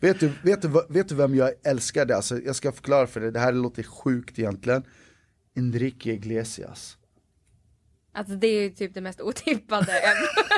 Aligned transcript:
Vet 0.00 0.20
du, 0.20 0.32
vet, 0.42 0.62
du, 0.62 0.68
vet 0.88 1.08
du 1.08 1.14
vem 1.14 1.34
jag 1.34 1.50
älskade? 1.64 2.16
Alltså, 2.16 2.40
jag 2.40 2.56
ska 2.56 2.72
förklara 2.72 3.06
för 3.06 3.20
dig, 3.20 3.32
det 3.32 3.40
här 3.40 3.52
låter 3.52 3.82
sjukt 3.82 4.38
egentligen. 4.38 4.84
Enrique 5.56 6.12
Iglesias. 6.12 6.96
Alltså 8.12 8.34
det 8.34 8.46
är 8.46 8.62
ju 8.62 8.70
typ 8.70 8.94
det 8.94 9.00
mest 9.00 9.20
otippade 9.20 9.92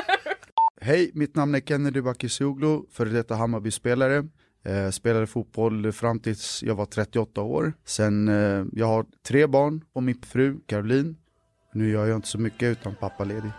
Hej, 0.81 1.11
mitt 1.13 1.35
namn 1.35 1.55
är 1.55 1.59
Kennedy 1.59 2.01
Bakircioglu, 2.01 2.81
före 2.91 3.09
detta 3.09 3.35
Hammarby-spelare. 3.35 4.27
Eh, 4.65 4.89
spelade 4.89 5.27
fotboll 5.27 5.91
fram 5.91 6.19
tills 6.19 6.63
jag 6.63 6.75
var 6.75 6.85
38 6.85 7.41
år. 7.41 7.73
Sen, 7.85 8.27
eh, 8.27 8.65
jag 8.71 8.85
har 8.85 9.05
tre 9.27 9.47
barn 9.47 9.83
och 9.93 10.03
min 10.03 10.21
fru 10.21 10.59
Caroline. 10.65 11.15
Nu 11.73 11.89
gör 11.89 12.05
jag 12.05 12.15
inte 12.15 12.27
så 12.27 12.39
mycket 12.39 12.63
utan 12.63 12.95
pappaledig. 12.95 13.51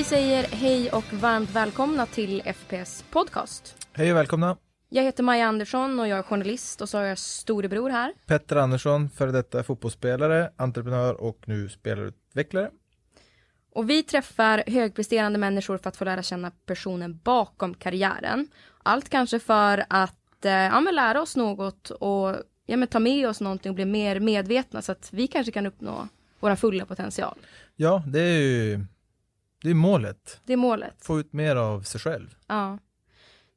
Vi 0.00 0.04
säger 0.04 0.44
hej 0.44 0.90
och 0.90 1.12
varmt 1.12 1.50
välkomna 1.50 2.06
till 2.06 2.42
FPS 2.54 3.04
podcast. 3.10 3.86
Hej 3.92 4.10
och 4.10 4.16
välkomna. 4.16 4.56
Jag 4.88 5.02
heter 5.02 5.22
Maja 5.22 5.46
Andersson 5.46 6.00
och 6.00 6.08
jag 6.08 6.18
är 6.18 6.22
journalist 6.22 6.80
och 6.80 6.88
så 6.88 6.98
har 6.98 7.04
jag 7.04 7.18
storebror 7.18 7.90
här. 7.90 8.12
Petter 8.26 8.56
Andersson, 8.56 9.10
före 9.10 9.32
detta 9.32 9.62
fotbollsspelare, 9.62 10.50
entreprenör 10.56 11.20
och 11.20 11.38
nu 11.44 11.68
spelarutvecklare. 11.68 12.70
Och 13.74 13.90
vi 13.90 14.02
träffar 14.02 14.64
högpresterande 14.66 15.38
människor 15.38 15.78
för 15.78 15.88
att 15.88 15.96
få 15.96 16.04
lära 16.04 16.22
känna 16.22 16.50
personen 16.66 17.20
bakom 17.24 17.74
karriären. 17.74 18.48
Allt 18.82 19.08
kanske 19.08 19.38
för 19.38 19.84
att 19.88 20.44
eh, 20.44 20.52
ja, 20.52 20.80
men 20.80 20.94
lära 20.94 21.22
oss 21.22 21.36
något 21.36 21.90
och 21.90 22.36
ja, 22.66 22.76
men 22.76 22.88
ta 22.88 22.98
med 22.98 23.28
oss 23.28 23.40
någonting 23.40 23.70
och 23.70 23.76
bli 23.76 23.84
mer 23.84 24.20
medvetna 24.20 24.82
så 24.82 24.92
att 24.92 25.08
vi 25.12 25.26
kanske 25.26 25.52
kan 25.52 25.66
uppnå 25.66 26.08
vår 26.40 26.56
fulla 26.56 26.86
potential. 26.86 27.38
Ja, 27.76 28.02
det 28.06 28.20
är 28.20 28.40
ju 28.40 28.86
det 29.62 29.70
är 29.70 29.74
målet. 29.74 30.40
Det 30.44 30.52
är 30.52 30.56
målet. 30.56 31.04
Få 31.04 31.20
ut 31.20 31.32
mer 31.32 31.56
av 31.56 31.82
sig 31.82 32.00
själv. 32.00 32.34
Ja. 32.46 32.78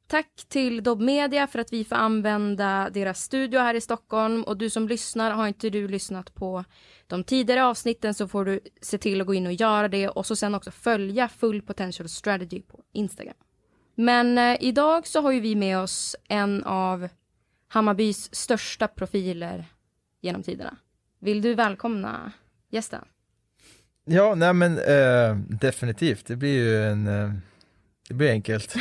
Tack 0.06 0.44
till 0.48 0.82
Dobb 0.82 1.00
Media 1.00 1.46
för 1.46 1.58
att 1.58 1.72
vi 1.72 1.84
får 1.84 1.96
använda 1.96 2.90
deras 2.90 3.22
studio 3.22 3.60
här 3.60 3.74
i 3.74 3.80
Stockholm. 3.80 4.44
Och 4.44 4.56
du 4.56 4.70
som 4.70 4.88
lyssnar, 4.88 5.30
har 5.30 5.48
inte 5.48 5.70
du 5.70 5.88
lyssnat 5.88 6.34
på 6.34 6.64
de 7.06 7.24
tidigare 7.24 7.64
avsnitten 7.64 8.14
så 8.14 8.28
får 8.28 8.44
du 8.44 8.60
se 8.80 8.98
till 8.98 9.20
att 9.20 9.26
gå 9.26 9.34
in 9.34 9.46
och 9.46 9.52
göra 9.52 9.88
det 9.88 10.08
och 10.08 10.26
så 10.26 10.36
sen 10.36 10.54
också 10.54 10.70
följa 10.70 11.28
Full 11.28 11.62
Potential 11.62 12.08
Strategy 12.08 12.62
på 12.62 12.80
Instagram. 12.92 13.36
Men 13.94 14.38
eh, 14.38 14.56
idag 14.60 15.06
så 15.06 15.20
har 15.20 15.32
ju 15.32 15.40
vi 15.40 15.54
med 15.54 15.78
oss 15.78 16.16
en 16.28 16.64
av 16.64 17.08
Hammarbys 17.68 18.34
största 18.34 18.88
profiler 18.88 19.64
genom 20.20 20.42
tiderna. 20.42 20.76
Vill 21.18 21.42
du 21.42 21.54
välkomna 21.54 22.32
gästen? 22.70 23.04
Ja, 24.06 24.34
nej 24.34 24.52
men 24.52 24.78
eh, 24.78 25.36
definitivt. 25.36 26.26
Det 26.26 26.36
blir 26.36 26.54
ju 26.54 26.84
en, 26.84 27.06
eh, 27.06 27.32
det 28.08 28.14
blir 28.14 28.30
enkelt. 28.30 28.74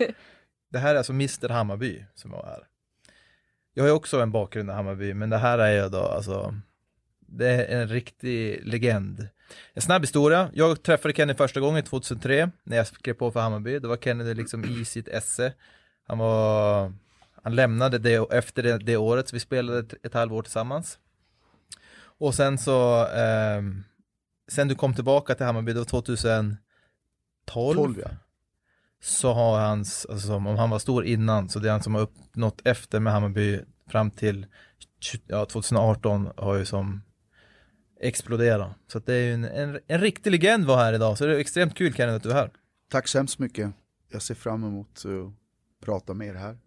det 0.70 0.78
här 0.78 0.94
är 0.94 0.98
alltså 0.98 1.12
Mr 1.12 1.48
Hammarby 1.48 2.04
som 2.14 2.30
var 2.30 2.46
här. 2.46 2.66
Jag 3.74 3.84
har 3.84 3.88
ju 3.88 3.94
också 3.94 4.20
en 4.20 4.32
bakgrund 4.32 4.70
i 4.70 4.72
Hammarby, 4.72 5.14
men 5.14 5.30
det 5.30 5.38
här 5.38 5.58
är 5.58 5.82
ju 5.82 5.88
då 5.88 5.98
alltså, 5.98 6.54
det 7.20 7.48
är 7.48 7.80
en 7.80 7.88
riktig 7.88 8.66
legend. 8.66 9.28
En 9.74 9.82
snabb 9.82 10.02
historia. 10.02 10.50
Jag 10.54 10.82
träffade 10.82 11.14
Kenny 11.14 11.34
första 11.34 11.60
gången 11.60 11.82
2003 11.82 12.50
när 12.64 12.76
jag 12.76 12.86
skrev 12.86 13.14
på 13.14 13.30
för 13.30 13.40
Hammarby. 13.40 13.78
Då 13.78 13.88
var 13.88 13.96
Kenny 13.96 14.34
liksom 14.34 14.64
i 14.64 14.84
sitt 14.84 15.08
esse. 15.08 15.52
Han 16.06 16.18
var, 16.18 16.92
han 17.42 17.54
lämnade 17.54 17.98
det 17.98 18.32
efter 18.32 18.62
det, 18.62 18.78
det 18.78 18.96
året, 18.96 19.28
så 19.28 19.36
vi 19.36 19.40
spelade 19.40 19.78
ett, 19.78 19.94
ett 20.06 20.14
halvår 20.14 20.42
tillsammans. 20.42 20.98
Och 22.18 22.34
sen 22.34 22.58
så 22.58 23.06
eh, 23.06 23.62
sen 24.52 24.68
du 24.68 24.74
kom 24.74 24.94
tillbaka 24.94 25.34
till 25.34 25.46
Hammarby, 25.46 25.72
det 25.72 25.78
var 25.78 25.84
2012. 25.84 26.56
12, 27.46 28.00
ja. 28.04 28.10
Så 29.00 29.32
har 29.32 29.60
hans, 29.60 30.06
alltså 30.10 30.34
om 30.34 30.46
han 30.46 30.70
var 30.70 30.78
stor 30.78 31.04
innan, 31.04 31.48
så 31.48 31.58
det 31.58 31.68
är 31.68 31.72
han 31.72 31.82
som 31.82 31.94
har 31.94 32.02
uppnått 32.02 32.60
efter 32.64 33.00
med 33.00 33.12
Hammarby 33.12 33.60
fram 33.90 34.10
till 34.10 34.46
ja, 35.26 35.44
2018 35.44 36.30
har 36.36 36.56
ju 36.56 36.64
som 36.64 37.02
exploderat. 38.00 38.70
Så 38.86 38.98
det 38.98 39.14
är 39.14 39.20
ju 39.20 39.34
en, 39.34 39.44
en, 39.44 39.80
en 39.86 40.00
riktig 40.00 40.30
legend 40.30 40.64
var 40.64 40.76
här 40.76 40.92
idag, 40.92 41.18
så 41.18 41.26
det 41.26 41.34
är 41.34 41.38
extremt 41.38 41.74
kul 41.74 41.94
Kenneth 41.94 42.16
att 42.16 42.22
du 42.22 42.30
är 42.30 42.34
här. 42.34 42.50
Tack 42.90 43.08
så 43.08 43.18
hemskt 43.18 43.38
mycket. 43.38 43.72
Jag 44.12 44.22
ser 44.22 44.34
fram 44.34 44.64
emot 44.64 45.06
att 45.06 45.84
prata 45.86 46.14
med 46.14 46.28
er 46.28 46.34
här. 46.34 46.58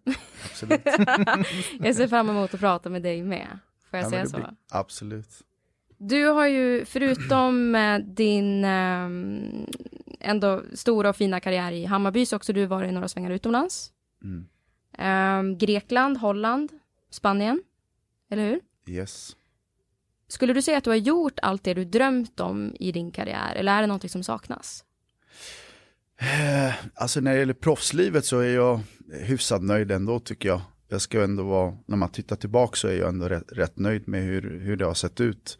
Absolut. 0.44 0.80
jag 1.80 1.94
ser 1.94 2.08
fram 2.08 2.30
emot 2.30 2.54
att 2.54 2.60
prata 2.60 2.90
med 2.90 3.02
dig 3.02 3.22
med. 3.22 3.58
Får 3.90 3.98
jag 3.98 4.06
ja, 4.06 4.10
säga 4.10 4.26
så? 4.26 4.36
Blir, 4.36 4.56
absolut. 4.70 5.42
Du 5.98 6.24
har 6.24 6.46
ju 6.46 6.84
förutom 6.84 7.76
din 8.04 8.64
eh, 8.64 9.08
ändå 10.30 10.62
stora 10.74 11.08
och 11.08 11.16
fina 11.16 11.40
karriär 11.40 11.72
i 11.72 11.84
Hammarby 11.84 12.26
så 12.26 12.36
också 12.36 12.52
du 12.52 12.66
varit 12.66 12.92
några 12.92 13.08
svängar 13.08 13.30
utomlands. 13.30 13.92
Mm. 14.22 14.46
Eh, 14.98 15.56
Grekland, 15.56 16.16
Holland, 16.16 16.72
Spanien. 17.10 17.62
Eller 18.30 18.46
hur? 18.46 18.60
Yes. 18.86 19.36
Skulle 20.28 20.52
du 20.52 20.62
säga 20.62 20.78
att 20.78 20.84
du 20.84 20.90
har 20.90 20.96
gjort 20.96 21.38
allt 21.42 21.64
det 21.64 21.74
du 21.74 21.84
drömt 21.84 22.40
om 22.40 22.76
i 22.80 22.92
din 22.92 23.10
karriär 23.10 23.54
eller 23.54 23.72
är 23.72 23.80
det 23.80 23.86
någonting 23.86 24.10
som 24.10 24.22
saknas? 24.22 24.84
Eh, 26.20 26.74
alltså 26.94 27.20
när 27.20 27.32
det 27.32 27.38
gäller 27.38 27.54
proffslivet 27.54 28.24
så 28.24 28.38
är 28.38 28.54
jag 28.54 28.80
hyfsat 29.12 29.62
nöjd 29.62 29.90
ändå 29.90 30.20
tycker 30.20 30.48
jag. 30.48 30.60
Jag 30.88 31.00
ska 31.00 31.24
ändå 31.24 31.42
vara, 31.42 31.76
när 31.86 31.96
man 31.96 32.08
tittar 32.08 32.36
tillbaka 32.36 32.76
så 32.76 32.88
är 32.88 32.98
jag 32.98 33.08
ändå 33.08 33.28
rätt, 33.28 33.52
rätt 33.52 33.78
nöjd 33.78 34.08
med 34.08 34.22
hur, 34.22 34.60
hur 34.60 34.76
det 34.76 34.84
har 34.84 34.94
sett 34.94 35.20
ut. 35.20 35.58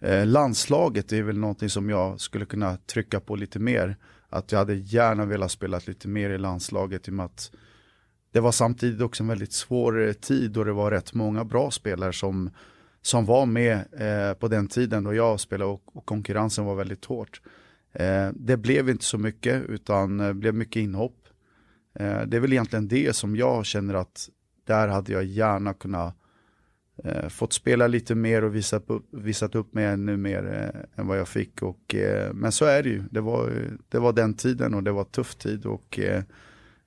Eh, 0.00 0.26
landslaget 0.26 1.12
är 1.12 1.22
väl 1.22 1.38
någonting 1.38 1.70
som 1.70 1.90
jag 1.90 2.20
skulle 2.20 2.44
kunna 2.44 2.76
trycka 2.76 3.20
på 3.20 3.36
lite 3.36 3.58
mer. 3.58 3.96
Att 4.28 4.52
jag 4.52 4.58
hade 4.58 4.74
gärna 4.74 5.24
velat 5.24 5.50
spela 5.50 5.80
lite 5.86 6.08
mer 6.08 6.30
i 6.30 6.38
landslaget 6.38 7.08
i 7.08 7.10
och 7.10 7.14
med 7.14 7.26
att 7.26 7.50
det 8.32 8.40
var 8.40 8.52
samtidigt 8.52 9.00
också 9.00 9.22
en 9.22 9.28
väldigt 9.28 9.52
svår 9.52 10.06
eh, 10.06 10.12
tid 10.12 10.50
då 10.50 10.64
det 10.64 10.72
var 10.72 10.90
rätt 10.90 11.14
många 11.14 11.44
bra 11.44 11.70
spelare 11.70 12.12
som, 12.12 12.50
som 13.02 13.24
var 13.24 13.46
med 13.46 13.76
eh, 13.76 14.34
på 14.38 14.48
den 14.48 14.68
tiden 14.68 15.04
då 15.04 15.14
jag 15.14 15.40
spelade 15.40 15.70
och, 15.70 15.96
och 15.96 16.06
konkurrensen 16.06 16.64
var 16.64 16.74
väldigt 16.74 17.04
hårt. 17.04 17.40
Eh, 17.92 18.28
det 18.34 18.56
blev 18.56 18.88
inte 18.88 19.04
så 19.04 19.18
mycket 19.18 19.62
utan 19.68 20.18
det 20.18 20.34
blev 20.34 20.54
mycket 20.54 20.80
inhopp. 20.80 21.28
Eh, 21.94 22.20
det 22.22 22.36
är 22.36 22.40
väl 22.40 22.52
egentligen 22.52 22.88
det 22.88 23.16
som 23.16 23.36
jag 23.36 23.66
känner 23.66 23.94
att 23.94 24.28
där 24.64 24.88
hade 24.88 25.12
jag 25.12 25.24
gärna 25.24 25.74
kunnat 25.74 26.16
eh, 27.04 27.28
fått 27.28 27.52
spela 27.52 27.86
lite 27.86 28.14
mer 28.14 28.44
och 28.44 28.54
visat 28.54 28.90
upp, 28.90 29.06
visat 29.10 29.54
upp 29.54 29.74
mig 29.74 29.84
ännu 29.84 30.16
mer 30.16 30.72
eh, 30.74 31.00
än 31.00 31.06
vad 31.06 31.18
jag 31.18 31.28
fick. 31.28 31.62
Och, 31.62 31.94
eh, 31.94 32.32
men 32.32 32.52
så 32.52 32.64
är 32.64 32.82
det 32.82 32.88
ju. 32.88 33.02
Det 33.10 33.20
var, 33.20 33.52
det 33.88 33.98
var 33.98 34.12
den 34.12 34.34
tiden 34.34 34.74
och 34.74 34.82
det 34.82 34.92
var 34.92 35.04
tuff 35.04 35.34
tid. 35.34 35.66
Och, 35.66 35.98
eh, 35.98 36.22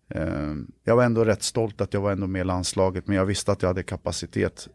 eh, 0.07 0.55
jag 0.83 0.95
var 0.95 1.03
ändå 1.03 1.25
rätt 1.25 1.43
stolt 1.43 1.81
att 1.81 1.93
jag 1.93 2.01
var 2.01 2.11
ändå 2.11 2.27
med 2.27 2.41
i 2.41 2.43
landslaget 2.43 3.07
men 3.07 3.15
jag 3.15 3.25
visste 3.25 3.51
att 3.51 3.61
jag 3.61 3.69
hade 3.69 3.83
kapacitet 3.83 4.67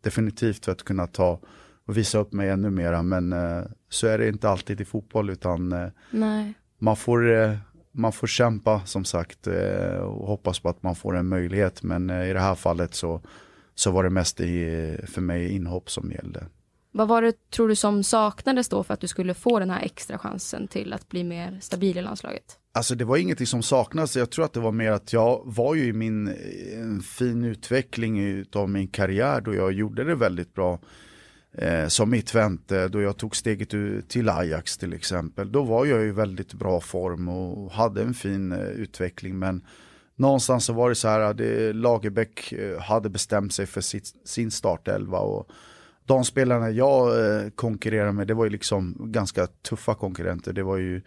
definitivt 0.00 0.64
för 0.64 0.72
att 0.72 0.82
kunna 0.82 1.06
ta 1.06 1.40
och 1.86 1.96
visa 1.96 2.18
upp 2.18 2.32
mig 2.32 2.48
ännu 2.48 2.70
mera. 2.70 3.02
Men 3.02 3.32
eh, 3.32 3.62
så 3.88 4.06
är 4.06 4.18
det 4.18 4.28
inte 4.28 4.48
alltid 4.48 4.80
i 4.80 4.84
fotboll 4.84 5.30
utan 5.30 5.90
man 6.78 6.96
får 6.96 7.58
man 7.92 8.12
får 8.12 8.26
kämpa 8.26 8.80
som 8.84 9.04
sagt 9.04 9.46
och 10.00 10.26
hoppas 10.26 10.60
på 10.60 10.68
att 10.68 10.82
man 10.82 10.94
får 10.94 11.16
en 11.16 11.26
möjlighet. 11.28 11.82
Men 11.82 12.10
i 12.10 12.32
det 12.32 12.40
här 12.40 12.54
fallet 12.54 12.94
så 12.94 13.20
så 13.80 13.90
var 13.90 14.04
det 14.04 14.10
mest 14.10 14.40
i, 14.40 14.96
för 15.06 15.20
mig 15.20 15.52
inhopp 15.52 15.90
som 15.90 16.12
gällde. 16.12 16.46
Vad 16.92 17.08
var 17.08 17.22
det, 17.22 17.50
tror 17.50 17.68
du, 17.68 17.76
som 17.76 18.02
saknades 18.04 18.68
då 18.68 18.82
för 18.82 18.94
att 18.94 19.00
du 19.00 19.06
skulle 19.06 19.34
få 19.34 19.58
den 19.58 19.70
här 19.70 19.82
extra 19.82 20.18
chansen 20.18 20.68
till 20.68 20.92
att 20.92 21.08
bli 21.08 21.24
mer 21.24 21.58
stabil 21.60 21.98
i 21.98 22.02
landslaget? 22.02 22.58
Alltså 22.72 22.94
det 22.94 23.04
var 23.04 23.16
ingenting 23.16 23.46
som 23.46 23.62
saknades, 23.62 24.16
jag 24.16 24.30
tror 24.30 24.44
att 24.44 24.52
det 24.52 24.60
var 24.60 24.72
mer 24.72 24.90
att 24.90 25.12
jag 25.12 25.42
var 25.44 25.74
ju 25.74 25.84
i 25.84 25.92
min 25.92 26.28
en 26.74 27.00
fin 27.00 27.44
utveckling 27.44 28.44
av 28.52 28.70
min 28.70 28.88
karriär 28.88 29.40
då 29.40 29.54
jag 29.54 29.72
gjorde 29.72 30.04
det 30.04 30.14
väldigt 30.14 30.54
bra. 30.54 30.78
Eh, 31.52 31.86
som 31.86 32.10
mittvänt, 32.10 32.72
då 32.90 33.00
jag 33.00 33.16
tog 33.16 33.36
steget 33.36 33.74
till 34.08 34.28
Ajax 34.28 34.78
till 34.78 34.92
exempel. 34.92 35.52
Då 35.52 35.62
var 35.62 35.86
jag 35.86 36.06
i 36.06 36.10
väldigt 36.10 36.54
bra 36.54 36.80
form 36.80 37.28
och 37.28 37.72
hade 37.72 38.02
en 38.02 38.14
fin 38.14 38.52
eh, 38.52 38.58
utveckling 38.58 39.38
men 39.38 39.62
någonstans 40.20 40.64
så 40.64 40.72
var 40.72 40.88
det 40.88 40.94
så 40.94 41.08
här 41.08 41.20
att 41.20 41.76
Lagerbäck 41.76 42.52
eh, 42.52 42.80
hade 42.80 43.08
bestämt 43.08 43.52
sig 43.52 43.66
för 43.66 43.80
sitt, 43.80 44.14
sin 44.24 44.50
startelva 44.50 45.18
och 45.18 45.50
de 46.04 46.24
spelarna 46.24 46.70
jag 46.70 47.26
eh, 47.26 47.50
konkurrerade 47.50 48.12
med, 48.12 48.26
det 48.26 48.34
var 48.34 48.44
ju 48.44 48.50
liksom 48.50 48.96
ganska 48.98 49.46
tuffa 49.46 49.94
konkurrenter. 49.94 50.52
Det 50.52 50.62
var 50.62 50.76
ju 50.76 51.02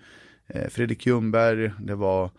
eh, 0.47 0.69
Fredrik 0.69 1.05
Ljungberg, 1.05 1.71
det 1.79 1.95
var 1.95 2.31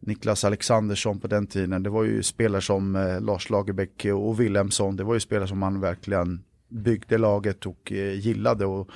Niklas 0.00 0.44
Alexandersson 0.44 1.20
på 1.20 1.26
den 1.26 1.46
tiden. 1.46 1.82
Det 1.82 1.90
var 1.90 2.04
ju 2.04 2.22
spelare 2.22 2.62
som 2.62 2.96
eh, 2.96 3.20
Lars 3.20 3.50
Lagerbäck 3.50 4.04
och 4.04 4.40
Wilhelmsson. 4.40 4.96
Det 4.96 5.04
var 5.04 5.14
ju 5.14 5.20
spelare 5.20 5.48
som 5.48 5.58
man 5.58 5.80
verkligen 5.80 6.42
byggde 6.68 7.18
laget 7.18 7.66
och 7.66 7.92
eh, 7.92 8.18
gillade. 8.18 8.66
Och 8.66 8.90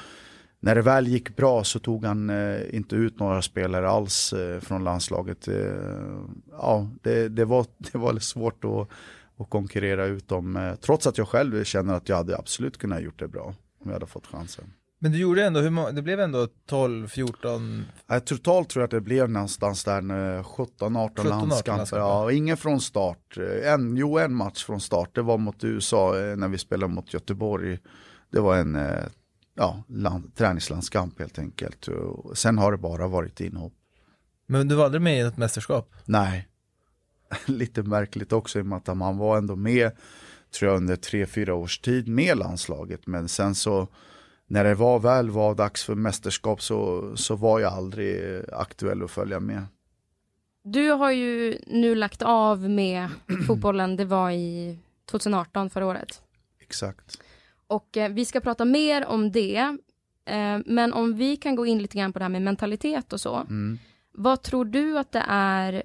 när 0.65 0.75
det 0.75 0.83
väl 0.83 1.09
gick 1.09 1.37
bra 1.37 1.65
så 1.65 1.79
tog 1.79 2.05
han 2.05 2.31
eh, 2.31 2.75
inte 2.75 2.97
ut 2.97 3.19
några 3.19 3.43
spelare 3.43 3.89
alls 3.89 4.33
eh, 4.33 4.61
från 4.61 4.85
landslaget. 4.85 5.49
Eh, 5.49 5.55
ja, 6.51 6.89
det, 7.03 7.29
det, 7.29 7.45
var, 7.45 7.67
det 7.93 7.99
var 7.99 8.19
svårt 8.19 8.65
att, 8.65 8.89
att 9.39 9.51
konkurrera 9.51 10.07
ut 10.07 10.29
dem, 10.29 10.57
eh, 10.57 10.75
trots 10.75 11.07
att 11.07 11.19
jag 11.19 11.29
själv 11.29 11.65
känner 11.65 11.95
att 11.95 12.09
jag 12.09 12.17
hade 12.17 12.39
absolut 12.39 12.79
kunnat 12.79 13.03
gjort 13.03 13.19
det 13.19 13.29
bra 13.29 13.55
om 13.81 13.87
jag 13.87 13.93
hade 13.93 14.07
fått 14.07 14.27
chansen. 14.27 14.73
Men 15.03 15.13
du 15.13 15.19
gjorde 15.19 15.45
ändå, 15.45 15.61
hur 15.61 15.93
det 15.93 16.03
blev 16.03 16.21
ändå 16.21 16.49
12, 16.67 17.09
14? 17.09 17.85
Eh, 18.11 18.19
totalt 18.19 18.69
tror 18.69 18.81
jag 18.81 18.85
att 18.85 18.91
det 18.91 19.01
blev 19.01 19.31
någonstans 19.31 19.85
där 19.85 20.43
17, 20.43 20.97
18 20.97 21.29
landskamper. 21.29 21.99
Ja, 21.99 22.33
ingen 22.33 22.57
från 22.57 22.81
start. 22.81 23.37
Eh, 23.37 23.73
en, 23.73 23.97
jo, 23.97 24.19
en 24.19 24.35
match 24.35 24.65
från 24.65 24.81
start, 24.81 25.11
det 25.15 25.23
var 25.23 25.39
mot 25.39 25.65
USA 25.65 26.19
eh, 26.19 26.37
när 26.37 26.49
vi 26.49 26.59
spelade 26.59 26.93
mot 26.93 27.15
Göteborg. 27.15 27.79
Det 28.33 28.41
var 28.41 28.57
en 28.57 28.77
eh, 28.77 29.05
ja, 29.55 29.83
land, 29.89 30.35
träningslandskamp 30.35 31.19
helt 31.19 31.39
enkelt. 31.39 31.89
Och 31.89 32.39
sen 32.39 32.59
har 32.59 32.73
det 32.73 32.79
bara 32.79 33.09
varit 33.09 33.41
inhopp. 33.41 33.73
Men 34.47 34.69
du 34.69 34.75
var 34.75 34.85
aldrig 34.85 35.03
med 35.03 35.17
i 35.17 35.21
ett 35.21 35.37
mästerskap? 35.37 35.95
Nej. 36.05 36.49
Lite 37.47 37.83
märkligt 37.83 38.33
också 38.33 38.59
i 38.59 38.63
och 38.63 38.67
med 38.67 38.77
att 38.89 38.97
man 38.97 39.19
var 39.19 39.39
ändå 39.39 39.57
med, 39.57 39.91
tror 40.51 40.71
jag, 40.71 40.77
under 40.77 40.97
tre, 40.97 41.27
fyra 41.27 41.55
års 41.55 41.79
tid 41.79 42.09
med 42.09 42.39
landslaget. 42.39 43.07
Men 43.07 43.29
sen 43.29 43.55
så, 43.55 43.89
när 44.47 44.65
det 44.65 44.75
var 44.75 44.99
väl 44.99 45.31
var 45.31 45.55
dags 45.55 45.85
för 45.85 45.95
mästerskap 45.95 46.63
så, 46.63 47.13
så 47.17 47.37
var 47.37 47.61
jag 47.61 47.73
aldrig 47.73 48.43
aktuell 48.53 49.03
att 49.03 49.11
följa 49.11 49.41
med. 49.41 49.67
Du 50.65 50.91
har 50.91 51.11
ju 51.11 51.59
nu 51.67 51.95
lagt 51.95 52.23
av 52.23 52.71
med 52.71 53.09
fotbollen, 53.47 53.97
det 53.97 54.05
var 54.05 54.31
i 54.31 54.79
2018 55.11 55.71
förra 55.71 55.87
året. 55.87 56.23
Exakt. 56.61 57.19
Och 57.73 57.97
eh, 57.97 58.13
vi 58.13 58.25
ska 58.25 58.41
prata 58.41 58.65
mer 58.65 59.07
om 59.07 59.33
det. 59.33 59.77
Eh, 60.25 60.59
men 60.67 60.93
om 60.93 61.15
vi 61.15 61.37
kan 61.37 61.57
gå 61.57 61.67
in 61.67 61.79
lite 61.79 61.99
grann 61.99 62.13
på 62.13 62.19
det 62.19 62.25
här 62.25 62.31
med 62.31 62.43
mentalitet 62.43 63.13
och 63.13 63.21
så. 63.21 63.37
Mm. 63.37 63.79
Vad 64.13 64.43
tror 64.43 64.65
du 64.65 64.99
att 64.99 65.13
det 65.13 65.25
är 65.29 65.83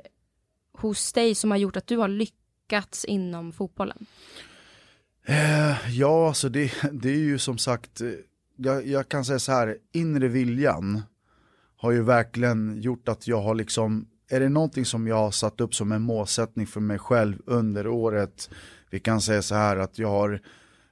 hos 0.74 1.14
dig 1.14 1.36
som 1.36 1.52
har 1.52 1.58
gjort 1.58 1.76
att 1.76 1.88
du 1.88 1.98
har 1.98 2.08
lyckats 2.08 3.06
inom 3.06 3.52
fotbollen? 3.52 4.06
Eh, 5.26 5.98
ja, 6.00 6.28
alltså 6.28 6.50
det, 6.50 6.72
det 6.92 7.10
är 7.10 7.20
ju 7.20 7.40
som 7.40 7.58
sagt, 7.58 8.02
eh, 8.02 8.10
jag, 8.56 8.88
jag 8.88 9.10
kan 9.10 9.26
säga 9.26 9.40
så 9.40 9.52
här, 9.52 9.78
inre 9.94 10.28
viljan 10.28 11.02
har 11.78 11.92
ju 11.92 12.04
verkligen 12.04 12.82
gjort 12.82 13.08
att 13.08 13.28
jag 13.28 13.42
har 13.42 13.56
liksom, 13.56 14.08
är 14.30 14.40
det 14.40 14.50
någonting 14.50 14.86
som 14.86 15.08
jag 15.08 15.16
har 15.16 15.32
satt 15.32 15.62
upp 15.62 15.76
som 15.76 15.92
en 15.92 16.02
målsättning 16.02 16.68
för 16.68 16.80
mig 16.80 17.00
själv 17.00 17.42
under 17.46 17.88
året, 17.88 18.50
vi 18.90 19.00
kan 19.00 19.22
säga 19.22 19.42
så 19.42 19.56
här 19.56 19.78
att 19.78 20.00
jag 20.00 20.10
har 20.10 20.42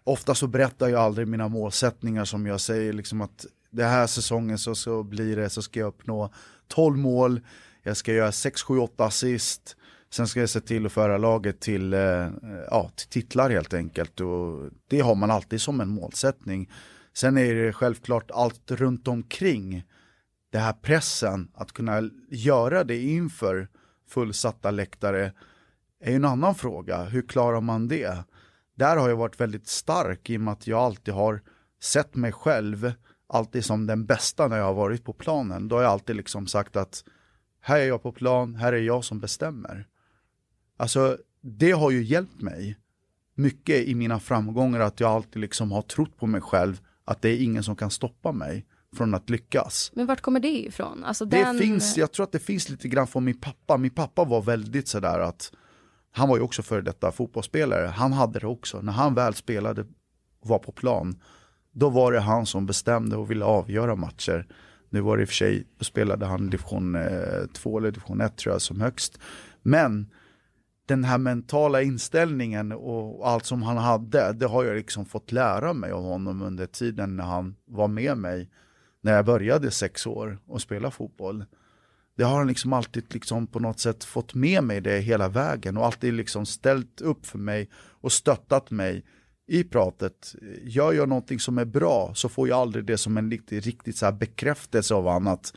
ofta 0.06 0.36
så 0.36 0.48
berättar 0.48 0.88
jag 0.88 1.02
aldrig 1.02 1.28
mina 1.28 1.48
målsättningar 1.48 2.26
som 2.26 2.46
jag 2.46 2.62
säger 2.62 2.94
liksom 2.94 3.22
att 3.22 3.46
det 3.72 3.84
här 3.84 4.08
säsongen 4.08 4.58
så, 4.58 4.76
så 4.76 5.04
blir 5.04 5.36
det 5.36 5.50
så 5.50 5.62
ska 5.62 5.80
jag 5.80 5.88
uppnå 5.88 6.34
12 6.68 6.98
mål, 6.98 7.42
jag 7.84 7.98
ska 7.98 8.14
göra 8.14 8.32
6, 8.32 8.62
7, 8.62 8.78
8 8.78 9.06
assist, 9.06 9.76
sen 10.10 10.28
ska 10.28 10.40
jag 10.40 10.50
se 10.50 10.62
till 10.62 10.86
att 10.86 10.92
föra 10.92 11.18
laget 11.18 11.60
till, 11.60 11.94
eh, 11.94 12.30
ja, 12.70 12.92
till 12.96 13.08
titlar 13.08 13.50
helt 13.50 13.74
enkelt 13.74 14.22
och 14.22 14.70
det 14.88 15.00
har 15.00 15.16
man 15.16 15.32
alltid 15.32 15.62
som 15.62 15.82
en 15.82 15.90
målsättning. 15.90 16.72
Sen 17.14 17.38
är 17.38 17.56
det 17.56 17.74
självklart 17.74 18.32
allt 18.32 18.72
runt 18.72 19.08
omkring 19.08 19.84
det 20.52 20.60
här 20.60 20.74
pressen 20.74 21.52
att 21.54 21.72
kunna 21.72 22.10
göra 22.30 22.84
det 22.84 23.02
inför 23.02 23.68
fullsatta 24.08 24.72
läktare 24.72 25.32
är 26.00 26.10
ju 26.10 26.16
en 26.16 26.26
annan 26.26 26.56
fråga. 26.56 27.04
Hur 27.04 27.22
klarar 27.22 27.62
man 27.62 27.88
det? 27.88 28.18
Där 28.76 28.98
har 28.98 29.10
jag 29.10 29.16
varit 29.16 29.40
väldigt 29.40 29.68
stark 29.68 30.30
i 30.30 30.38
och 30.38 30.42
med 30.42 30.52
att 30.52 30.68
jag 30.68 30.80
alltid 30.80 31.14
har 31.14 31.42
sett 31.82 32.16
mig 32.16 32.32
själv 32.32 32.94
alltid 33.28 33.66
som 33.66 33.88
den 33.88 34.06
bästa 34.06 34.48
när 34.48 34.58
jag 34.58 34.66
har 34.66 34.74
varit 34.74 35.04
på 35.04 35.14
planen. 35.14 35.68
Då 35.68 35.76
har 35.76 35.84
jag 35.84 35.92
alltid 35.92 36.16
liksom 36.16 36.48
sagt 36.48 36.76
att 36.76 37.04
här 37.62 37.80
är 37.80 37.86
jag 37.86 38.04
på 38.04 38.12
plan, 38.12 38.56
här 38.56 38.74
är 38.74 38.82
jag 38.82 39.04
som 39.04 39.20
bestämmer. 39.20 39.88
Alltså 40.78 41.18
det 41.42 41.72
har 41.72 41.92
ju 41.92 42.04
hjälpt 42.04 42.42
mig 42.42 42.78
mycket 43.36 43.88
i 43.88 43.96
mina 43.96 44.20
framgångar 44.20 44.80
att 44.80 45.00
jag 45.00 45.12
alltid 45.12 45.42
liksom 45.42 45.72
har 45.72 45.82
trott 45.82 46.18
på 46.18 46.28
mig 46.28 46.42
själv 46.42 46.82
att 47.06 47.22
det 47.22 47.30
är 47.30 47.44
ingen 47.44 47.64
som 47.64 47.76
kan 47.76 47.92
stoppa 47.92 48.32
mig 48.32 48.66
från 48.96 49.14
att 49.14 49.30
lyckas. 49.30 49.92
Men 49.96 50.06
vart 50.06 50.22
kommer 50.22 50.40
det 50.40 50.66
ifrån? 50.66 51.04
Alltså 51.04 51.26
det 51.26 51.38
den... 51.38 51.58
finns, 51.58 51.98
jag 51.98 52.12
tror 52.12 52.24
att 52.24 52.32
det 52.32 52.40
finns 52.40 52.70
lite 52.70 52.88
grann 52.88 53.08
från 53.08 53.24
min 53.24 53.40
pappa. 53.40 53.78
Min 53.78 53.92
pappa 53.92 54.24
var 54.24 54.42
väldigt 54.42 54.88
sådär 54.88 55.20
att 55.20 55.52
han 56.18 56.30
var 56.30 56.38
ju 56.38 56.44
också 56.44 56.64
före 56.64 56.82
detta 56.82 57.12
fotbollsspelare. 57.12 57.86
Han 57.86 58.14
hade 58.14 58.40
det 58.40 58.48
också. 58.48 58.82
När 58.82 58.92
han 58.92 59.14
väl 59.14 59.34
spelade 59.34 59.82
och 60.40 60.50
var 60.50 60.60
på 60.60 60.72
plan, 60.72 61.22
då 61.72 61.90
var 61.90 62.12
det 62.12 62.20
han 62.20 62.46
som 62.46 62.66
bestämde 62.66 63.16
och 63.16 63.32
ville 63.32 63.46
avgöra 63.46 63.96
matcher. 63.96 64.48
Nu 64.90 65.02
var 65.02 65.18
det 65.18 65.24
i 65.24 65.26
och 65.26 65.30
för 65.30 65.36
sig, 65.36 65.68
då 65.78 65.84
spelade 65.86 66.26
han 66.26 66.50
division 66.50 66.96
eh, 66.96 67.46
2 67.54 67.78
eller 67.78 67.92
division 67.92 68.22
1 68.22 68.38
tror 68.38 68.54
jag 68.54 68.62
som 68.62 68.82
högst. 68.82 69.20
Men 69.62 70.10
den 70.86 71.04
här 71.04 71.18
mentala 71.18 71.82
inställningen 71.82 72.72
och 72.72 73.30
allt 73.30 73.46
som 73.46 73.64
han 73.64 73.78
hade, 73.78 74.34
det 74.34 74.48
har 74.48 74.64
jag 74.64 74.76
liksom 74.76 75.06
fått 75.06 75.32
lära 75.32 75.74
mig 75.74 75.92
av 75.92 76.04
honom 76.04 76.42
under 76.42 76.66
tiden 76.66 77.16
när 77.16 77.24
han 77.24 77.56
var 77.66 77.88
med 77.88 78.18
mig. 78.18 78.50
När 79.02 79.14
jag 79.14 79.26
började 79.26 79.72
sex 79.72 80.08
år 80.08 80.40
och 80.48 80.62
spela 80.62 80.92
fotboll 80.92 81.46
det 82.18 82.24
har 82.24 82.38
han 82.38 82.48
liksom 82.48 82.74
alltid 82.74 83.14
liksom 83.14 83.48
på 83.48 83.60
något 83.60 83.80
sätt 83.80 84.04
fått 84.04 84.34
med 84.34 84.64
mig 84.64 84.82
det 84.82 85.00
hela 85.00 85.30
vägen 85.30 85.78
och 85.78 85.86
alltid 85.86 86.14
liksom 86.14 86.46
ställt 86.46 87.02
upp 87.02 87.26
för 87.26 87.38
mig 87.38 87.70
och 88.02 88.12
stöttat 88.12 88.72
mig 88.72 89.06
i 89.48 89.64
pratet. 89.64 90.36
Gör 90.64 90.94
jag 90.94 91.10
någonting 91.10 91.40
som 91.40 91.58
är 91.58 91.66
bra 91.66 92.12
så 92.16 92.30
får 92.30 92.48
jag 92.48 92.60
aldrig 92.60 92.86
det 92.86 92.98
som 92.98 93.18
en 93.18 93.32
riktigt, 93.32 93.66
riktigt 93.66 93.98
så 93.98 94.12
bekräftelse 94.12 94.94
av 94.94 95.08
annat. 95.08 95.54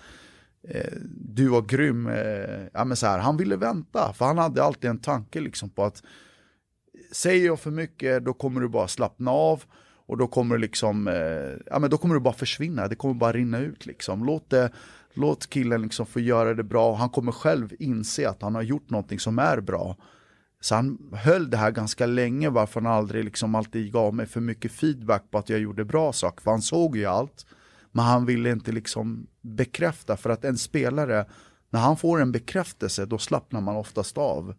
eh, 0.68 0.92
du 1.20 1.48
var 1.48 1.62
grym. 1.62 2.06
Eh, 2.06 2.66
ja, 2.72 2.84
men 2.84 2.96
så 2.96 3.06
här, 3.06 3.18
han 3.18 3.36
ville 3.36 3.56
vänta 3.56 4.12
för 4.12 4.24
han 4.24 4.38
hade 4.38 4.62
alltid 4.62 4.90
en 4.90 4.98
tanke 4.98 5.40
liksom 5.40 5.70
på 5.70 5.84
att 5.84 6.02
säger 7.12 7.46
jag 7.46 7.60
för 7.60 7.70
mycket 7.70 8.24
då 8.24 8.32
kommer 8.32 8.60
du 8.60 8.68
bara 8.68 8.88
slappna 8.88 9.30
av 9.30 9.64
och 10.06 10.16
då 10.16 10.26
kommer 10.26 10.58
liksom, 10.58 11.08
eh, 11.08 11.62
ja 11.66 11.78
men 11.78 11.90
då 11.90 11.98
kommer 11.98 12.14
du 12.14 12.20
bara 12.20 12.34
försvinna, 12.34 12.88
det 12.88 12.96
kommer 12.96 13.14
bara 13.14 13.32
rinna 13.32 13.58
ut 13.58 13.86
liksom. 13.86 14.24
Låt 14.24 14.50
det 14.50 14.70
Låt 15.18 15.46
killen 15.46 15.82
liksom 15.82 16.06
få 16.06 16.20
göra 16.20 16.54
det 16.54 16.64
bra. 16.64 16.94
Han 16.94 17.10
kommer 17.10 17.32
själv 17.32 17.74
inse 17.78 18.28
att 18.28 18.42
han 18.42 18.54
har 18.54 18.62
gjort 18.62 18.90
någonting 18.90 19.18
som 19.18 19.38
är 19.38 19.60
bra. 19.60 19.96
Så 20.60 20.74
han 20.74 20.98
höll 21.12 21.50
det 21.50 21.56
här 21.56 21.70
ganska 21.70 22.06
länge 22.06 22.48
varför 22.48 22.80
han 22.80 22.92
aldrig 22.92 23.24
liksom 23.24 23.54
alltid 23.54 23.92
gav 23.92 24.14
mig 24.14 24.26
för 24.26 24.40
mycket 24.40 24.72
feedback 24.72 25.30
på 25.30 25.38
att 25.38 25.48
jag 25.48 25.60
gjorde 25.60 25.84
bra 25.84 26.12
saker. 26.12 26.42
För 26.42 26.50
han 26.50 26.62
såg 26.62 26.96
ju 26.96 27.04
allt. 27.04 27.46
Men 27.92 28.04
han 28.04 28.26
ville 28.26 28.50
inte 28.50 28.72
liksom 28.72 29.26
bekräfta 29.40 30.16
för 30.16 30.30
att 30.30 30.44
en 30.44 30.58
spelare, 30.58 31.26
när 31.70 31.80
han 31.80 31.96
får 31.96 32.20
en 32.20 32.32
bekräftelse 32.32 33.06
då 33.06 33.18
slappnar 33.18 33.60
man 33.60 33.76
oftast 33.76 34.18
av. 34.18 34.54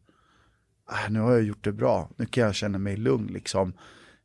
Äh, 0.91 1.11
nu 1.11 1.19
har 1.19 1.31
jag 1.31 1.43
gjort 1.43 1.63
det 1.63 1.71
bra, 1.71 2.09
nu 2.15 2.25
kan 2.25 2.43
jag 2.43 2.55
känna 2.55 2.77
mig 2.77 2.97
lugn 2.97 3.27
liksom. 3.27 3.73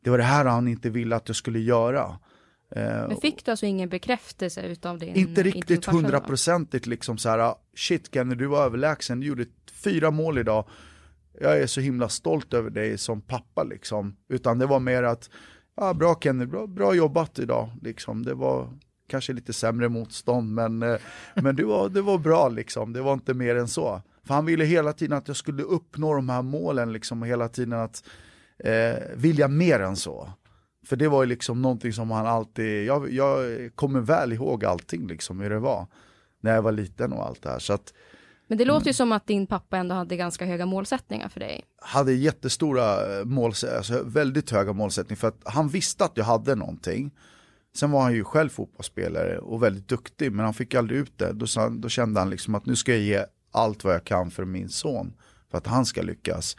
Det 0.05 0.11
var 0.11 0.19
det 0.19 0.25
här 0.25 0.45
han 0.45 0.69
inte 0.69 0.91
ville 0.91 1.17
att 1.17 1.29
jag 1.29 1.37
skulle 1.37 1.59
göra. 1.59 2.19
Eh, 2.77 3.09
Men 3.09 3.17
fick 3.17 3.45
du 3.45 3.51
alltså 3.51 3.67
ingen 3.67 3.89
bekräftelse 3.89 4.63
utav 4.63 4.99
det? 4.99 5.07
Inte 5.07 5.43
riktigt 5.43 5.85
hundraprocentigt 5.85 6.87
liksom 6.87 7.19
så 7.19 7.29
här, 7.29 7.55
shit 7.77 8.15
Kenny 8.15 8.35
du 8.35 8.47
var 8.47 8.65
överlägsen, 8.65 9.21
du 9.21 9.27
gjorde 9.27 9.47
fyra 9.73 10.11
mål 10.11 10.39
idag. 10.39 10.69
Jag 11.41 11.59
är 11.59 11.67
så 11.67 11.81
himla 11.81 12.09
stolt 12.09 12.55
över 12.55 12.71
dig 12.71 12.99
som 12.99 13.21
pappa 13.21 13.63
liksom. 13.63 14.17
Utan 14.29 14.59
det 14.59 14.67
var 14.67 14.81
mer 14.81 15.03
att, 15.03 15.31
ja 15.77 15.95
bra 15.95 16.19
Kenny, 16.21 16.47
bra, 16.47 16.67
bra 16.67 16.95
jobbat 16.95 17.39
idag 17.39 17.71
liksom. 17.83 18.23
Det 18.23 18.35
var 18.35 18.69
kanske 19.09 19.33
lite 19.33 19.53
sämre 19.53 19.89
motstånd 19.89 20.55
men, 20.55 20.83
eh, 20.83 20.97
men 21.35 21.57
det, 21.57 21.65
var, 21.65 21.89
det 21.89 22.03
var 22.03 22.19
bra 22.19 22.49
liksom, 22.49 22.93
det 22.93 23.03
var 23.03 23.13
inte 23.13 23.35
mer 23.35 23.57
än 23.57 23.69
så. 23.69 24.03
För 24.27 24.35
han 24.35 24.47
ville 24.47 24.65
hela 24.65 24.93
tiden 24.93 25.19
att 25.19 25.29
jag 25.29 25.37
skulle 25.37 25.63
uppnå 25.63 26.15
de 26.15 26.29
här 26.29 26.43
målen 26.43 26.93
liksom 26.93 27.23
och 27.23 27.29
hela 27.29 27.49
tiden 27.49 27.73
att 27.73 28.05
eh, 28.59 28.95
vilja 29.15 29.49
mer 29.49 29.81
än 29.81 29.97
så. 29.97 30.31
För 30.85 30.97
det 30.97 31.09
var 31.09 31.23
ju 31.23 31.29
liksom 31.29 31.63
någonting 31.63 31.93
som 31.93 32.11
han 32.11 32.27
alltid, 32.27 32.85
jag, 32.85 33.13
jag 33.13 33.71
kommer 33.75 34.01
väl 34.01 34.33
ihåg 34.33 34.65
allting 34.65 35.07
liksom 35.07 35.41
hur 35.41 35.51
det 35.51 35.59
var 35.59 35.87
när 36.41 36.55
jag 36.55 36.63
var 36.63 36.73
liten 36.73 37.13
och 37.13 37.27
allt 37.27 37.43
det 37.43 37.51
här. 37.51 37.59
Så 37.59 37.73
att, 37.73 37.93
men 38.47 38.59
det 38.59 38.65
låter 38.65 38.87
ju 38.87 38.93
som 38.93 39.13
att 39.13 39.27
din 39.27 39.47
pappa 39.47 39.77
ändå 39.77 39.95
hade 39.95 40.17
ganska 40.17 40.45
höga 40.45 40.67
målsättningar 40.67 41.29
för 41.29 41.41
dig. 41.41 41.65
Hade 41.83 42.13
jättestora 42.13 43.19
eh, 43.19 43.25
målsättningar, 43.25 43.77
alltså 43.77 44.03
väldigt 44.03 44.51
höga 44.51 44.73
målsättningar 44.73 45.17
för 45.17 45.29
att 45.29 45.41
han 45.45 45.69
visste 45.69 46.05
att 46.05 46.13
jag 46.15 46.25
hade 46.25 46.55
någonting. 46.55 47.11
Sen 47.77 47.91
var 47.91 48.03
han 48.03 48.15
ju 48.15 48.25
själv 48.25 48.49
fotbollsspelare 48.49 49.39
och 49.39 49.63
väldigt 49.63 49.89
duktig 49.89 50.33
men 50.33 50.45
han 50.45 50.55
fick 50.55 50.75
aldrig 50.75 51.01
ut 51.01 51.19
det. 51.19 51.33
Då, 51.33 51.47
då 51.71 51.89
kände 51.89 52.21
han 52.21 52.31
liksom 52.31 52.55
att 52.55 52.67
nu 52.67 52.77
ska 52.77 52.93
jag 52.93 53.01
ge 53.01 53.25
allt 53.53 53.85
vad 53.85 53.95
jag 53.95 54.05
kan 54.05 54.31
för 54.31 54.45
min 54.45 54.69
son 54.69 55.15
för 55.51 55.59
att 55.59 55.67
han 55.67 55.87
ska 55.87 56.03
lyckas. 56.03 56.57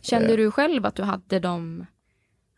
Kände 0.00 0.30
eh. 0.30 0.36
du 0.36 0.50
själv 0.50 0.86
att 0.86 0.94
du 0.94 1.02
hade 1.02 1.38
de 1.38 1.86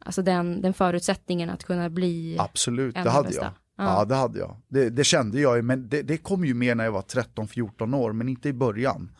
Alltså 0.09 0.23
den, 0.23 0.61
den 0.61 0.75
förutsättningen 0.75 1.50
att 1.50 1.65
kunna 1.65 1.91
bli 1.91 2.37
Absolut, 2.38 2.95
det 2.95 3.11
hade 3.11 3.29
bästa. 3.29 3.43
jag. 3.43 3.53
Ja. 3.87 3.99
ja. 3.99 4.05
det 4.05 4.15
hade 4.15 4.38
jag. 4.38 4.57
Det, 4.69 4.91
det 4.91 5.05
kände 5.05 5.41
jag, 5.41 5.65
men 5.65 5.88
det, 5.88 6.03
det, 6.03 6.17
kom 6.17 6.45
ju 6.45 6.55
mer 6.55 6.75
när 6.75 6.85
jag 6.85 6.93
var 6.93 7.03
13-14 7.03 7.97
år, 7.97 8.12
men 8.12 8.29
inte 8.29 8.49
i 8.49 8.53
början. 8.53 9.12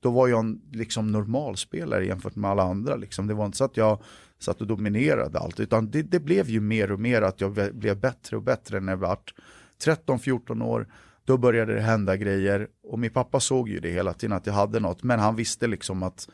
Då 0.00 0.10
var 0.10 0.28
jag 0.28 0.40
en 0.40 0.60
liksom, 0.72 1.12
normalspelare 1.12 2.06
jämfört 2.06 2.36
med 2.36 2.50
alla 2.50 2.62
andra. 2.62 2.96
Liksom. 2.96 3.26
Det 3.26 3.34
var 3.34 3.46
inte 3.46 3.58
så 3.58 3.64
att 3.64 3.76
jag 3.76 4.02
satt 4.38 4.60
och 4.60 4.66
dominerade 4.66 5.38
allt, 5.38 5.60
utan 5.60 5.90
det, 5.90 6.02
det 6.02 6.20
blev 6.20 6.48
ju 6.48 6.60
mer 6.60 6.92
och 6.92 7.00
mer 7.00 7.22
att 7.22 7.40
jag 7.40 7.52
blev 7.74 8.00
bättre 8.00 8.36
och 8.36 8.42
bättre 8.42 8.80
när 8.80 8.92
jag 8.92 8.96
vart 8.96 9.34
13-14 9.84 10.64
år, 10.64 10.88
då 11.24 11.36
började 11.38 11.74
det 11.74 11.80
hända 11.80 12.16
grejer. 12.16 12.68
Och 12.82 12.98
min 12.98 13.10
pappa 13.10 13.40
såg 13.40 13.68
ju 13.68 13.80
det 13.80 13.90
hela 13.90 14.12
tiden 14.12 14.36
att 14.36 14.46
jag 14.46 14.54
hade 14.54 14.80
något, 14.80 15.02
men 15.02 15.18
han 15.18 15.36
visste 15.36 15.66
liksom 15.66 16.02
att 16.02 16.28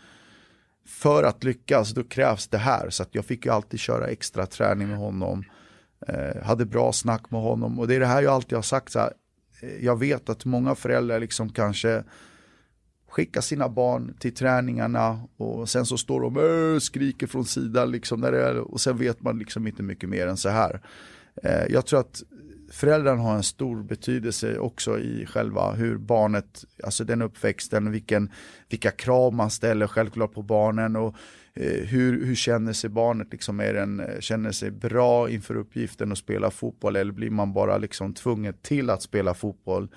för 0.87 1.23
att 1.23 1.45
lyckas 1.45 1.91
då 1.91 2.05
krävs 2.05 2.49
det 2.49 2.59
här. 2.59 2.91
Så 2.91 3.03
att 3.03 3.15
jag 3.15 3.25
fick 3.25 3.47
ju 3.47 3.53
alltid 3.53 3.81
köra 3.81 4.07
extra 4.07 4.47
träning 4.47 4.89
med 4.89 4.99
honom. 4.99 5.45
Eh, 6.09 6.43
hade 6.43 6.67
bra 6.67 6.93
snack 6.93 7.31
med 7.31 7.41
honom 7.41 7.79
och 7.79 7.89
det 7.89 7.95
är 7.95 8.01
det 8.01 8.07
här 8.07 8.23
jag 8.23 8.33
alltid 8.33 8.59
har 8.59 8.63
sagt. 8.63 8.93
Så 8.93 8.99
här, 8.99 9.13
eh, 9.61 9.85
jag 9.85 9.99
vet 9.99 10.29
att 10.29 10.45
många 10.45 10.75
föräldrar 10.75 11.21
liksom 11.21 11.49
kanske 11.49 12.05
skickar 13.09 13.41
sina 13.41 13.69
barn 13.69 14.17
till 14.19 14.35
träningarna 14.35 15.21
och 15.37 15.69
sen 15.69 15.87
så 15.87 15.99
står 15.99 16.21
de 16.21 16.37
och 16.37 16.83
skriker 16.83 17.27
från 17.27 17.45
sidan 17.45 17.91
liksom 17.91 18.21
när 18.21 18.33
det 18.33 18.45
är, 18.45 18.59
och 18.59 18.81
sen 18.81 18.99
vet 18.99 19.23
man 19.23 19.39
liksom 19.39 19.67
inte 19.67 19.83
mycket 19.83 20.09
mer 20.09 20.27
än 20.27 20.37
så 20.37 20.49
här. 20.49 20.81
Eh, 21.43 21.65
jag 21.69 21.87
tror 21.87 22.01
att 22.01 22.23
föräldrarna 22.73 23.23
har 23.23 23.35
en 23.35 23.43
stor 23.43 23.83
betydelse 23.83 24.59
också 24.59 24.99
i 24.99 25.27
själva 25.27 25.73
hur 25.73 25.99
barnet, 25.99 26.65
alltså 26.85 27.05
den 27.05 27.23
uppväxten, 27.23 27.91
vilken, 27.91 28.31
vilka 28.69 28.91
krav 28.91 29.35
man 29.35 29.51
ställer 29.51 29.87
självklart 29.87 30.33
på 30.33 30.43
barnen 30.43 30.97
och 30.97 31.15
eh, 31.55 31.85
hur, 31.85 32.27
hur 32.27 32.35
känner 32.35 32.73
sig 32.73 32.91
barnet, 32.91 33.29
liksom, 33.33 33.61
är 33.61 33.75
den, 33.75 34.03
känner 34.21 34.53
sig 34.53 34.71
bra 34.71 35.31
inför 35.31 35.57
uppgiften 35.57 36.13
att 36.13 36.19
spela 36.19 36.51
fotboll 36.51 36.97
eller 36.97 37.13
blir 37.13 37.31
man 37.31 37.53
bara 37.53 37.79
liksom 37.79 38.15
tvungen 38.15 38.55
till 38.63 38.91
att 38.91 39.03
spela 39.03 39.35
fotboll? 39.35 39.89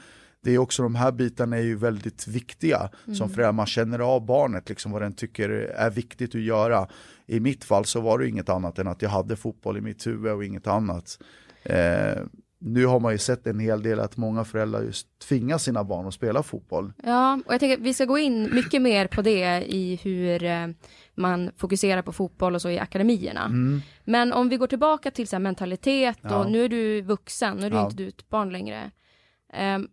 Det 0.42 0.52
är 0.52 0.58
också 0.58 0.84
de 0.84 0.96
här 0.96 1.12
bitarna 1.12 1.58
är 1.58 1.62
ju 1.62 1.76
väldigt 1.76 2.28
viktiga 2.28 2.90
mm. 3.06 3.16
som 3.16 3.30
förälder, 3.30 3.52
man 3.52 3.66
känner 3.66 4.00
av 4.00 4.26
barnet, 4.26 4.70
liksom 4.70 4.92
vad 4.92 5.02
den 5.02 5.14
tycker 5.14 5.50
är 5.50 5.90
viktigt 5.90 6.36
att 6.36 6.42
göra. 6.42 6.88
I 7.28 7.40
mitt 7.40 7.64
fall 7.64 7.86
så 7.86 8.02
var 8.02 8.20
det 8.20 8.28
inget 8.28 8.50
annat 8.50 8.80
än 8.80 8.88
att 8.88 9.02
jag 9.02 9.10
hade 9.10 9.36
fotboll 9.36 9.78
i 9.78 9.82
mitt 9.82 10.08
huvud 10.08 10.32
och 10.32 10.46
inget 10.46 10.68
annat. 10.68 11.20
Eh, 11.64 12.22
nu 12.66 12.86
har 12.86 13.00
man 13.00 13.12
ju 13.12 13.18
sett 13.18 13.48
en 13.48 13.60
hel 13.60 13.84
del 13.84 14.00
att 14.00 14.18
många 14.18 14.44
föräldrar 14.44 14.82
just 14.82 15.20
tvingar 15.20 15.58
sina 15.58 15.84
barn 15.84 16.08
att 16.08 16.14
spela 16.14 16.44
fotboll. 16.44 16.94
Ja, 17.04 17.40
och 17.46 17.54
jag 17.54 17.60
tänker 17.60 17.78
att 17.78 17.84
vi 17.84 17.94
ska 17.94 18.06
gå 18.06 18.18
in 18.18 18.56
mycket 18.56 18.82
mer 18.82 19.08
på 19.08 19.22
det 19.22 19.66
i 19.66 19.96
hur 20.04 20.44
eh, 20.44 20.68
man 21.16 21.52
fokuserar 21.58 22.02
på 22.02 22.14
fotboll 22.14 22.56
och 22.56 22.62
så 22.62 22.70
i 22.70 22.80
akademierna. 22.80 23.46
Mm. 23.46 23.82
Men 24.04 24.34
om 24.34 24.50
vi 24.50 24.58
går 24.58 24.68
tillbaka 24.68 25.12
till 25.12 25.28
så 25.28 25.40
mentalitet 25.40 26.18
och 26.24 26.32
ja. 26.32 26.48
nu 26.48 26.66
är 26.66 26.70
du 26.70 27.02
vuxen, 27.02 27.58
nu 27.58 27.66
är 27.66 27.70
du 27.70 27.76
ja. 27.76 27.84
inte 27.86 27.96
du 27.96 28.08
ett 28.08 28.30
barn 28.30 28.50
längre. 28.50 28.92
Um, 29.76 29.88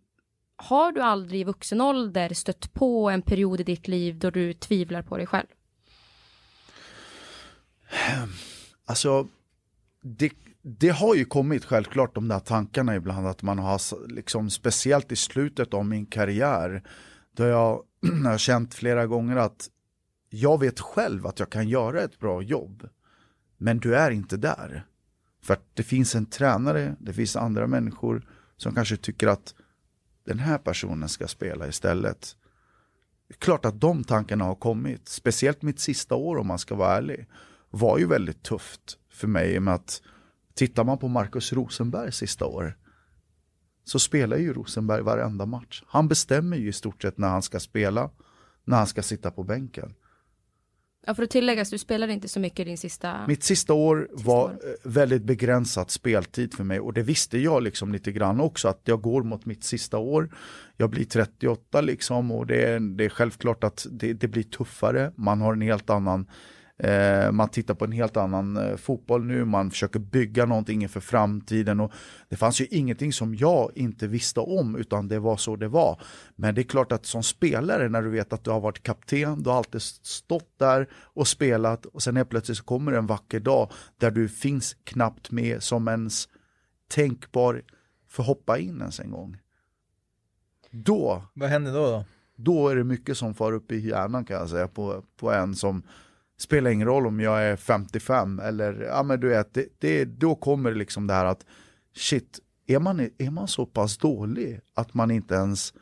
har 0.55 0.91
du 0.91 1.01
aldrig 1.01 1.41
i 1.41 1.43
vuxen 1.43 1.81
ålder 1.81 2.33
stött 2.33 2.73
på 2.73 3.09
en 3.09 3.21
period 3.21 3.59
i 3.59 3.63
ditt 3.63 3.87
liv 3.87 4.19
då 4.19 4.29
du 4.29 4.53
tvivlar 4.53 5.01
på 5.01 5.17
dig 5.17 5.27
själv? 5.27 5.47
Alltså, 8.85 9.27
det, 10.01 10.31
det 10.63 10.89
har 10.89 11.15
ju 11.15 11.25
kommit 11.25 11.65
självklart 11.65 12.15
de 12.15 12.27
där 12.27 12.39
tankarna 12.39 12.95
ibland 12.95 13.27
att 13.27 13.41
man 13.41 13.59
har, 13.59 14.07
liksom, 14.07 14.49
speciellt 14.49 15.11
i 15.11 15.15
slutet 15.15 15.73
av 15.73 15.85
min 15.85 16.05
karriär, 16.05 16.83
då 17.35 17.43
jag 17.43 17.83
har 18.23 18.37
känt 18.37 18.73
flera 18.73 19.07
gånger 19.07 19.35
att 19.35 19.69
jag 20.29 20.59
vet 20.59 20.79
själv 20.79 21.27
att 21.27 21.39
jag 21.39 21.49
kan 21.49 21.69
göra 21.69 22.01
ett 22.01 22.19
bra 22.19 22.41
jobb, 22.41 22.89
men 23.57 23.79
du 23.79 23.95
är 23.95 24.11
inte 24.11 24.37
där. 24.37 24.85
För 25.43 25.53
att 25.53 25.65
det 25.73 25.83
finns 25.83 26.15
en 26.15 26.25
tränare, 26.25 26.95
det 26.99 27.13
finns 27.13 27.35
andra 27.35 27.67
människor 27.67 28.27
som 28.57 28.75
kanske 28.75 28.97
tycker 28.97 29.27
att 29.27 29.53
den 30.25 30.39
här 30.39 30.57
personen 30.57 31.09
ska 31.09 31.27
spela 31.27 31.67
istället. 31.67 32.35
Klart 33.39 33.65
att 33.65 33.81
de 33.81 34.03
tankarna 34.03 34.45
har 34.45 34.55
kommit, 34.55 35.09
speciellt 35.09 35.61
mitt 35.61 35.79
sista 35.79 36.15
år 36.15 36.37
om 36.37 36.47
man 36.47 36.59
ska 36.59 36.75
vara 36.75 36.97
ärlig, 36.97 37.27
var 37.69 37.97
ju 37.97 38.07
väldigt 38.07 38.43
tufft 38.43 38.97
för 39.09 39.27
mig 39.27 39.59
med 39.59 39.73
att 39.73 40.01
Tittar 40.55 40.83
man 40.83 40.97
på 40.97 41.07
Marcus 41.07 41.53
Rosenbergs 41.53 42.17
sista 42.17 42.45
år 42.45 42.77
så 43.83 43.99
spelar 43.99 44.37
ju 44.37 44.53
Rosenberg 44.53 45.01
varenda 45.01 45.45
match. 45.45 45.83
Han 45.87 46.07
bestämmer 46.07 46.57
ju 46.57 46.69
i 46.69 46.73
stort 46.73 47.01
sett 47.01 47.17
när 47.17 47.29
han 47.29 47.41
ska 47.41 47.59
spela, 47.59 48.09
när 48.63 48.77
han 48.77 48.87
ska 48.87 49.01
sitta 49.03 49.31
på 49.31 49.43
bänken. 49.43 49.93
Ja, 51.05 51.15
för 51.15 51.23
att 51.23 51.29
tilläggas, 51.29 51.69
du 51.69 51.77
spelade 51.77 52.13
inte 52.13 52.27
så 52.27 52.39
mycket 52.39 52.65
din 52.65 52.77
sista... 52.77 53.27
Mitt 53.27 53.43
sista 53.43 53.73
år 53.73 54.07
sista 54.11 54.29
var 54.29 54.43
år. 54.43 54.49
Eh, 54.51 54.91
väldigt 54.91 55.23
begränsat 55.23 55.91
speltid 55.91 56.53
för 56.53 56.63
mig 56.63 56.79
och 56.79 56.93
det 56.93 57.01
visste 57.01 57.37
jag 57.37 57.63
liksom 57.63 57.91
lite 57.91 58.11
grann 58.11 58.39
också 58.39 58.67
att 58.67 58.81
jag 58.83 59.01
går 59.01 59.23
mot 59.23 59.45
mitt 59.45 59.63
sista 59.63 59.97
år. 59.97 60.35
Jag 60.77 60.89
blir 60.89 61.05
38 61.05 61.81
liksom 61.81 62.31
och 62.31 62.47
det 62.47 62.65
är, 62.65 62.79
det 62.79 63.05
är 63.05 63.09
självklart 63.09 63.63
att 63.63 63.87
det, 63.91 64.13
det 64.13 64.27
blir 64.27 64.43
tuffare. 64.43 65.11
Man 65.15 65.41
har 65.41 65.53
en 65.53 65.61
helt 65.61 65.89
annan 65.89 66.27
Eh, 66.83 67.31
man 67.31 67.49
tittar 67.49 67.73
på 67.73 67.85
en 67.85 67.91
helt 67.91 68.17
annan 68.17 68.57
eh, 68.57 68.75
fotboll 68.75 69.25
nu, 69.25 69.45
man 69.45 69.71
försöker 69.71 69.99
bygga 69.99 70.45
någonting 70.45 70.83
inför 70.83 70.99
framtiden. 70.99 71.79
Och 71.79 71.91
det 72.29 72.35
fanns 72.35 72.61
ju 72.61 72.65
ingenting 72.65 73.13
som 73.13 73.35
jag 73.35 73.71
inte 73.75 74.07
visste 74.07 74.39
om, 74.39 74.75
utan 74.75 75.07
det 75.07 75.19
var 75.19 75.37
så 75.37 75.55
det 75.55 75.67
var. 75.67 76.01
Men 76.35 76.55
det 76.55 76.61
är 76.61 76.63
klart 76.63 76.91
att 76.91 77.05
som 77.05 77.23
spelare, 77.23 77.89
när 77.89 78.01
du 78.01 78.09
vet 78.09 78.33
att 78.33 78.43
du 78.43 78.51
har 78.51 78.59
varit 78.59 78.83
kapten, 78.83 79.43
du 79.43 79.49
har 79.49 79.57
alltid 79.57 79.81
stått 79.81 80.59
där 80.59 80.89
och 80.93 81.27
spelat 81.27 81.85
och 81.85 82.03
sen 82.03 82.17
helt 82.17 82.29
plötsligt 82.29 82.57
så 82.57 82.63
kommer 82.63 82.91
en 82.91 83.07
vacker 83.07 83.39
dag 83.39 83.71
där 83.97 84.11
du 84.11 84.27
finns 84.27 84.75
knappt 84.83 85.31
med 85.31 85.63
som 85.63 85.87
ens 85.87 86.27
tänkbar 86.87 87.61
för 88.09 88.23
hoppa 88.23 88.57
in 88.57 88.79
ens 88.79 88.99
en 88.99 89.11
gång. 89.11 89.37
Då... 90.71 91.23
Vad 91.33 91.49
händer 91.49 91.73
då? 91.73 91.85
Då, 91.87 92.05
då 92.35 92.69
är 92.69 92.75
det 92.75 92.83
mycket 92.83 93.17
som 93.17 93.33
far 93.33 93.51
upp 93.51 93.71
i 93.71 93.87
hjärnan 93.87 94.25
kan 94.25 94.37
jag 94.37 94.49
säga 94.49 94.67
på, 94.67 95.03
på 95.17 95.31
en 95.31 95.55
som 95.55 95.83
spelar 96.43 96.71
ingen 96.71 96.87
roll 96.87 97.07
om 97.07 97.19
jag 97.19 97.43
är 97.43 97.55
55 97.55 98.39
eller, 98.39 98.81
ja 98.81 99.03
men 99.03 99.19
du 99.19 99.29
vet, 99.29 99.53
det, 99.53 99.67
det, 99.79 100.05
då 100.05 100.35
kommer 100.35 100.71
det 100.71 100.77
liksom 100.77 101.07
det 101.07 101.13
här 101.13 101.25
att 101.25 101.45
shit, 101.95 102.39
är 102.67 102.79
man, 102.79 103.09
är 103.17 103.29
man 103.29 103.47
så 103.47 103.65
pass 103.65 103.97
dålig 103.97 104.61
att 104.73 104.93
man 104.93 105.11
inte 105.11 105.35
ens 105.35 105.73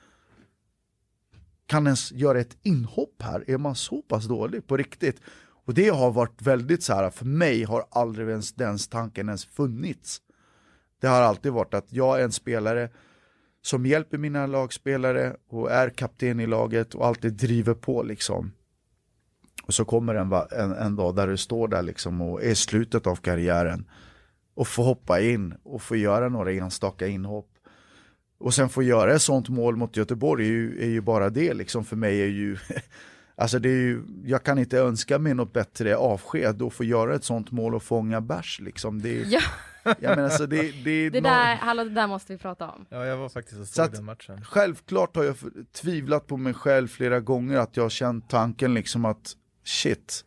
kan 1.65 1.85
ens 1.85 2.11
göra 2.11 2.39
ett 2.39 2.57
inhopp 2.63 3.21
här? 3.21 3.43
Är 3.47 3.57
man 3.57 3.75
så 3.75 4.01
pass 4.01 4.25
dålig 4.25 4.67
på 4.67 4.77
riktigt? 4.77 5.21
Och 5.65 5.73
det 5.73 5.89
har 5.89 6.11
varit 6.11 6.41
väldigt 6.41 6.83
så 6.83 6.93
här, 6.93 7.09
för 7.09 7.25
mig 7.25 7.63
har 7.63 7.85
aldrig 7.91 8.29
ens 8.29 8.53
den 8.53 8.77
tanken 8.77 9.27
ens 9.27 9.45
funnits. 9.45 10.21
Det 11.01 11.07
har 11.07 11.21
alltid 11.21 11.51
varit 11.51 11.73
att 11.73 11.93
jag 11.93 12.19
är 12.19 12.23
en 12.23 12.31
spelare 12.31 12.89
som 13.61 13.85
hjälper 13.85 14.17
mina 14.17 14.47
lagspelare 14.47 15.35
och 15.49 15.71
är 15.71 15.89
kapten 15.89 16.39
i 16.39 16.47
laget 16.47 16.95
och 16.95 17.07
alltid 17.07 17.33
driver 17.33 17.73
på 17.73 18.03
liksom. 18.03 18.51
Och 19.71 19.75
så 19.75 19.85
kommer 19.85 20.15
en, 20.15 20.33
en, 20.51 20.71
en 20.71 20.95
dag 20.95 21.15
där 21.15 21.27
du 21.27 21.37
står 21.37 21.67
där 21.67 21.81
liksom 21.81 22.21
och 22.21 22.43
är 22.43 22.49
i 22.49 22.55
slutet 22.55 23.07
av 23.07 23.15
karriären 23.15 23.85
och 24.55 24.67
får 24.67 24.83
hoppa 24.83 25.21
in 25.21 25.55
och 25.63 25.81
få 25.81 25.95
göra 25.95 26.29
några 26.29 26.51
enstaka 26.51 27.07
inhopp. 27.07 27.49
Och 28.39 28.53
sen 28.53 28.69
få 28.69 28.83
göra 28.83 29.13
ett 29.13 29.21
sånt 29.21 29.49
mål 29.49 29.75
mot 29.75 29.97
Göteborg 29.97 30.45
är 30.45 30.49
ju, 30.49 30.83
är 30.83 30.89
ju 30.89 31.01
bara 31.01 31.29
det 31.29 31.53
liksom 31.53 31.85
för 31.85 31.95
mig 31.95 32.21
är 32.21 32.27
ju 32.27 32.57
Alltså 33.35 33.59
det 33.59 33.69
är 33.69 33.81
ju, 33.81 34.03
jag 34.25 34.43
kan 34.43 34.59
inte 34.59 34.77
önska 34.77 35.19
mig 35.19 35.33
något 35.33 35.53
bättre 35.53 35.95
avsked 35.95 36.61
och 36.61 36.73
få 36.73 36.83
göra 36.83 37.15
ett 37.15 37.23
sånt 37.23 37.51
mål 37.51 37.75
och 37.75 37.83
fånga 37.83 38.21
bärs 38.21 38.59
liksom. 38.59 39.01
Det, 39.01 39.13
ja. 39.13 39.41
jag 39.83 40.01
menar, 40.01 40.23
alltså 40.23 40.47
det, 40.47 40.83
det, 40.83 41.09
det, 41.09 41.19
där, 41.19 41.55
hallå, 41.55 41.83
det 41.83 41.89
där 41.89 42.07
måste 42.07 42.33
vi 42.33 42.39
prata 42.39 42.69
om. 42.69 42.85
Ja, 42.89 43.05
jag 43.05 43.17
var 43.17 43.29
faktiskt 43.29 43.61
och 43.61 43.67
såg 43.67 43.91
den 43.91 44.05
matchen. 44.05 44.45
Självklart 44.45 45.15
har 45.15 45.23
jag 45.23 45.35
tvivlat 45.71 46.27
på 46.27 46.37
mig 46.37 46.53
själv 46.53 46.87
flera 46.87 47.19
gånger 47.19 47.57
att 47.57 47.77
jag 47.77 47.83
har 47.83 47.89
känt 47.89 48.29
tanken 48.29 48.73
liksom 48.73 49.05
att 49.05 49.35
shit, 49.63 50.25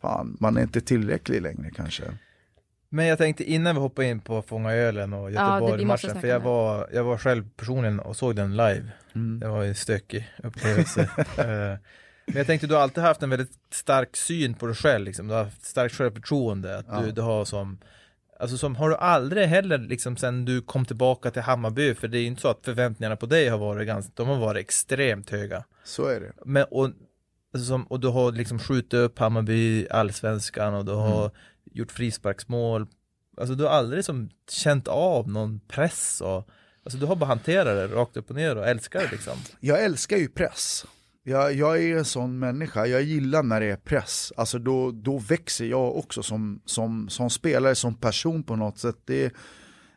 fan, 0.00 0.36
man 0.40 0.56
är 0.56 0.62
inte 0.62 0.80
tillräcklig 0.80 1.42
längre 1.42 1.70
kanske. 1.70 2.04
Men 2.88 3.06
jag 3.06 3.18
tänkte 3.18 3.44
innan 3.44 3.74
vi 3.74 3.80
hoppar 3.80 4.02
in 4.02 4.20
på 4.20 4.42
Fånga 4.42 4.72
ölen 4.72 5.12
och 5.12 5.30
Göteborg-matchen, 5.30 6.10
ja, 6.14 6.20
för 6.20 6.28
jag 6.28 6.40
var, 6.40 6.88
jag 6.92 7.04
var 7.04 7.18
själv 7.18 7.48
personligen 7.56 8.00
och 8.00 8.16
såg 8.16 8.36
den 8.36 8.56
live. 8.56 8.88
Mm. 9.14 9.40
Det 9.40 9.48
var 9.48 9.64
en 9.64 9.74
stökig 9.74 10.32
upplevelse. 10.42 11.10
Eh, 11.38 11.78
men 12.26 12.36
jag 12.36 12.46
tänkte, 12.46 12.66
du 12.66 12.74
har 12.74 12.82
alltid 12.82 13.04
haft 13.04 13.22
en 13.22 13.30
väldigt 13.30 13.52
stark 13.70 14.16
syn 14.16 14.54
på 14.54 14.66
dig 14.66 14.74
själv, 14.74 15.04
liksom. 15.04 15.28
du 15.28 15.34
har 15.34 15.44
haft 15.44 15.64
starkt 15.64 15.94
självförtroende, 15.94 16.78
att 16.78 16.86
ja. 16.88 17.00
du, 17.00 17.12
du 17.12 17.20
har 17.20 17.44
som 17.44 17.78
Alltså 18.38 18.58
som, 18.58 18.76
har 18.76 18.88
du 18.88 18.96
aldrig 18.96 19.46
heller 19.46 19.78
liksom 19.78 20.16
sen 20.16 20.44
du 20.44 20.62
kom 20.62 20.84
tillbaka 20.84 21.30
till 21.30 21.42
Hammarby, 21.42 21.94
för 21.94 22.08
det 22.08 22.18
är 22.18 22.20
ju 22.20 22.26
inte 22.26 22.42
så 22.42 22.48
att 22.48 22.60
förväntningarna 22.62 23.16
på 23.16 23.26
dig 23.26 23.48
har 23.48 23.58
varit 23.58 23.86
ganska, 23.86 24.12
de 24.14 24.28
har 24.28 24.38
varit 24.38 24.60
extremt 24.60 25.30
höga. 25.30 25.64
Så 25.84 26.06
är 26.06 26.20
det. 26.20 26.32
Men, 26.44 26.64
och 26.70 26.90
Alltså 27.54 27.68
som, 27.68 27.84
och 27.84 28.00
du 28.00 28.08
har 28.08 28.32
liksom 28.32 28.58
skjutit 28.58 28.94
upp 28.94 29.18
Hammarby 29.18 29.86
allsvenskan 29.88 30.74
och 30.74 30.84
du 30.84 30.92
har 30.92 31.20
mm. 31.20 31.36
gjort 31.64 31.92
frisparksmål. 31.92 32.86
Alltså 33.36 33.54
du 33.54 33.64
har 33.64 33.70
aldrig 33.70 34.04
som 34.04 34.30
känt 34.50 34.88
av 34.88 35.28
någon 35.28 35.60
press 35.68 36.20
och 36.20 36.48
Alltså 36.84 36.98
du 36.98 37.06
har 37.06 37.16
bara 37.16 37.26
hanterat 37.26 37.66
det 37.66 37.96
rakt 37.96 38.16
upp 38.16 38.30
och 38.30 38.36
ner 38.36 38.56
och 38.56 38.68
älskar 38.68 39.00
det 39.00 39.10
liksom. 39.10 39.38
Jag 39.60 39.84
älskar 39.84 40.16
ju 40.16 40.28
press. 40.28 40.86
Jag, 41.22 41.54
jag 41.54 41.82
är 41.82 41.96
en 41.96 42.04
sån 42.04 42.38
människa, 42.38 42.86
jag 42.86 43.02
gillar 43.02 43.42
när 43.42 43.60
det 43.60 43.66
är 43.66 43.76
press. 43.76 44.32
Alltså 44.36 44.58
då, 44.58 44.90
då 44.90 45.18
växer 45.18 45.64
jag 45.64 45.96
också 45.96 46.22
som, 46.22 46.60
som, 46.64 47.08
som 47.08 47.30
spelare, 47.30 47.74
som 47.74 47.94
person 47.94 48.42
på 48.42 48.56
något 48.56 48.78
sätt. 48.78 48.96
Det, 49.04 49.34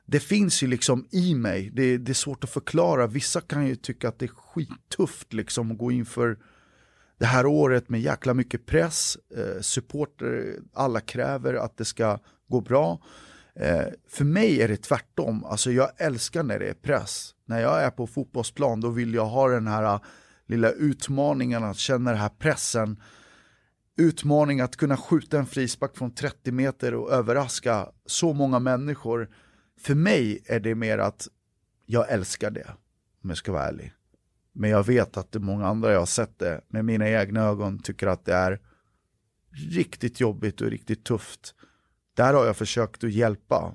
det 0.06 0.20
finns 0.20 0.64
ju 0.64 0.68
liksom 0.68 1.08
i 1.12 1.36
mig, 1.36 1.72
det, 1.74 1.98
det 1.98 2.12
är 2.12 2.14
svårt 2.14 2.44
att 2.44 2.50
förklara. 2.50 3.08
Vissa 3.08 3.42
kan 3.42 3.68
ju 3.68 3.76
tycka 3.76 4.08
att 4.10 4.20
det 4.20 4.26
är 4.26 4.30
skittufft 4.36 5.34
liksom 5.34 5.72
att 5.72 5.78
gå 5.78 5.92
in 5.92 6.06
för 6.06 6.38
det 7.20 7.26
här 7.26 7.46
året 7.46 7.90
med 7.90 8.02
jäkla 8.02 8.34
mycket 8.34 8.66
press, 8.66 9.18
eh, 9.38 9.62
supporter, 9.62 10.56
alla 10.74 11.00
kräver 11.00 11.54
att 11.54 11.78
det 11.78 11.86
ska 11.86 12.20
gå 12.48 12.62
bra. 12.62 13.02
Eh, 13.56 13.86
för 14.10 14.26
mig 14.26 14.62
är 14.62 14.68
det 14.68 14.78
tvärtom, 14.78 15.44
alltså 15.46 15.72
jag 15.72 15.90
älskar 15.98 16.44
när 16.44 16.60
det 16.60 16.70
är 16.70 16.74
press. 16.74 17.34
När 17.46 17.62
jag 17.62 17.84
är 17.84 17.90
på 17.90 18.08
fotbollsplan 18.08 18.82
då 18.82 18.90
vill 18.90 19.14
jag 19.14 19.26
ha 19.26 19.48
den 19.48 19.68
här 19.68 19.94
uh, 19.94 20.02
lilla 20.48 20.72
utmaningen 20.72 21.64
att 21.64 21.78
känna 21.78 22.12
den 22.12 22.20
här 22.20 22.30
pressen. 22.30 23.02
Utmaning 23.98 24.62
att 24.62 24.76
kunna 24.76 24.98
skjuta 24.98 25.40
en 25.40 25.46
frispark 25.46 25.98
från 25.98 26.16
30 26.16 26.52
meter 26.52 26.94
och 26.94 27.12
överraska 27.12 27.90
så 28.06 28.34
många 28.34 28.60
människor. 28.60 29.30
För 29.80 29.96
mig 29.96 30.44
är 30.46 30.60
det 30.60 30.76
mer 30.76 30.98
att 30.98 31.28
jag 31.86 32.12
älskar 32.12 32.52
det, 32.52 32.68
om 33.24 33.30
jag 33.30 33.38
ska 33.38 33.52
vara 33.52 33.68
ärlig. 33.68 33.94
Men 34.60 34.70
jag 34.70 34.84
vet 34.84 35.18
att 35.18 35.32
det 35.32 35.38
är 35.38 35.42
många 35.42 35.68
andra 35.68 35.92
jag 35.92 36.00
har 36.00 36.06
sett 36.06 36.40
det 36.40 36.62
med 36.68 36.86
mina 36.86 37.10
egna 37.10 37.42
ögon 37.42 37.80
tycker 37.80 38.08
att 38.08 38.26
det 38.26 38.34
är 38.34 38.60
riktigt 39.72 40.20
jobbigt 40.20 40.62
och 40.62 40.70
riktigt 40.70 41.04
tufft. 41.04 41.56
Där 42.14 42.34
har 42.34 42.46
jag 42.46 42.58
försökt 42.58 43.04
att 43.04 43.12
hjälpa. 43.12 43.74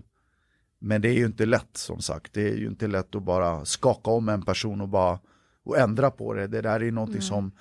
Men 0.79 1.03
det 1.03 1.09
är 1.09 1.13
ju 1.13 1.27
inte 1.27 1.47
lätt 1.47 1.77
som 1.77 2.01
sagt. 2.01 2.33
Det 2.33 2.49
är 2.49 2.57
ju 2.57 2.67
inte 2.67 2.87
lätt 2.87 3.15
att 3.15 3.23
bara 3.23 3.65
skaka 3.65 4.11
om 4.11 4.29
en 4.29 4.43
person 4.43 4.81
och 4.81 4.89
bara 4.89 5.19
och 5.65 5.79
ändra 5.79 6.11
på 6.11 6.35
det. 6.35 6.47
Det 6.47 6.61
där 6.61 6.83
är 6.83 6.93
någonting 6.93 7.17
mm. 7.17 7.29
som 7.29 7.53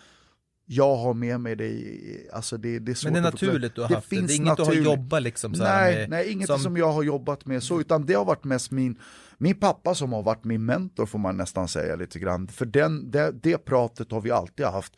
jag 0.73 0.95
har 0.95 1.13
med 1.13 1.39
mig 1.39 1.55
det, 1.55 2.29
alltså 2.33 2.57
det, 2.57 2.79
det 2.79 2.91
är 2.91 2.95
svårt 2.95 3.11
Men 3.11 3.23
det 3.23 3.29
är 3.29 3.31
naturligt 3.31 3.75
du 3.75 3.81
har 3.81 3.89
haft 3.89 4.09
det, 4.09 4.21
det 4.21 4.33
är 4.33 4.35
inget 4.35 4.47
naturligt. 4.47 4.83
du 4.83 4.89
har 4.89 4.95
jobbat 4.95 5.23
liksom 5.23 5.55
så 5.55 5.63
Nej, 5.63 5.95
med, 5.95 6.09
nej 6.09 6.31
inget 6.31 6.47
som... 6.47 6.59
som 6.59 6.77
jag 6.77 6.91
har 6.91 7.03
jobbat 7.03 7.45
med 7.45 7.63
så, 7.63 7.79
utan 7.79 8.05
det 8.05 8.13
har 8.13 8.25
varit 8.25 8.43
mest 8.43 8.71
min, 8.71 8.99
min 9.37 9.55
pappa 9.55 9.95
som 9.95 10.13
har 10.13 10.23
varit 10.23 10.43
min 10.43 10.65
mentor 10.65 11.05
får 11.05 11.19
man 11.19 11.37
nästan 11.37 11.67
säga 11.67 11.95
lite 11.95 12.19
grann. 12.19 12.47
För 12.47 12.65
den, 12.65 13.11
det, 13.11 13.31
det 13.31 13.57
pratet 13.57 14.11
har 14.11 14.21
vi 14.21 14.31
alltid 14.31 14.65
haft. 14.65 14.93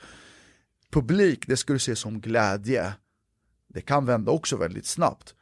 Publik, 0.92 1.48
det 1.48 1.58
ska 1.58 1.74
du 1.74 1.80
se 1.80 1.96
som 1.96 2.22
glädje. 2.22 2.94
Det 3.74 3.82
kan 3.82 4.06
vända 4.06 4.32
också 4.32 4.58
väldigt 4.58 4.86
snabbt. 4.86 5.36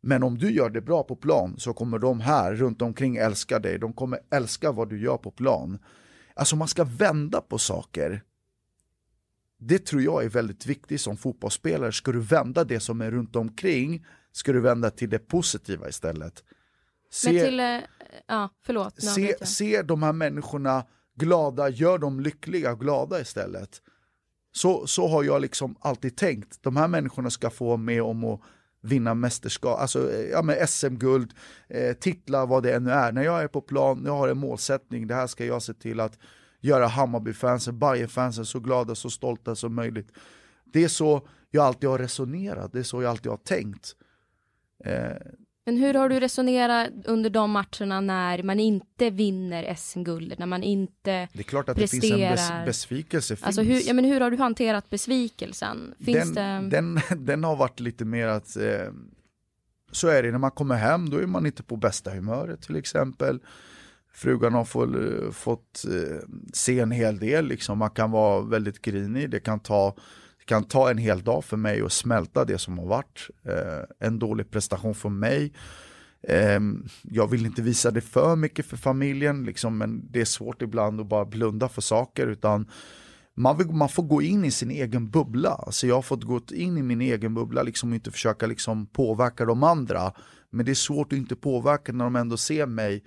Men 0.00 0.22
om 0.22 0.38
du 0.38 0.50
gör 0.52 0.70
det 0.70 0.80
bra 0.80 1.02
på 1.02 1.16
plan 1.16 1.54
så 1.58 1.72
kommer 1.72 1.98
de 1.98 2.20
här 2.20 2.54
runt 2.54 2.82
omkring 2.82 3.16
älska 3.16 3.58
dig. 3.58 3.78
De 3.78 3.92
kommer 3.92 4.18
älska 4.30 4.72
vad 4.72 4.88
du 4.88 5.00
gör 5.00 5.16
på 5.16 5.30
plan. 5.30 5.78
Alltså 6.34 6.56
man 6.56 6.68
ska 6.68 6.84
vända 6.84 7.40
på 7.40 7.58
saker. 7.58 8.22
Det 9.58 9.78
tror 9.78 10.02
jag 10.02 10.24
är 10.24 10.28
väldigt 10.28 10.66
viktigt 10.66 11.00
som 11.00 11.16
fotbollsspelare. 11.16 11.92
Ska 11.92 12.12
du 12.12 12.20
vända 12.20 12.64
det 12.64 12.80
som 12.80 13.00
är 13.00 13.10
runt 13.10 13.36
omkring, 13.36 14.06
ska 14.32 14.52
du 14.52 14.60
vända 14.60 14.90
till 14.90 15.10
det 15.10 15.18
positiva 15.18 15.88
istället. 15.88 16.44
Se, 17.10 17.32
Men 17.32 17.44
till, 17.44 17.60
eh, 17.60 17.78
ja 18.26 18.50
förlåt. 18.66 19.02
Se, 19.02 19.46
se 19.46 19.82
de 19.82 20.02
här 20.02 20.12
människorna 20.12 20.84
glada, 21.14 21.68
gör 21.68 21.98
dem 21.98 22.20
lyckliga 22.20 22.72
och 22.72 22.80
glada 22.80 23.20
istället. 23.20 23.82
Så, 24.52 24.86
så 24.86 25.08
har 25.08 25.24
jag 25.24 25.40
liksom 25.40 25.76
alltid 25.80 26.16
tänkt. 26.16 26.62
De 26.62 26.76
här 26.76 26.88
människorna 26.88 27.30
ska 27.30 27.50
få 27.50 27.76
med 27.76 28.02
om 28.02 28.24
att 28.24 28.40
vinna 28.80 29.14
mästerskap, 29.14 29.80
alltså 29.80 30.12
eh, 30.12 30.20
ja, 30.20 30.66
SM-guld, 30.66 31.34
eh, 31.68 31.92
titlar, 31.92 32.46
vad 32.46 32.62
det 32.62 32.74
ännu 32.74 32.90
är. 32.90 33.12
När 33.12 33.22
jag 33.22 33.42
är 33.42 33.48
på 33.48 33.60
plan, 33.60 34.02
jag 34.06 34.16
har 34.16 34.28
en 34.28 34.38
målsättning, 34.38 35.06
det 35.06 35.14
här 35.14 35.26
ska 35.26 35.44
jag 35.44 35.62
se 35.62 35.74
till 35.74 36.00
att 36.00 36.18
göra 36.60 36.86
Hammarby-fansen, 36.86 37.78
Bayern-fansen 37.78 38.44
så 38.44 38.60
glada, 38.60 38.94
så 38.94 39.10
stolta 39.10 39.54
som 39.54 39.74
möjligt. 39.74 40.12
Det 40.64 40.84
är 40.84 40.88
så 40.88 41.28
jag 41.50 41.64
alltid 41.64 41.88
har 41.88 41.98
resonerat, 41.98 42.72
det 42.72 42.78
är 42.78 42.82
så 42.82 43.02
jag 43.02 43.10
alltid 43.10 43.30
har 43.30 43.38
tänkt. 43.38 43.96
Eh, 44.84 45.16
men 45.66 45.76
hur 45.76 45.94
har 45.94 46.08
du 46.08 46.20
resonerat 46.20 46.90
under 47.04 47.30
de 47.30 47.50
matcherna 47.50 48.00
när 48.00 48.42
man 48.42 48.60
inte 48.60 49.10
vinner 49.10 49.74
SM-guldet, 49.74 50.38
när 50.38 50.46
man 50.46 50.62
inte 50.62 51.28
Det 51.32 51.38
är 51.38 51.42
klart 51.42 51.68
att 51.68 51.76
presterar. 51.76 52.18
det 52.18 52.36
finns 52.36 52.50
en 52.50 52.64
bes 52.64 52.66
besvikelse. 52.66 53.36
Alltså 53.40 53.62
hur, 53.62 53.80
ja, 53.86 53.94
men 53.94 54.04
hur 54.04 54.20
har 54.20 54.30
du 54.30 54.36
hanterat 54.36 54.90
besvikelsen? 54.90 55.94
Finns 56.04 56.32
den, 56.32 56.70
det... 56.70 56.76
den, 56.76 57.00
den 57.24 57.44
har 57.44 57.56
varit 57.56 57.80
lite 57.80 58.04
mer 58.04 58.26
att 58.26 58.56
eh, 58.56 58.92
så 59.92 60.08
är 60.08 60.22
det 60.22 60.30
när 60.30 60.38
man 60.38 60.50
kommer 60.50 60.74
hem, 60.74 61.10
då 61.10 61.18
är 61.18 61.26
man 61.26 61.46
inte 61.46 61.62
på 61.62 61.76
bästa 61.76 62.10
humöret 62.10 62.62
till 62.62 62.76
exempel. 62.76 63.40
Frugan 64.16 64.54
har 64.54 64.64
få, 64.64 64.88
fått 65.32 65.84
eh, 65.84 66.16
eh, 66.16 66.20
se 66.52 66.80
en 66.80 66.90
hel 66.90 67.18
del, 67.18 67.46
liksom. 67.46 67.78
man 67.78 67.90
kan 67.90 68.10
vara 68.10 68.42
väldigt 68.42 68.82
grinig, 68.82 69.30
det 69.30 69.40
kan 69.40 69.60
ta 69.60 69.94
kan 70.46 70.64
ta 70.64 70.90
en 70.90 70.98
hel 70.98 71.22
dag 71.22 71.44
för 71.44 71.56
mig 71.56 71.82
att 71.82 71.92
smälta 71.92 72.44
det 72.44 72.58
som 72.58 72.78
har 72.78 72.86
varit. 72.86 73.30
Eh, 73.44 74.06
en 74.08 74.18
dålig 74.18 74.50
prestation 74.50 74.94
för 74.94 75.08
mig. 75.08 75.52
Eh, 76.22 76.60
jag 77.02 77.30
vill 77.30 77.46
inte 77.46 77.62
visa 77.62 77.90
det 77.90 78.00
för 78.00 78.36
mycket 78.36 78.66
för 78.66 78.76
familjen, 78.76 79.44
liksom, 79.44 79.78
men 79.78 80.08
det 80.10 80.20
är 80.20 80.24
svårt 80.24 80.62
ibland 80.62 81.00
att 81.00 81.06
bara 81.06 81.24
blunda 81.24 81.68
för 81.68 81.82
saker. 81.82 82.26
utan 82.26 82.70
man, 83.34 83.58
vill, 83.58 83.66
man 83.66 83.88
får 83.88 84.02
gå 84.02 84.22
in 84.22 84.44
i 84.44 84.50
sin 84.50 84.70
egen 84.70 85.10
bubbla. 85.10 85.50
Alltså 85.50 85.86
jag 85.86 85.94
har 85.94 86.02
fått 86.02 86.24
gå 86.24 86.40
in 86.52 86.78
i 86.78 86.82
min 86.82 87.00
egen 87.00 87.34
bubbla 87.34 87.62
liksom, 87.62 87.88
och 87.88 87.94
inte 87.94 88.10
försöka 88.10 88.46
liksom, 88.46 88.86
påverka 88.86 89.44
de 89.44 89.62
andra. 89.62 90.12
Men 90.50 90.66
det 90.66 90.72
är 90.72 90.74
svårt 90.74 91.12
att 91.12 91.18
inte 91.18 91.36
påverka 91.36 91.92
när 91.92 92.04
de 92.04 92.16
ändå 92.16 92.36
ser 92.36 92.66
mig 92.66 93.04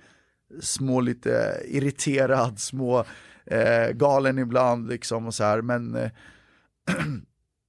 små 0.60 1.00
lite 1.00 1.62
irriterad, 1.68 2.60
små 2.60 3.04
eh, 3.46 3.88
galen 3.92 4.38
ibland. 4.38 4.88
Liksom, 4.88 5.26
och 5.26 5.34
så 5.34 5.44
här. 5.44 5.62
Men 5.62 5.94
eh, 5.94 6.10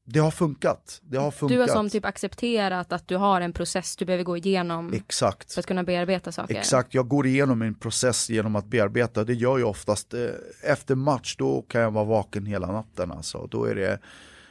det 0.06 0.20
har 0.20 0.32
funkat. 0.32 1.00
Det 1.04 1.17
har 1.17 1.32
funkat. 1.32 1.56
Du 1.56 1.62
har 1.62 1.67
som 1.67 1.89
typ 1.89 2.06
accepterat 2.06 2.91
att 2.91 3.08
du 3.08 3.15
har 3.15 3.41
en 3.41 3.54
process 3.54 3.96
du 3.96 4.06
behöver 4.06 4.24
gå 4.24 4.38
igenom 4.38 4.94
Exakt. 4.94 5.54
för 5.54 5.60
att 5.60 5.65
kunna 5.65 5.84
bearbeta 5.84 6.32
saker. 6.32 6.56
Exakt, 6.56 6.94
jag 6.94 7.08
går 7.08 7.28
igenom 7.28 7.62
en 7.62 7.76
process 7.76 8.30
genom 8.30 8.56
att 8.56 8.65
bearbeta. 8.65 9.24
Det 9.24 9.34
gör 9.34 9.60
jag 9.60 9.70
oftast 9.70 10.13
eh, 10.13 10.30
efter 10.63 10.96
match, 10.96 11.36
då 11.38 11.62
kan 11.62 11.82
jag 11.82 11.91
vara 11.91 12.06
vaken 12.06 12.46
hela 12.46 12.72
natten. 12.72 13.12
Alltså. 13.12 13.48
Då 13.52 13.65
är 13.65 13.76
det 13.76 14.00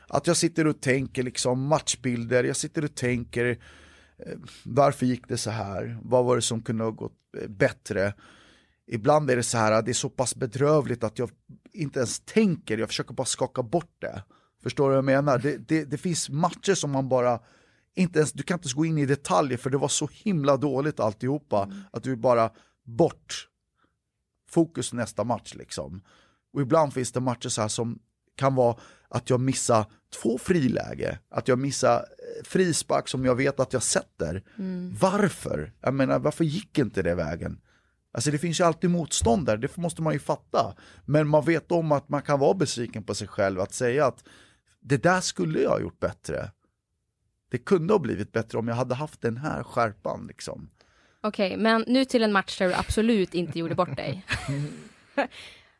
att 0.09 0.27
jag 0.27 0.37
sitter 0.37 0.67
och 0.67 0.81
tänker 0.81 1.23
liksom 1.23 1.67
matchbilder, 1.67 2.45
jag 2.45 2.57
sitter 2.57 2.85
och 2.85 2.95
tänker 2.95 3.59
varför 4.65 5.07
gick 5.07 5.29
det 5.29 5.39
så 5.39 5.51
här? 5.51 5.99
Vad 6.03 6.25
var 6.25 6.37
det 6.37 6.43
som 6.43 6.63
kunde 6.63 6.85
ha 6.85 6.91
gått 6.91 7.19
eh, 7.43 7.49
bättre? 7.49 8.15
Ibland 8.87 9.31
är 9.31 9.37
det 9.37 9.43
så 9.43 9.59
här, 9.59 9.83
det 9.83 9.91
är 9.91 9.95
så 9.95 10.11
pass 10.11 10.37
bedrövligt 10.37 11.05
att 11.05 11.19
jag 11.19 11.31
inte 11.73 11.99
ens 11.99 12.21
tänker, 12.21 12.79
jag 12.79 12.89
försöker 12.89 13.15
bara 13.15 13.25
skaka 13.25 13.63
bort 13.63 13.95
det. 13.99 14.25
Förstår 14.63 14.85
du 14.85 14.89
vad 14.89 14.97
jag 14.97 15.05
menar? 15.05 15.39
Det, 15.39 15.57
det, 15.57 15.85
det, 15.85 15.99
finns 15.99 16.29
matcher 16.29 16.75
som 16.75 16.91
man 16.91 17.09
bara 17.09 17.41
inte 17.95 18.19
ens, 18.19 18.33
du 18.33 18.43
kan 18.43 18.55
inte 18.55 18.67
ens 18.67 18.75
gå 18.75 18.85
in 18.85 18.99
i 18.99 19.07
detaljer 19.07 19.59
för 19.59 19.71
det 19.71 19.79
var 19.79 19.89
så 19.89 20.09
himla 20.13 20.57
dåligt 20.57 21.01
alltihopa 21.01 21.63
mm. 21.63 21.79
att 21.93 22.03
du 22.03 22.17
bara 22.17 22.51
bort 22.85 23.49
fokus 24.49 24.93
nästa 24.93 25.25
match 25.25 25.55
liksom. 25.55 26.03
Och 26.53 26.61
ibland 26.61 26.93
finns 26.93 27.13
det 27.13 27.21
matcher 27.21 27.49
så 27.49 27.69
som 27.69 27.99
kan 28.37 28.55
vara 28.55 28.77
att 29.09 29.31
jag 29.31 29.41
missar 29.41 29.87
två 30.11 30.39
friläge, 30.39 31.19
att 31.31 31.49
jag 31.49 31.59
missar 31.59 31.97
eh, 31.97 32.45
frispark 32.45 33.09
som 33.09 33.25
jag 33.25 33.35
vet 33.35 33.61
att 33.61 33.73
jag 33.73 33.83
sätter. 33.83 34.43
Mm. 34.59 34.95
Varför? 35.01 35.73
Jag 35.81 35.95
menar, 35.95 36.19
varför 36.19 36.45
gick 36.45 36.79
inte 36.79 37.03
det 37.03 37.15
vägen? 37.15 37.61
Alltså 38.13 38.31
det 38.31 38.39
finns 38.39 38.61
ju 38.61 38.65
alltid 38.65 38.91
motståndare, 38.91 39.57
det 39.57 39.77
måste 39.77 40.03
man 40.03 40.13
ju 40.13 40.19
fatta. 40.19 40.75
Men 41.05 41.29
man 41.29 41.45
vet 41.45 41.73
om 41.73 41.93
att 41.93 42.09
man 42.09 42.23
kan 42.23 42.39
vara 42.39 42.55
besviken 42.55 43.03
på 43.03 43.15
sig 43.15 43.29
själv, 43.29 43.61
att 43.61 43.75
säga 43.75 44.07
att 44.07 44.25
det 44.81 45.03
där 45.03 45.21
skulle 45.21 45.61
jag 45.61 45.71
ha 45.71 45.81
gjort 45.81 46.01
bättre. 46.01 46.51
Det 47.51 47.59
kunde 47.59 47.95
ha 47.95 47.99
blivit 47.99 48.33
bättre 48.33 48.59
om 48.59 48.69
jag 48.69 48.75
hade 48.75 48.95
haft 48.95 49.21
den 49.21 49.37
här 49.37 49.63
skärpan 49.63 50.27
liksom. 50.27 50.71
Okej, 51.21 51.47
okay, 51.49 51.63
men 51.63 51.85
nu 51.87 52.05
till 52.05 52.23
en 52.23 52.33
match 52.33 52.59
där 52.59 52.69
du 52.69 52.75
absolut 52.75 53.35
inte 53.35 53.59
gjorde 53.59 53.75
bort 53.75 53.97
dig. 53.97 54.27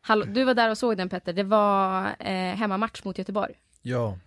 Hallå, 0.01 0.25
du 0.25 0.43
var 0.43 0.53
där 0.53 0.69
och 0.69 0.77
såg 0.77 0.97
den 0.97 1.09
Petter, 1.09 1.33
det 1.33 1.43
var 1.43 2.15
eh, 2.19 2.55
hemmamatch 2.55 3.03
mot 3.03 3.17
Göteborg. 3.17 3.53
Ja. 3.81 4.17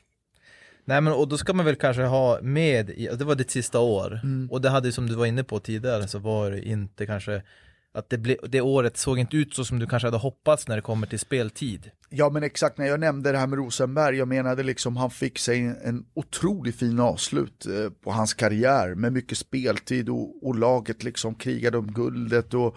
Nej 0.84 1.00
men 1.00 1.12
och 1.12 1.28
då 1.28 1.38
ska 1.38 1.52
man 1.52 1.66
väl 1.66 1.76
kanske 1.76 2.02
ha 2.02 2.38
med, 2.42 2.86
det 3.18 3.24
var 3.24 3.34
ditt 3.34 3.50
sista 3.50 3.80
år, 3.80 4.20
mm. 4.22 4.50
och 4.50 4.60
det 4.60 4.70
hade 4.70 4.92
som 4.92 5.06
du 5.06 5.14
var 5.14 5.26
inne 5.26 5.44
på 5.44 5.60
tidigare 5.60 6.08
så 6.08 6.18
var 6.18 6.50
det 6.50 6.68
inte 6.68 7.06
kanske 7.06 7.42
att 7.94 8.10
det, 8.10 8.18
ble, 8.18 8.36
det 8.48 8.60
året 8.60 8.96
såg 8.96 9.18
inte 9.18 9.36
ut 9.36 9.54
så 9.54 9.64
som 9.64 9.78
du 9.78 9.86
kanske 9.86 10.06
hade 10.06 10.16
hoppats 10.16 10.68
när 10.68 10.76
det 10.76 10.82
kommer 10.82 11.06
till 11.06 11.18
speltid. 11.18 11.90
Ja 12.08 12.30
men 12.30 12.42
exakt, 12.42 12.78
när 12.78 12.86
jag 12.86 13.00
nämnde 13.00 13.32
det 13.32 13.38
här 13.38 13.46
med 13.46 13.58
Rosenberg, 13.58 14.16
jag 14.16 14.28
menade 14.28 14.62
liksom 14.62 14.96
han 14.96 15.10
fick 15.10 15.38
sig 15.38 15.60
en, 15.60 15.76
en 15.84 16.06
otroligt 16.14 16.76
fin 16.76 17.00
avslut 17.00 17.66
eh, 17.66 17.90
på 17.90 18.10
hans 18.10 18.34
karriär 18.34 18.94
med 18.94 19.12
mycket 19.12 19.38
speltid 19.38 20.08
och, 20.08 20.46
och 20.46 20.58
laget 20.58 21.04
liksom 21.04 21.34
krigade 21.34 21.78
om 21.78 21.92
guldet 21.92 22.54
och, 22.54 22.76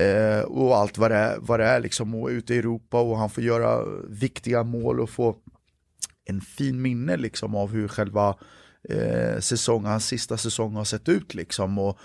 eh, 0.00 0.40
och 0.40 0.76
allt 0.76 0.98
vad 0.98 1.10
det, 1.10 1.16
är, 1.16 1.36
vad 1.38 1.60
det 1.60 1.66
är 1.66 1.80
liksom 1.80 2.14
och 2.14 2.28
ute 2.28 2.54
i 2.54 2.58
Europa 2.58 3.00
och 3.00 3.18
han 3.18 3.30
får 3.30 3.44
göra 3.44 3.84
viktiga 4.08 4.62
mål 4.62 5.00
och 5.00 5.10
få 5.10 5.36
en 6.28 6.40
fin 6.40 6.82
minne 6.82 7.16
liksom 7.16 7.54
av 7.54 7.70
hur 7.70 7.88
själva 7.88 8.36
eh, 8.88 9.38
säsongen, 9.40 9.90
hans 9.90 10.06
sista 10.06 10.36
säsong 10.36 10.74
har 10.74 10.84
sett 10.84 11.08
ut 11.08 11.34
liksom. 11.34 11.78
Och, 11.78 11.98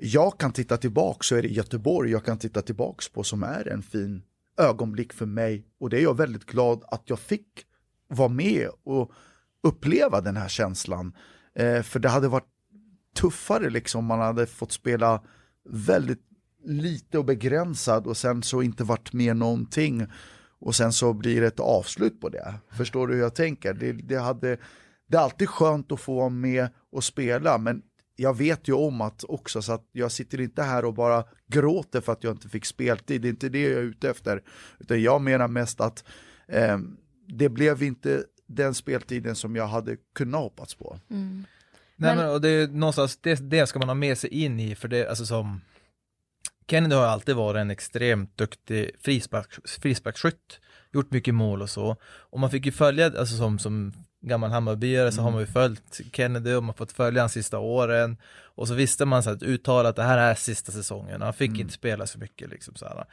jag 0.00 0.38
kan 0.38 0.52
titta 0.52 0.76
tillbaka 0.76 1.18
så 1.22 1.36
är 1.36 1.42
det 1.42 1.48
Göteborg 1.48 2.10
jag 2.10 2.24
kan 2.24 2.38
titta 2.38 2.62
tillbaka 2.62 3.04
på 3.14 3.22
som 3.22 3.42
är 3.42 3.68
en 3.68 3.82
fin 3.82 4.22
ögonblick 4.56 5.12
för 5.12 5.26
mig 5.26 5.66
och 5.80 5.90
det 5.90 5.98
är 5.98 6.02
jag 6.02 6.16
väldigt 6.16 6.44
glad 6.44 6.84
att 6.86 7.02
jag 7.04 7.18
fick 7.18 7.46
vara 8.08 8.28
med 8.28 8.68
och 8.84 9.12
uppleva 9.62 10.20
den 10.20 10.36
här 10.36 10.48
känslan. 10.48 11.16
Eh, 11.54 11.82
för 11.82 11.98
det 11.98 12.08
hade 12.08 12.28
varit 12.28 12.48
tuffare 13.16 13.70
liksom, 13.70 14.04
man 14.04 14.18
hade 14.18 14.46
fått 14.46 14.72
spela 14.72 15.22
väldigt 15.68 16.22
lite 16.64 17.18
och 17.18 17.24
begränsad 17.24 18.06
och 18.06 18.16
sen 18.16 18.42
så 18.42 18.62
inte 18.62 18.84
varit 18.84 19.12
med 19.12 19.36
någonting 19.36 20.06
och 20.60 20.74
sen 20.74 20.92
så 20.92 21.12
blir 21.12 21.40
det 21.40 21.46
ett 21.46 21.60
avslut 21.60 22.20
på 22.20 22.28
det. 22.28 22.54
Förstår 22.76 23.06
du 23.08 23.14
hur 23.14 23.20
jag 23.22 23.34
tänker? 23.34 23.74
Det, 23.74 23.92
det, 23.92 24.16
hade, 24.16 24.58
det 25.06 25.16
är 25.16 25.20
alltid 25.20 25.48
skönt 25.48 25.92
att 25.92 26.00
få 26.00 26.14
vara 26.14 26.28
med 26.28 26.68
och 26.92 27.04
spela 27.04 27.58
men 27.58 27.82
jag 28.16 28.36
vet 28.36 28.68
ju 28.68 28.72
om 28.72 29.00
att 29.00 29.24
också, 29.28 29.62
så 29.62 29.72
att 29.72 29.88
jag 29.92 30.12
sitter 30.12 30.40
inte 30.40 30.62
här 30.62 30.84
och 30.84 30.94
bara 30.94 31.24
gråter 31.46 32.00
för 32.00 32.12
att 32.12 32.24
jag 32.24 32.32
inte 32.34 32.48
fick 32.48 32.64
speltid, 32.64 33.22
det 33.22 33.28
är 33.28 33.30
inte 33.30 33.48
det 33.48 33.62
jag 33.62 33.72
är 33.72 33.82
ute 33.82 34.10
efter. 34.10 34.42
Utan 34.78 35.02
jag 35.02 35.20
menar 35.22 35.48
mest 35.48 35.80
att 35.80 36.04
eh, 36.48 36.78
det 37.28 37.48
blev 37.48 37.82
inte 37.82 38.24
den 38.46 38.74
speltiden 38.74 39.34
som 39.34 39.56
jag 39.56 39.66
hade 39.66 39.96
kunnat 40.14 40.40
hoppats 40.40 40.74
på. 40.74 40.98
Mm. 41.10 41.44
Nej, 41.96 42.16
Men- 42.16 42.24
men, 42.24 42.34
och 42.34 42.40
det 42.40 42.48
är 42.48 42.68
någonstans, 42.68 43.16
det, 43.16 43.50
det 43.50 43.66
ska 43.66 43.78
man 43.78 43.88
ha 43.88 43.94
med 43.94 44.18
sig 44.18 44.30
in 44.30 44.60
i, 44.60 44.74
för 44.74 44.88
det, 44.88 45.08
alltså 45.08 45.26
som 45.26 45.60
Kennedy 46.70 46.94
har 46.94 47.04
alltid 47.04 47.36
varit 47.36 47.60
en 47.60 47.70
extremt 47.70 48.36
duktig 48.36 48.90
frispark, 49.00 49.68
frisparksskytt, 49.80 50.60
gjort 50.92 51.10
mycket 51.10 51.34
mål 51.34 51.62
och 51.62 51.70
så. 51.70 51.96
Och 52.04 52.40
man 52.40 52.50
fick 52.50 52.66
ju 52.66 52.72
följa, 52.72 53.06
alltså 53.06 53.36
som, 53.36 53.58
som 53.58 53.92
gammal 54.20 54.50
Hammarbyare 54.50 55.12
så 55.12 55.22
har 55.22 55.30
man 55.30 55.40
ju 55.40 55.46
följt 55.46 56.00
Kennedy 56.12 56.54
och 56.54 56.62
man 56.62 56.74
fått 56.74 56.92
följa 56.92 57.22
hans 57.22 57.32
sista 57.32 57.58
åren. 57.58 58.16
Och 58.54 58.68
så 58.68 58.74
visste 58.74 59.04
man 59.04 59.22
så 59.22 59.30
att 59.30 59.42
uttala 59.42 59.88
att 59.88 59.96
det 59.96 60.02
här 60.02 60.18
är 60.18 60.34
sista 60.34 60.72
säsongen, 60.72 61.22
han 61.22 61.32
fick 61.32 61.58
inte 61.58 61.72
spela 61.72 62.06
så 62.06 62.18
mycket 62.18 62.50
liksom 62.50 62.74
så 62.74 62.86
här. 62.86 63.04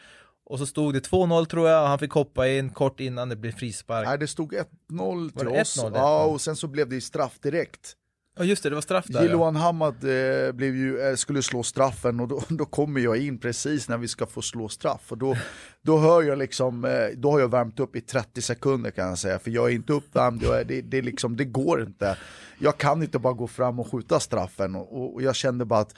Och 0.46 0.60
så 0.60 0.66
stod 0.66 0.94
det 0.94 1.10
2-0 1.10 1.46
tror 1.46 1.70
jag, 1.70 1.82
och 1.82 1.88
han 1.88 2.00
fick 2.00 2.12
hoppa 2.12 2.48
in 2.48 2.70
kort 2.70 3.00
innan 3.00 3.30
det 3.30 3.36
blev 3.36 3.52
frispark. 3.52 4.08
Nej, 4.08 4.18
det 4.18 4.28
stod 4.28 4.54
1-0 4.54 5.40
till 5.40 5.48
oss, 5.48 5.78
1-0? 5.78 5.92
ja, 5.96 6.26
och 6.26 6.42
sen 6.42 6.56
så 6.56 6.68
blev 6.68 6.90
det 6.90 7.02
straff 7.02 7.40
direkt. 7.40 7.96
Ja 8.38 8.44
just 8.44 8.64
det, 8.64 8.70
det 8.70 8.76
var 8.76 8.82
straff 8.82 9.06
där. 9.08 9.20
ja. 9.20 9.26
Jiloan 9.26 9.56
Hamad 9.56 9.94
eh, 10.04 10.52
blev 10.52 10.76
ju, 10.76 11.00
eh, 11.00 11.16
skulle 11.16 11.42
slå 11.42 11.64
straffen 11.64 12.20
och 12.20 12.28
då, 12.28 12.44
då 12.50 12.66
kommer 12.66 13.02
jag 13.02 13.18
in 13.18 13.38
precis 13.38 13.90
när 13.90 13.98
vi 13.98 14.08
ska 14.08 14.26
få 14.26 14.42
slå 14.42 14.70
straff. 14.70 15.12
Och 15.12 15.18
då, 15.18 15.38
då 15.82 15.98
hör 15.98 16.24
jag 16.24 16.38
liksom, 16.38 16.86
eh, 16.86 17.08
då 17.18 17.32
har 17.32 17.40
jag 17.40 17.52
värmt 17.52 17.80
upp 17.80 17.96
i 17.96 18.02
30 18.02 18.42
sekunder 18.42 18.92
kan 18.92 19.08
jag 19.08 19.18
säga, 19.18 19.40
för 19.40 19.52
jag 19.52 19.70
är 19.70 19.76
inte 19.76 19.94
uppvärmd, 19.94 20.44
jag 20.44 20.60
är, 20.60 20.64
det, 20.64 20.82
det, 20.82 21.02
liksom, 21.02 21.38
det 21.38 21.46
går 21.46 21.82
inte. 21.82 22.18
Jag 22.60 22.78
kan 22.78 23.04
inte 23.04 23.20
bara 23.20 23.34
gå 23.34 23.48
fram 23.48 23.80
och 23.80 23.92
skjuta 23.92 24.20
straffen 24.20 24.76
och, 24.76 25.14
och 25.14 25.22
jag 25.22 25.36
kände 25.36 25.66
bara 25.66 25.80
att 25.80 25.96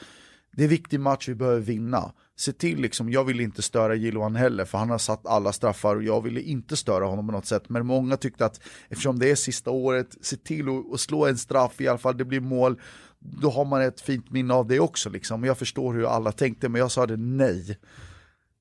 det 0.58 0.64
är 0.64 0.66
en 0.66 0.70
viktig 0.70 1.00
match 1.00 1.30
vi 1.30 1.36
behöver 1.36 1.62
vinna. 1.62 2.12
Se 2.36 2.52
till 2.52 2.82
liksom, 2.82 3.10
jag 3.10 3.24
vill 3.24 3.40
inte 3.40 3.62
störa 3.62 3.96
Jiloan 3.96 4.36
heller 4.36 4.66
för 4.66 4.78
han 4.78 4.90
har 4.90 4.98
satt 4.98 5.28
alla 5.28 5.54
straffar 5.54 5.96
och 5.96 6.04
jag 6.04 6.24
ville 6.24 6.42
inte 6.42 6.78
störa 6.78 7.06
honom 7.06 7.28
på 7.28 7.32
något 7.32 7.46
sätt. 7.46 7.70
Men 7.70 7.86
många 7.86 8.18
tyckte 8.18 8.46
att 8.46 8.62
eftersom 8.90 9.20
det 9.20 9.32
är 9.32 9.36
sista 9.36 9.72
året, 9.72 10.18
se 10.22 10.38
till 10.38 10.66
att, 10.94 11.00
slå 11.00 11.26
en 11.26 11.38
straff 11.38 11.82
i 11.82 11.88
alla 11.88 11.98
fall, 11.98 12.18
det 12.18 12.26
blir 12.26 12.40
mål. 12.40 12.82
Då 13.20 13.50
har 13.50 13.66
man 13.66 13.82
ett 13.82 14.02
fint 14.02 14.32
minne 14.32 14.54
av 14.54 14.68
det 14.68 14.80
också 14.80 15.10
liksom. 15.10 15.44
Jag 15.44 15.58
förstår 15.58 15.94
hur 15.94 16.06
alla 16.06 16.32
tänkte 16.32 16.70
men 16.70 16.80
jag 16.82 16.92
sa 16.92 17.06
det 17.06 17.18
nej. 17.18 17.78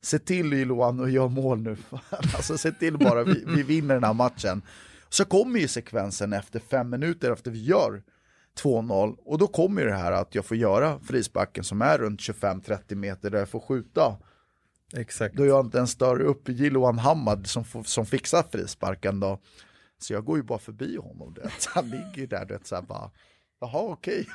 Se 0.03 0.19
till 0.19 0.53
Jiloan 0.53 1.01
och 1.01 1.11
gör 1.11 1.29
mål 1.29 1.63
nu. 1.63 1.77
alltså 2.11 2.59
se 2.59 2.73
till 2.73 2.99
bara, 2.99 3.25
vi, 3.25 3.45
vi 3.47 3.63
vinner 3.63 3.95
den 3.95 4.05
här 4.05 4.15
matchen. 4.15 4.63
Så 5.09 5.25
kommer 5.25 5.61
ju 5.61 5.69
sekvensen 5.69 6.33
efter 6.33 6.61
fem 6.61 6.91
minuter 6.91 7.33
efter 7.33 7.51
vi 7.51 7.65
gör 7.65 8.03
2-0 8.63 9.17
och 9.25 9.39
då 9.39 9.47
kommer 9.47 9.83
ju 9.83 9.89
det 9.89 9.95
här 9.97 10.13
att 10.13 10.35
jag 10.35 10.45
får 10.45 10.57
göra 10.57 11.01
frisparken 11.01 11.65
som 11.65 11.83
är 11.83 11.99
runt 11.99 12.21
25-30 12.21 12.95
meter 12.95 13.31
där 13.31 13.39
jag 13.39 13.49
får 13.49 13.61
skjuta. 13.61 14.17
Exakt. 14.97 15.35
Då 15.37 15.47
jag 15.47 15.65
inte 15.67 15.79
ens 15.79 15.91
stör 15.91 16.21
upp 16.21 16.49
Jiloan 16.49 16.99
Hamad 16.99 17.47
som, 17.47 17.65
som 17.85 18.07
fixar 18.07 18.45
frisparken 18.53 19.21
då. 19.21 19.39
Så 19.99 20.13
jag 20.13 20.25
går 20.25 20.37
ju 20.37 20.43
bara 20.43 20.59
förbi 20.59 20.97
honom, 20.97 21.35
du 21.35 21.41
vet. 21.41 21.67
han 21.75 21.91
ligger 21.91 22.17
ju 22.17 22.27
där 22.27 22.45
du 22.45 22.55
vet, 22.55 22.67
så 22.67 22.75
här 22.75 22.83
bara 22.83 23.11
Jaha 23.61 23.81
okej. 23.83 24.27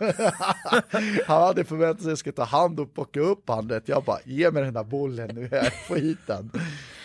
han 1.27 1.41
hade 1.41 1.63
förväntat 1.63 2.01
sig 2.01 2.07
att 2.07 2.11
jag 2.11 2.17
skulle 2.17 2.33
ta 2.33 2.43
hand 2.43 2.79
och 2.79 2.93
plocka 2.93 3.19
upp 3.19 3.49
han. 3.49 3.67
du 3.67 3.73
vet. 3.73 3.87
Jag 3.87 4.03
bara, 4.03 4.17
ge 4.25 4.51
mig 4.51 4.63
den 4.63 4.73
där 4.73 4.83
bollen 4.83 5.35
nu, 5.35 5.49
jag 5.51 5.73
får 5.87 5.95
hit 5.95 6.19
den. 6.27 6.51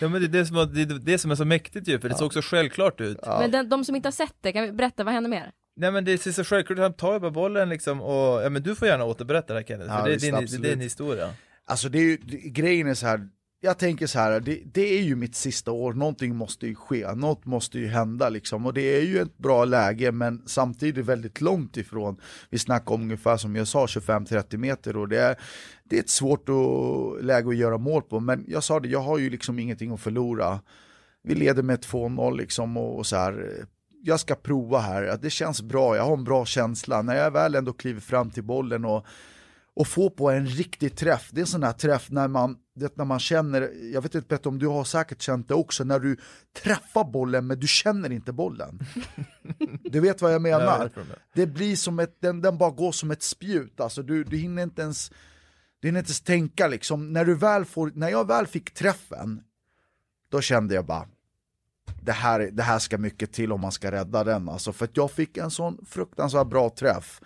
Ja 0.01 0.07
men 0.09 0.21
det 0.21 0.27
är 0.27 0.29
det 0.29 0.45
som, 0.45 0.55
var- 0.55 0.65
det, 0.65 0.81
är 0.81 0.85
det 0.99 1.17
som 1.17 1.31
är 1.31 1.35
så 1.35 1.45
mäktigt 1.45 1.87
ju, 1.87 1.99
för 1.99 2.09
det 2.09 2.15
såg 2.15 2.33
så 2.33 2.41
självklart 2.41 3.01
ut. 3.01 3.17
Men 3.25 3.51
den, 3.51 3.69
de 3.69 3.85
som 3.85 3.95
inte 3.95 4.07
har 4.07 4.11
sett 4.11 4.35
det, 4.41 4.51
kan 4.51 4.63
vi 4.63 4.71
berätta, 4.71 5.03
vad 5.03 5.13
händer 5.13 5.29
mer? 5.29 5.51
Nej 5.77 5.91
men 5.91 6.05
det 6.05 6.17
ser 6.17 6.31
så 6.31 6.43
självklart 6.43 6.79
han 6.79 6.93
tar 6.93 7.13
ju 7.13 7.19
bara 7.19 7.31
bollen 7.31 7.69
liksom 7.69 8.01
och, 8.01 8.43
ja 8.43 8.49
men 8.49 8.63
du 8.63 8.75
får 8.75 8.87
gärna 8.87 9.03
återberätta 9.03 9.53
det 9.53 9.59
här 9.59 9.65
Kenneth, 9.67 9.91
Ja, 9.91 9.97
för 9.97 10.05
det 10.05 10.09
är, 10.09 10.41
visst, 10.41 10.53
din, 10.53 10.61
det 10.61 10.67
är 10.67 10.75
din 10.75 10.81
historia. 10.81 11.33
Alltså 11.65 11.89
det 11.89 11.97
är 11.97 12.03
ju, 12.03 12.17
grejen 12.49 12.87
är 12.87 12.93
så 12.93 13.07
här, 13.07 13.29
jag 13.59 13.77
tänker 13.77 14.07
så 14.07 14.19
här, 14.19 14.39
det, 14.39 14.61
det 14.73 14.97
är 14.97 15.01
ju 15.01 15.15
mitt 15.15 15.35
sista 15.35 15.71
år, 15.71 15.93
någonting 15.93 16.35
måste 16.35 16.67
ju 16.67 16.75
ske, 16.75 17.15
något 17.15 17.45
måste 17.45 17.79
ju 17.79 17.87
hända 17.87 18.29
liksom. 18.29 18.65
Och 18.65 18.73
det 18.73 18.81
är 18.81 19.01
ju 19.01 19.19
ett 19.19 19.37
bra 19.37 19.65
läge 19.65 20.11
men 20.11 20.43
samtidigt 20.45 21.05
väldigt 21.05 21.41
långt 21.41 21.77
ifrån. 21.77 22.21
Vi 22.49 22.59
snackar 22.59 22.95
om 22.95 23.01
ungefär 23.01 23.37
som 23.37 23.55
jag 23.55 23.67
sa 23.67 23.85
25-30 23.85 24.57
meter 24.57 24.97
och 24.97 25.07
det 25.07 25.19
är, 25.19 25.35
det 25.83 25.95
är 25.95 25.99
ett 25.99 26.09
svårt 26.09 26.49
att, 26.49 27.25
läge 27.25 27.49
att 27.49 27.55
göra 27.55 27.77
mål 27.77 28.01
på. 28.01 28.19
Men 28.19 28.45
jag 28.47 28.63
sa 28.63 28.79
det, 28.79 28.89
jag 28.89 29.01
har 29.01 29.17
ju 29.17 29.29
liksom 29.29 29.59
ingenting 29.59 29.93
att 29.93 30.01
förlora. 30.01 30.59
Vi 31.23 31.35
leder 31.35 31.63
med 31.63 31.79
2-0 31.79 32.37
liksom 32.37 32.77
och, 32.77 32.97
och 32.97 33.05
så 33.05 33.15
här. 33.15 33.65
Jag 34.03 34.19
ska 34.19 34.35
prova 34.35 34.79
här, 34.79 35.19
det 35.21 35.29
känns 35.29 35.61
bra, 35.61 35.95
jag 35.95 36.03
har 36.03 36.13
en 36.13 36.23
bra 36.23 36.45
känsla. 36.45 37.01
När 37.01 37.15
jag 37.15 37.31
väl 37.31 37.55
ändå 37.55 37.73
kliver 37.73 38.01
fram 38.01 38.31
till 38.31 38.43
bollen 38.43 38.85
och 38.85 39.05
och 39.77 39.87
få 39.87 40.09
på 40.09 40.29
en 40.29 40.47
riktig 40.47 40.95
träff. 40.95 41.29
Det 41.31 41.39
är 41.39 41.41
en 41.41 41.47
sån 41.47 41.63
här 41.63 41.73
träff 41.73 42.11
när 42.11 42.27
man, 42.27 42.57
det, 42.75 42.97
när 42.97 43.05
man 43.05 43.19
känner, 43.19 43.71
jag 43.93 44.01
vet 44.01 44.15
inte 44.15 44.27
Petter 44.27 44.49
om 44.49 44.59
du 44.59 44.67
har 44.67 44.83
säkert 44.83 45.21
känt 45.21 45.47
det 45.47 45.53
också, 45.53 45.83
när 45.83 45.99
du 45.99 46.17
träffar 46.63 47.03
bollen 47.03 47.47
men 47.47 47.59
du 47.59 47.67
känner 47.67 48.11
inte 48.11 48.31
bollen. 48.31 48.79
Du 49.83 49.99
vet 49.99 50.21
vad 50.21 50.33
jag 50.33 50.41
menar? 50.41 50.91
Det 51.33 51.45
blir 51.45 51.75
som 51.75 51.99
ett, 51.99 52.21
den, 52.21 52.41
den 52.41 52.57
bara 52.57 52.71
går 52.71 52.91
som 52.91 53.11
ett 53.11 53.23
spjut, 53.23 53.79
alltså 53.79 54.03
du, 54.03 54.23
du 54.23 54.37
hinner 54.37 54.63
inte 54.63 54.81
ens 54.81 55.11
du 55.79 55.87
hinner 55.87 55.99
inte 55.99 56.09
ens 56.09 56.21
tänka 56.21 56.67
liksom, 56.67 57.13
när 57.13 57.25
du 57.25 57.35
väl 57.35 57.65
får, 57.65 57.91
när 57.95 58.09
jag 58.09 58.27
väl 58.27 58.47
fick 58.47 58.73
träffen, 58.73 59.41
då 60.31 60.41
kände 60.41 60.75
jag 60.75 60.85
bara 60.85 61.07
det 62.01 62.11
här, 62.11 62.49
det 62.53 62.63
här 62.63 62.79
ska 62.79 62.97
mycket 62.97 63.31
till 63.31 63.51
om 63.51 63.61
man 63.61 63.71
ska 63.71 63.91
rädda 63.91 64.23
den 64.23 64.49
alltså, 64.49 64.73
för 64.73 64.85
att 64.85 64.97
jag 64.97 65.11
fick 65.11 65.37
en 65.37 65.51
sån 65.51 65.85
fruktansvärt 65.85 66.47
bra 66.47 66.69
träff. 66.69 67.21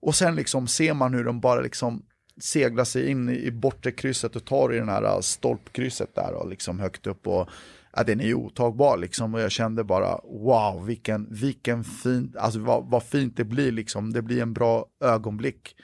Och 0.00 0.14
sen 0.14 0.34
liksom 0.34 0.66
ser 0.66 0.94
man 0.94 1.14
hur 1.14 1.24
de 1.24 1.40
bara 1.40 1.60
liksom 1.60 2.02
seglar 2.40 2.84
sig 2.84 3.10
in 3.10 3.28
i, 3.28 3.50
bortre 3.50 3.92
krysset 3.92 4.36
och 4.36 4.44
tar 4.44 4.74
i 4.74 4.78
den 4.78 4.88
här 4.88 5.02
äh, 5.02 5.20
stolpkrysset 5.20 6.14
där 6.14 6.32
och 6.32 6.48
liksom 6.48 6.78
högt 6.78 7.06
upp 7.06 7.26
och 7.26 7.48
ja, 7.96 8.02
den 8.04 8.20
är 8.20 8.34
otagbar 8.34 8.96
liksom 8.96 9.34
och 9.34 9.40
jag 9.40 9.50
kände 9.50 9.84
bara 9.84 10.20
wow 10.24 10.86
vilken, 10.86 11.26
vilken 11.30 11.84
fin, 11.84 12.34
alltså 12.38 12.58
vad, 12.58 12.90
vad 12.90 13.02
fint 13.02 13.36
det 13.36 13.44
blir 13.44 13.72
liksom, 13.72 14.12
det 14.12 14.22
blir 14.22 14.42
en 14.42 14.52
bra 14.52 14.86
ögonblick. 15.04 15.76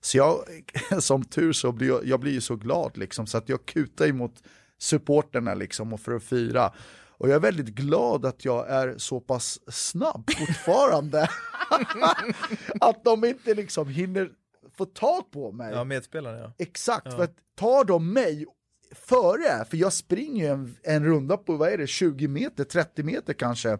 Så 0.00 0.18
jag, 0.18 0.38
som 1.00 1.24
tur 1.24 1.52
så 1.52 1.72
blir 1.72 1.88
jag, 1.88 2.06
jag 2.06 2.20
blir 2.20 2.32
ju 2.32 2.40
så 2.40 2.56
glad 2.56 2.96
liksom 2.96 3.26
så 3.26 3.38
att 3.38 3.48
jag 3.48 3.66
kutar 3.66 4.06
emot 4.06 4.42
supporterna 4.78 5.54
liksom 5.54 5.92
och 5.92 6.00
för 6.00 6.16
att 6.16 6.22
fira. 6.22 6.72
Och 7.18 7.28
jag 7.28 7.36
är 7.36 7.40
väldigt 7.40 7.74
glad 7.74 8.26
att 8.26 8.44
jag 8.44 8.68
är 8.68 8.98
så 8.98 9.20
pass 9.20 9.60
snabb 9.74 10.30
fortfarande. 10.38 11.28
att 12.80 13.04
de 13.04 13.24
inte 13.24 13.54
liksom 13.54 13.88
hinner 13.88 14.30
få 14.76 14.84
tag 14.84 15.30
på 15.30 15.52
mig. 15.52 15.72
Ja, 15.72 15.84
medspelarna 15.84 16.38
ja. 16.38 16.52
Exakt, 16.58 17.14
för 17.14 17.24
att 17.24 17.36
tar 17.54 17.84
de 17.84 18.12
mig 18.12 18.46
före, 18.94 19.64
för 19.64 19.76
jag 19.76 19.92
springer 19.92 20.44
ju 20.44 20.52
en, 20.52 20.76
en 20.82 21.04
runda 21.04 21.36
på, 21.36 21.56
vad 21.56 21.68
är 21.68 21.78
det, 21.78 21.86
20 21.86 22.28
meter, 22.28 22.64
30 22.64 23.02
meter 23.02 23.32
kanske. 23.32 23.78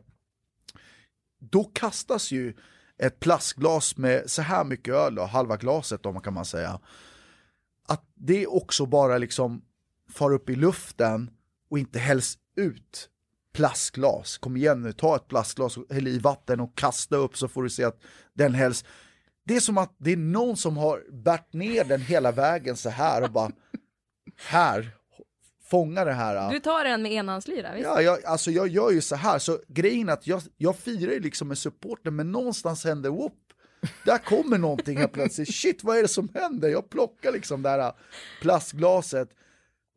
Då 1.40 1.64
kastas 1.64 2.30
ju 2.30 2.54
ett 2.98 3.20
plastglas 3.20 3.96
med 3.96 4.30
så 4.30 4.42
här 4.42 4.64
mycket 4.64 4.94
öl, 4.94 5.14
då, 5.14 5.24
halva 5.24 5.56
glaset 5.56 6.02
då 6.02 6.20
kan 6.20 6.34
man 6.34 6.44
säga. 6.44 6.80
Att 7.88 8.04
det 8.14 8.46
också 8.46 8.86
bara 8.86 9.18
liksom 9.18 9.62
far 10.10 10.32
upp 10.32 10.50
i 10.50 10.56
luften 10.56 11.30
och 11.70 11.78
inte 11.78 11.98
hälls 11.98 12.38
ut 12.56 13.10
plastglas. 13.58 14.38
Kom 14.38 14.56
igen 14.56 14.82
nu, 14.82 14.92
ta 14.92 15.16
ett 15.16 15.28
plastglas 15.28 15.76
och 15.76 15.84
häll 15.90 16.08
i 16.08 16.18
vatten 16.18 16.60
och 16.60 16.78
kasta 16.78 17.16
upp 17.16 17.36
så 17.36 17.48
får 17.48 17.62
du 17.62 17.70
se 17.70 17.84
att 17.84 18.00
den 18.34 18.54
hälls. 18.54 18.84
Det 19.46 19.56
är 19.56 19.60
som 19.60 19.78
att 19.78 19.96
det 19.98 20.12
är 20.12 20.16
någon 20.16 20.56
som 20.56 20.76
har 20.76 21.02
bärt 21.12 21.52
ner 21.52 21.84
den 21.84 22.00
hela 22.00 22.32
vägen 22.32 22.76
så 22.76 22.88
här 22.88 23.22
och 23.22 23.30
bara 23.30 23.50
här, 24.36 24.90
fånga 25.70 26.04
det 26.04 26.12
här. 26.12 26.50
Du 26.50 26.60
tar 26.60 26.84
den 26.84 27.02
med 27.02 27.12
enhandslyra, 27.12 27.74
visst? 27.74 27.84
Ja, 27.84 28.02
jag, 28.02 28.24
alltså 28.24 28.50
jag 28.50 28.68
gör 28.68 28.90
ju 28.90 29.00
så 29.00 29.16
här, 29.16 29.38
så 29.38 29.58
grejen 29.68 30.08
är 30.08 30.12
att 30.12 30.26
jag, 30.26 30.42
jag 30.56 30.76
firar 30.76 31.12
ju 31.12 31.20
liksom 31.20 31.48
med 31.48 31.58
supporten 31.58 32.16
men 32.16 32.32
någonstans 32.32 32.84
händer 32.84 33.10
whoop. 33.10 33.32
Där 34.04 34.18
kommer 34.18 34.58
någonting 34.58 34.98
helt 34.98 35.12
plötsligt, 35.12 35.54
shit 35.54 35.84
vad 35.84 35.98
är 35.98 36.02
det 36.02 36.08
som 36.08 36.28
händer? 36.34 36.68
Jag 36.68 36.90
plockar 36.90 37.32
liksom 37.32 37.62
det 37.62 37.68
här 37.68 37.92
plastglaset 38.40 39.28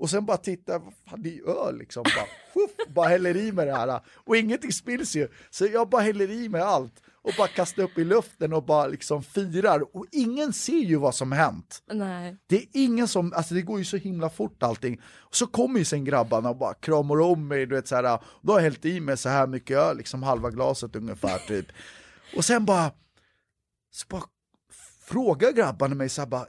och 0.01 0.09
sen 0.09 0.25
bara 0.25 0.37
tittar, 0.37 0.79
vad 0.79 0.93
fan 1.09 1.21
det 1.23 1.29
är 1.29 1.33
ju 1.33 1.45
öl 1.47 1.77
liksom, 1.77 2.03
bara, 2.03 2.25
whoop, 2.53 2.93
bara 2.95 3.09
häller 3.09 3.37
i 3.37 3.51
mig 3.51 3.65
det 3.65 3.75
här 3.75 4.01
och 4.07 4.37
ingenting 4.37 4.71
spills 4.71 5.15
ju. 5.15 5.27
Så 5.49 5.65
jag 5.65 5.89
bara 5.89 6.01
häller 6.01 6.31
i 6.31 6.49
mig 6.49 6.61
allt 6.61 6.93
och 7.23 7.31
bara 7.37 7.47
kastar 7.47 7.83
upp 7.83 7.97
i 7.97 8.03
luften 8.03 8.53
och 8.53 8.63
bara 8.65 8.87
liksom 8.87 9.23
firar 9.23 9.95
och 9.97 10.05
ingen 10.11 10.53
ser 10.53 10.77
ju 10.79 10.95
vad 10.95 11.15
som 11.15 11.31
hänt. 11.31 11.83
Nej. 11.91 12.37
Det 12.47 12.55
är 12.55 12.65
ingen 12.73 13.07
som, 13.07 13.33
alltså 13.33 13.53
det 13.53 13.61
går 13.61 13.79
ju 13.79 13.85
så 13.85 13.97
himla 13.97 14.29
fort 14.29 14.63
allting. 14.63 15.01
Och 15.19 15.35
så 15.35 15.47
kommer 15.47 15.79
ju 15.79 15.85
sen 15.85 16.05
grabbarna 16.05 16.49
och 16.49 16.57
bara 16.57 16.73
kramar 16.73 17.21
om 17.21 17.47
mig, 17.47 17.65
du 17.65 17.75
vet 17.75 17.87
så 17.87 17.95
här, 17.95 18.19
då 18.41 18.53
har 18.53 18.59
jag 18.59 18.63
hällt 18.63 18.85
i 18.85 18.99
mig 18.99 19.17
så 19.17 19.29
här 19.29 19.47
mycket 19.47 19.77
öl, 19.77 19.97
liksom 19.97 20.23
halva 20.23 20.49
glaset 20.49 20.95
ungefär 20.95 21.37
typ. 21.47 21.65
Och 22.37 22.45
sen 22.45 22.65
bara, 22.65 22.91
så 23.91 24.07
bara 24.09 24.23
frågar 25.05 25.51
grabbarna 25.51 25.95
mig 25.95 26.09
så 26.09 26.21
här 26.21 26.27
bara, 26.27 26.41
"Va, 26.41 26.47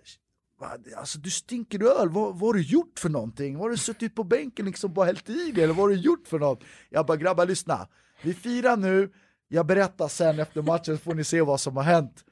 Alltså 0.96 1.18
du 1.18 1.30
stinker 1.30 1.82
öl, 1.82 2.08
vad, 2.08 2.38
vad 2.38 2.40
har 2.40 2.54
du 2.54 2.62
gjort 2.62 2.98
för 2.98 3.08
någonting? 3.08 3.56
Har 3.56 3.70
du 3.70 3.76
suttit 3.76 4.14
på 4.14 4.24
bänken 4.24 4.66
liksom 4.66 4.94
bara 4.94 5.06
hällt 5.06 5.30
i 5.30 5.52
dig 5.52 5.64
eller 5.64 5.74
vad 5.74 5.84
har 5.84 5.88
du 5.88 6.00
gjort 6.00 6.28
för 6.28 6.38
något? 6.38 6.64
Jag 6.90 7.06
bara 7.06 7.16
grabbar 7.16 7.46
lyssna, 7.46 7.88
vi 8.22 8.34
firar 8.34 8.76
nu, 8.76 9.12
jag 9.48 9.66
berättar 9.66 10.08
sen 10.08 10.40
efter 10.40 10.62
matchen 10.62 10.96
så 10.96 11.02
får 11.02 11.14
ni 11.14 11.24
se 11.24 11.42
vad 11.42 11.60
som 11.60 11.76
har 11.76 11.84
hänt. 11.84 12.24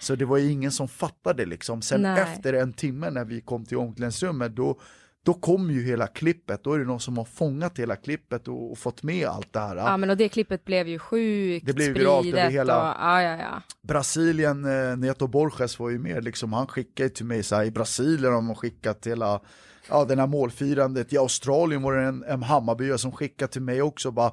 Så 0.00 0.14
det 0.14 0.24
var 0.24 0.36
ju 0.36 0.50
ingen 0.50 0.72
som 0.72 0.88
fattade 0.88 1.46
liksom. 1.46 1.82
Sen 1.82 2.02
Nej. 2.02 2.20
efter 2.20 2.52
en 2.52 2.72
timme 2.72 3.10
när 3.10 3.24
vi 3.24 3.40
kom 3.40 3.64
till 3.64 3.76
omklädningsrummet 3.76 4.56
då, 4.56 4.80
då 5.24 5.34
kom 5.34 5.70
ju 5.70 5.82
hela 5.82 6.06
klippet. 6.06 6.64
Då 6.64 6.72
är 6.72 6.78
det 6.78 6.84
någon 6.84 7.00
som 7.00 7.18
har 7.18 7.24
fångat 7.24 7.78
hela 7.78 7.96
klippet 7.96 8.48
och, 8.48 8.72
och 8.72 8.78
fått 8.78 9.02
med 9.02 9.26
allt 9.26 9.52
det 9.52 9.60
här. 9.60 9.76
Ja, 9.76 9.96
men 9.96 10.10
och 10.10 10.16
det 10.16 10.28
klippet 10.28 10.64
blev 10.64 10.88
ju 10.88 10.98
sjukt 10.98 11.66
Det 11.66 11.72
blev 11.72 11.92
viralt 11.94 12.26
över 12.26 12.50
hela- 12.50 12.78
och, 12.90 12.96
ja, 13.00 13.22
ja, 13.22 13.36
ja. 13.36 13.62
Brasilien, 13.82 14.64
eh, 14.64 14.96
Neto 14.96 15.26
Borges 15.26 15.78
var 15.78 15.90
ju 15.90 15.98
med, 15.98 16.24
liksom, 16.24 16.52
han 16.52 16.66
skickade 16.66 17.08
till 17.08 17.26
mig 17.26 17.42
så 17.42 17.56
här, 17.56 17.64
i 17.64 17.70
Brasilien 17.70 18.32
har 18.32 18.40
man 18.40 18.56
skickat 18.56 19.06
hela 19.06 19.40
Ja, 19.88 20.04
den 20.04 20.18
här 20.18 20.26
målfirandet 20.26 21.12
i 21.12 21.18
Australien 21.18 21.82
var 21.82 21.92
det 21.96 22.02
en, 22.02 22.24
en 22.24 22.42
Hammarbyare 22.42 22.98
som 22.98 23.12
skickade 23.12 23.52
till 23.52 23.62
mig 23.62 23.82
också 23.82 24.10
bara 24.10 24.32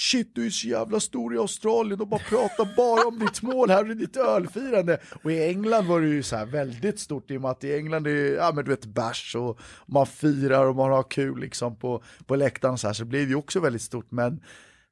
Shit 0.00 0.34
du 0.34 0.46
är 0.46 0.50
så 0.50 0.68
jävla 0.68 1.00
stor 1.00 1.34
i 1.34 1.38
Australien, 1.38 1.98
de 1.98 2.08
bara 2.08 2.20
pratar 2.20 2.76
bara 2.76 3.08
om 3.08 3.18
ditt 3.18 3.42
mål 3.42 3.70
här 3.70 3.90
och 3.90 3.96
ditt 3.96 4.16
ölfirande. 4.16 4.98
Och 5.22 5.32
i 5.32 5.48
England 5.48 5.86
var 5.86 6.00
det 6.00 6.06
ju 6.06 6.22
så 6.22 6.36
här 6.36 6.46
väldigt 6.46 7.00
stort 7.00 7.30
i 7.30 7.36
och 7.36 7.40
med 7.40 7.50
att 7.50 7.64
i 7.64 7.76
England 7.76 8.06
är 8.06 8.14
det, 8.14 8.28
ja 8.28 8.52
men 8.54 8.64
du 8.64 8.70
vet 8.70 8.86
bärs 8.86 9.36
och 9.36 9.60
man 9.86 10.06
firar 10.06 10.66
och 10.66 10.76
man 10.76 10.90
har 10.90 11.02
kul 11.02 11.40
liksom 11.40 11.76
på, 11.76 12.02
på 12.26 12.36
läktaren 12.36 12.72
och 12.72 12.80
så 12.80 12.86
här 12.86 12.94
så 12.94 13.02
det 13.02 13.08
blev 13.08 13.28
ju 13.28 13.34
också 13.34 13.60
väldigt 13.60 13.82
stort 13.82 14.10
men 14.10 14.40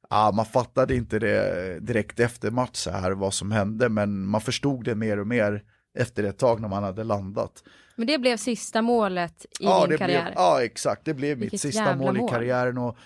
Ja, 0.09 0.31
man 0.31 0.45
fattade 0.45 0.95
inte 0.95 1.19
det 1.19 1.79
direkt 1.79 2.19
efter 2.19 2.51
match 2.51 2.75
så 2.75 2.91
här 2.91 3.11
vad 3.11 3.33
som 3.33 3.51
hände 3.51 3.89
men 3.89 4.25
man 4.25 4.41
förstod 4.41 4.85
det 4.85 4.95
mer 4.95 5.19
och 5.19 5.27
mer 5.27 5.63
efter 5.97 6.23
ett 6.23 6.37
tag 6.37 6.61
när 6.61 6.67
man 6.67 6.83
hade 6.83 7.03
landat. 7.03 7.63
Men 7.95 8.07
det 8.07 8.17
blev 8.17 8.37
sista 8.37 8.81
målet 8.81 9.45
i 9.45 9.47
ja, 9.59 9.87
din 9.87 9.97
karriär. 9.97 10.23
Blev, 10.23 10.33
ja, 10.35 10.63
exakt. 10.63 11.05
Det 11.05 11.13
blev 11.13 11.37
Vilket 11.37 11.51
mitt 11.51 11.61
sista 11.61 11.83
jävla 11.83 12.05
mål 12.05 12.17
i 12.17 12.19
mål. 12.19 12.29
karriären. 12.29 12.77
Och 12.77 12.97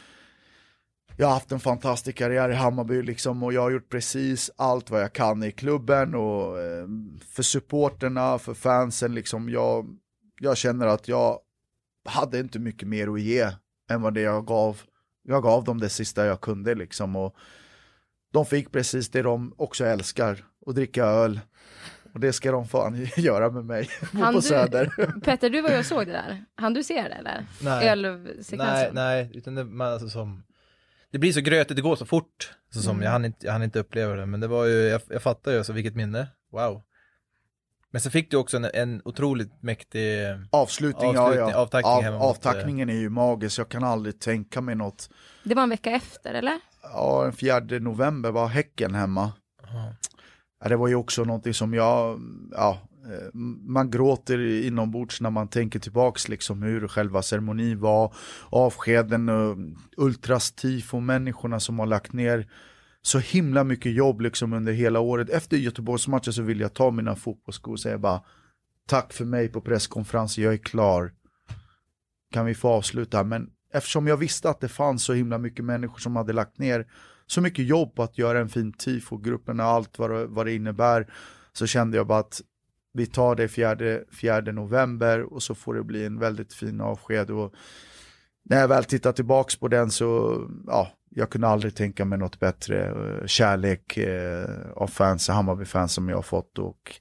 jag 1.18 1.28
har 1.28 1.34
haft 1.34 1.52
en 1.52 1.60
fantastisk 1.60 2.18
karriär 2.18 2.50
i 2.50 2.54
Hammarby 2.54 3.02
liksom, 3.02 3.44
och 3.44 3.54
jag 3.54 3.62
har 3.62 3.72
gjort 3.72 3.90
precis 3.90 4.52
allt 4.56 4.90
vad 4.90 5.02
jag 5.02 5.14
kan 5.14 5.44
i 5.44 5.52
klubben 5.52 6.16
och 6.16 6.60
eh, 6.62 6.88
för 7.30 7.44
supporterna, 7.44 8.40
för 8.40 8.54
fansen. 8.54 9.16
Liksom, 9.16 9.50
jag, 9.50 9.98
jag 10.40 10.58
känner 10.58 10.88
att 10.88 11.08
jag 11.08 11.40
hade 12.06 12.40
inte 12.40 12.60
mycket 12.60 12.88
mer 12.88 13.08
att 13.14 13.22
ge 13.22 13.50
än 13.90 14.02
vad 14.02 14.14
det 14.14 14.22
jag 14.22 14.46
gav. 14.46 14.82
Jag 15.24 15.44
gav 15.44 15.64
dem 15.64 15.80
det 15.80 15.90
sista 15.90 16.26
jag 16.26 16.42
kunde 16.42 16.76
liksom. 16.76 17.16
Och 17.16 17.36
de 18.34 18.46
fick 18.46 18.72
precis 18.72 19.10
det 19.10 19.22
de 19.22 19.54
också 19.58 19.86
älskar, 19.86 20.46
att 20.66 20.76
dricka 20.76 21.06
öl. 21.06 21.40
Och 22.14 22.20
det 22.20 22.34
ska 22.34 22.52
de 22.52 22.68
fan 22.68 23.08
göra 23.18 23.50
med 23.50 23.66
mig 23.66 23.90
Han 24.14 24.34
på 24.34 24.40
du- 24.40 24.48
Söder. 24.48 25.20
Petter, 25.24 25.50
du 25.50 25.62
var 25.62 25.70
ju 25.70 25.78
och 25.78 25.86
såg 25.86 26.06
det 26.06 26.12
där. 26.12 26.46
Han 26.56 26.74
du 26.74 26.84
se 26.84 26.94
det 27.02 27.16
eller? 27.16 27.46
Nej. 27.62 27.90
Ölsekvensen? 27.90 28.60
Nej, 28.60 28.90
nej, 28.94 29.32
utan 29.34 29.56
det, 29.56 29.64
man, 29.64 29.94
alltså, 29.94 30.10
som, 30.10 30.44
det 31.14 31.20
blir 31.20 31.34
så 31.34 31.42
grötigt, 31.42 31.76
det 31.76 31.82
går 31.82 31.96
så 31.96 32.06
fort. 32.06 32.54
Så 32.74 32.82
som, 32.82 32.92
Mm. 32.96 33.04
jag, 33.04 33.12
hann 33.12 33.26
inte, 33.26 33.46
jag 33.46 33.54
hann 33.54 33.64
inte 33.64 33.80
uppleva 33.80 34.16
det, 34.16 34.26
men 34.26 34.40
det 34.40 34.48
var 34.48 34.66
ju, 34.66 34.74
jag, 34.74 35.02
jag 35.10 35.22
fattar 35.24 35.52
ju, 35.52 35.58
alltså, 35.58 35.74
vilket 35.74 35.96
minne. 35.96 36.28
Wow. 36.52 36.82
Men 37.92 38.02
så 38.02 38.10
fick 38.10 38.32
du 38.32 38.38
också 38.38 38.58
en, 38.58 38.66
en 38.74 39.02
otroligt 39.06 39.64
mäktig, 39.64 40.20
Avslutning, 40.52 41.10
Avslutning, 41.10 41.14
ja, 41.16 41.36
ja. 41.36 41.56
avtackning 41.56 41.92
Av, 41.94 42.04
hemma 42.04 42.18
mot, 42.18 42.26
avtackningen 42.26 42.90
är 42.90 42.94
ju 42.94 43.10
magisk, 43.10 43.60
jag 43.60 43.70
kan 43.70 43.84
aldrig 43.84 44.20
tänka 44.20 44.62
mig 44.62 44.76
något. 44.76 45.10
Det 45.44 45.56
var 45.56 45.64
en 45.64 45.70
vecka 45.70 45.92
efter 45.92 46.34
eller? 46.34 46.60
Ja, 46.82 47.22
den 47.24 47.34
4 47.34 47.60
november 47.80 48.32
var 48.32 48.48
Häcken 48.48 48.96
hemma. 48.96 49.32
Ja. 49.62 49.96
Ja, 50.64 50.70
det 50.70 50.76
var 50.76 50.88
ju 50.88 50.96
också 50.96 51.24
någonting 51.24 51.54
som 51.54 51.74
jag, 51.74 52.20
ja, 52.52 52.80
Eh, 53.06 53.30
man 53.68 53.90
gråter 53.90 54.40
inombords 54.40 55.22
när 55.22 55.30
man 55.30 55.48
tänker 55.48 55.80
tillbaks 55.80 56.30
liksom 56.30 56.64
hur 56.64 56.88
själva 56.88 57.22
ceremonin 57.22 57.80
var, 57.80 58.14
avskeden 58.50 59.30
och 59.30 59.58
ultrastifo, 59.98 61.00
människorna 61.00 61.60
som 61.60 61.80
har 61.80 61.86
lagt 61.86 62.14
ner 62.14 62.50
så 63.02 63.20
himla 63.20 63.64
mycket 63.64 63.94
jobb 63.94 64.22
liksom 64.22 64.54
under 64.54 64.74
hela 64.74 65.00
året. 65.00 65.30
Efter 65.30 65.58
Göteborgsmatchen 65.58 66.34
så 66.34 66.42
vill 66.42 66.60
jag 66.60 66.74
ta 66.74 66.92
mina 66.92 67.16
fotbollsskor 67.16 67.72
och 67.72 67.80
säga 67.80 67.98
bara 67.98 68.22
tack 68.88 69.14
för 69.14 69.26
mig 69.26 69.48
på 69.48 69.62
presskonferensen, 69.62 70.44
jag 70.44 70.54
är 70.54 70.58
klar. 70.58 71.14
Kan 72.32 72.46
vi 72.46 72.56
få 72.56 72.70
avsluta? 72.70 73.24
Men 73.24 73.50
eftersom 73.74 74.08
jag 74.08 74.18
visste 74.18 74.50
att 74.50 74.60
det 74.60 74.68
fanns 74.68 75.04
så 75.04 75.14
himla 75.14 75.38
mycket 75.38 75.66
människor 75.66 76.00
som 76.00 76.16
hade 76.16 76.34
lagt 76.34 76.58
ner 76.58 76.88
så 77.28 77.42
mycket 77.42 77.66
jobb 77.66 77.96
på 77.96 78.04
att 78.04 78.18
göra 78.18 78.40
en 78.40 78.50
fin 78.50 78.74
tifo-gruppen 78.74 79.60
och 79.60 79.66
allt 79.66 80.00
vad 80.00 80.12
det, 80.12 80.26
vad 80.26 80.46
det 80.46 80.54
innebär 80.54 81.14
så 81.54 81.68
kände 81.68 81.98
jag 81.98 82.08
bara 82.08 82.20
att 82.20 82.42
vi 82.94 83.06
tar 83.06 83.36
det 83.36 83.48
4, 83.48 83.78
4 84.22 84.42
november 84.42 85.34
och 85.34 85.44
så 85.44 85.56
får 85.56 85.74
det 85.74 85.84
bli 85.84 86.06
en 86.06 86.20
väldigt 86.20 86.54
fin 86.54 86.82
avsked 86.82 87.32
och 87.32 87.54
när 88.46 88.60
jag 88.60 88.68
väl 88.68 88.84
tittar 88.84 89.12
tillbaks 89.12 89.56
på 89.56 89.68
den 89.68 89.92
så, 89.92 90.42
ja, 90.68 90.92
jag 91.10 91.30
kunde 91.30 91.48
aldrig 91.48 91.76
tänka 91.76 92.06
mig 92.06 92.20
något 92.20 92.40
bättre. 92.40 92.86
Eh, 92.86 93.26
Kärlek 93.28 93.98
eh, 93.98 94.46
av 94.76 94.88
fans, 94.88 95.28
Hammarby-fans 95.30 95.94
som 95.94 96.10
jag 96.10 96.16
har 96.18 96.22
fått 96.24 96.60
och 96.60 97.00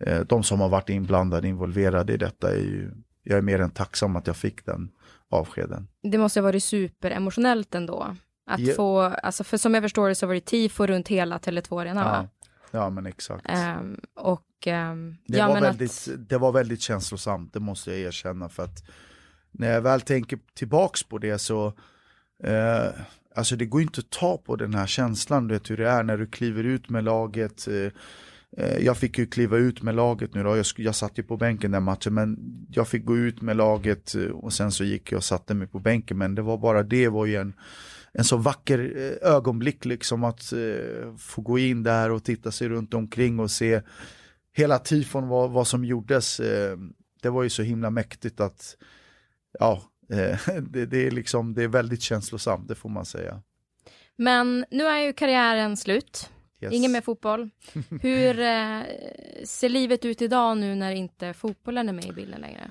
eh, 0.00 0.20
de 0.20 0.42
som 0.42 0.60
har 0.60 0.68
varit 0.68 0.88
inblandade, 0.88 1.48
involverade 1.48 2.12
i 2.12 2.16
detta 2.16 2.50
är 2.50 2.56
ju, 2.60 2.90
jag 3.22 3.38
är 3.38 3.42
mer 3.42 3.60
än 3.60 3.70
tacksam 3.70 4.16
att 4.16 4.26
jag 4.26 4.36
fick 4.36 4.66
den 4.66 4.90
avskeden. 5.30 5.88
Det 6.02 6.18
måste 6.18 6.40
ha 6.40 6.44
varit 6.44 6.64
superemotionellt 6.64 7.74
ändå. 7.74 8.16
Att 8.50 8.60
Ja. 8.60 8.74
få, 8.74 9.00
alltså 9.00 9.44
för 9.44 9.56
som 9.56 9.74
jag 9.74 9.82
förstår 9.82 10.08
det 10.08 10.14
så 10.14 10.26
var 10.26 10.34
det 10.34 10.40
tifo 10.40 10.86
runt 10.86 11.08
hela 11.08 11.38
Tele2 11.38 11.80
Arena 11.80 12.04
va? 12.04 12.28
Ja, 12.70 12.78
ja 12.78 12.90
men 12.90 13.06
exakt. 13.06 13.44
Ehm, 13.48 14.00
och 14.14 14.42
Det, 15.26 15.38
ja, 15.38 15.48
var 15.48 15.60
väldigt, 15.60 15.90
att, 15.90 16.28
det 16.28 16.38
var 16.38 16.52
väldigt 16.52 16.80
känslosamt, 16.80 17.52
det 17.52 17.60
måste 17.60 17.90
jag 17.90 18.00
erkänna. 18.00 18.48
För 18.48 18.64
att 18.64 18.84
när 19.52 19.72
jag 19.72 19.80
väl 19.80 20.00
tänker 20.00 20.38
tillbaks 20.54 21.02
på 21.02 21.18
det 21.18 21.38
så, 21.38 21.66
eh, 22.44 22.86
alltså 23.34 23.56
det 23.56 23.66
går 23.66 23.82
inte 23.82 24.00
att 24.00 24.10
ta 24.10 24.38
på 24.38 24.56
den 24.56 24.74
här 24.74 24.86
känslan, 24.86 25.48
du 25.48 25.54
vet 25.54 25.70
hur 25.70 25.76
det 25.76 25.88
är 25.88 26.02
när 26.02 26.16
du 26.16 26.26
kliver 26.26 26.64
ut 26.64 26.88
med 26.88 27.04
laget. 27.04 27.68
Eh, 27.68 27.92
eh, 28.64 28.78
jag 28.78 28.96
fick 28.96 29.18
ju 29.18 29.26
kliva 29.26 29.56
ut 29.56 29.82
med 29.82 29.94
laget 29.94 30.34
nu 30.34 30.42
då, 30.42 30.56
jag, 30.56 30.66
jag 30.76 30.94
satt 30.94 31.18
ju 31.18 31.22
på 31.22 31.36
bänken 31.36 31.70
den 31.70 31.82
matchen, 31.82 32.14
men 32.14 32.38
jag 32.70 32.88
fick 32.88 33.04
gå 33.04 33.16
ut 33.16 33.42
med 33.42 33.56
laget 33.56 34.14
eh, 34.14 34.22
och 34.22 34.52
sen 34.52 34.72
så 34.72 34.84
gick 34.84 35.12
jag 35.12 35.16
och 35.16 35.24
satte 35.24 35.54
mig 35.54 35.66
på 35.66 35.78
bänken, 35.78 36.18
men 36.18 36.34
det 36.34 36.42
var 36.42 36.58
bara 36.58 36.82
det 36.82 37.08
var 37.08 37.26
ju 37.26 37.36
en 37.36 37.54
en 38.18 38.24
så 38.24 38.36
vacker 38.36 38.92
eh, 38.96 39.32
ögonblick 39.32 39.84
liksom 39.84 40.24
att 40.24 40.52
eh, 40.52 41.16
få 41.18 41.42
gå 41.42 41.58
in 41.58 41.82
där 41.82 42.10
och 42.10 42.24
titta 42.24 42.50
sig 42.50 42.68
runt 42.68 42.94
omkring 42.94 43.40
och 43.40 43.50
se 43.50 43.80
hela 44.56 44.78
tifon 44.78 45.28
vad, 45.28 45.50
vad 45.50 45.66
som 45.66 45.84
gjordes. 45.84 46.40
Eh, 46.40 46.76
det 47.22 47.30
var 47.30 47.42
ju 47.42 47.50
så 47.50 47.62
himla 47.62 47.90
mäktigt 47.90 48.40
att 48.40 48.76
ja, 49.58 49.82
eh, 50.12 50.38
det, 50.62 50.86
det 50.86 51.06
är 51.06 51.10
liksom 51.10 51.54
det 51.54 51.62
är 51.62 51.68
väldigt 51.68 52.02
känslosamt, 52.02 52.68
det 52.68 52.74
får 52.74 52.88
man 52.88 53.04
säga. 53.04 53.42
men 54.16 54.66
nu 54.70 54.84
är 54.86 54.98
ju 54.98 55.12
karriären 55.12 55.76
slut. 55.76 56.30
Yes. 56.60 56.72
Ingen 56.72 56.92
mer 56.92 57.00
fotboll. 57.00 57.50
Hur 58.02 58.40
eh, 58.40 58.82
ser 59.44 59.68
livet 59.68 60.04
ut 60.04 60.22
idag 60.22 60.58
nu 60.58 60.74
när 60.74 60.92
inte 60.92 61.34
fotbollen 61.34 61.88
är 61.88 61.92
med 61.92 62.04
i 62.04 62.12
bilden 62.12 62.40
längre? 62.40 62.70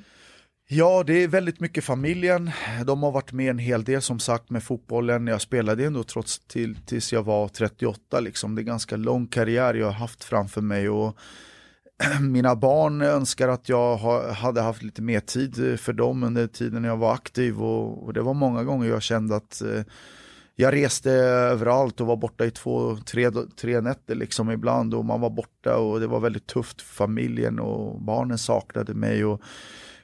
Ja, 0.68 1.04
det 1.04 1.24
är 1.24 1.28
väldigt 1.28 1.60
mycket 1.60 1.84
familjen. 1.84 2.52
De 2.86 3.04
har 3.04 3.12
varit 3.12 3.32
med 3.32 3.50
en 3.50 3.60
hel 3.60 3.84
del 3.84 4.02
som 4.02 4.20
sagt 4.20 4.50
med 4.50 4.64
fotbollen. 4.64 5.28
Jag 5.28 5.42
spelade 5.42 5.86
ändå 5.86 6.04
trots 6.04 6.40
till, 6.40 6.76
tills 6.76 7.14
jag 7.14 7.24
var 7.24 7.48
38 7.48 8.20
liksom. 8.20 8.56
Det 8.56 8.62
är 8.62 8.64
ganska 8.64 8.96
lång 8.96 9.28
karriär 9.28 9.74
jag 9.74 9.86
har 9.86 9.94
haft 9.94 10.24
framför 10.24 10.62
mig 10.62 10.90
och 10.90 11.18
mina 12.22 12.56
barn 12.56 13.02
önskar 13.02 13.48
att 13.48 13.70
jag 13.70 13.98
ha, 13.98 14.32
hade 14.32 14.62
haft 14.62 14.84
lite 14.84 15.02
mer 15.02 15.20
tid 15.20 15.80
för 15.80 15.94
dem 15.94 16.24
under 16.24 16.48
tiden 16.48 16.84
jag 16.84 16.98
var 16.98 17.14
aktiv 17.14 17.62
och, 17.62 18.04
och 18.04 18.14
det 18.14 18.22
var 18.22 18.34
många 18.34 18.64
gånger 18.64 18.90
jag 18.90 19.02
kände 19.02 19.36
att 19.36 19.62
eh, 19.62 19.84
jag 20.56 20.74
reste 20.74 21.12
överallt 21.12 22.02
och 22.02 22.08
var 22.08 22.16
borta 22.16 22.46
i 22.46 22.52
två, 22.52 22.98
tre, 23.06 23.32
tre 23.32 23.82
nätter 23.82 24.16
liksom 24.16 24.52
ibland 24.52 24.94
och 24.94 25.06
man 25.06 25.22
var 25.22 25.30
borta 25.30 25.78
och 25.78 26.00
det 26.00 26.08
var 26.08 26.20
väldigt 26.20 26.48
tufft 26.48 26.82
för 26.82 26.96
familjen 26.96 27.60
och 27.60 28.02
barnen 28.02 28.38
saknade 28.38 28.94
mig 28.94 29.26
och 29.26 29.42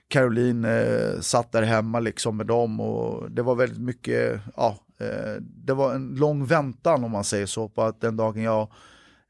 Caroline 0.08 0.66
eh, 0.66 1.20
satt 1.20 1.52
där 1.52 1.62
hemma 1.62 2.00
liksom 2.00 2.38
med 2.38 2.46
dem 2.46 2.80
och 2.80 3.32
det 3.32 3.42
var 3.42 3.56
väldigt 3.56 3.82
mycket, 3.82 4.42
ja, 4.56 4.78
eh, 5.00 5.42
det 5.42 5.74
var 5.74 5.94
en 5.94 6.16
lång 6.16 6.46
väntan 6.46 7.04
om 7.04 7.12
man 7.12 7.24
säger 7.24 7.46
så 7.46 7.70
på 7.70 7.82
att 7.82 8.02
den 8.02 8.18
dagen 8.18 8.44
jag 8.44 8.68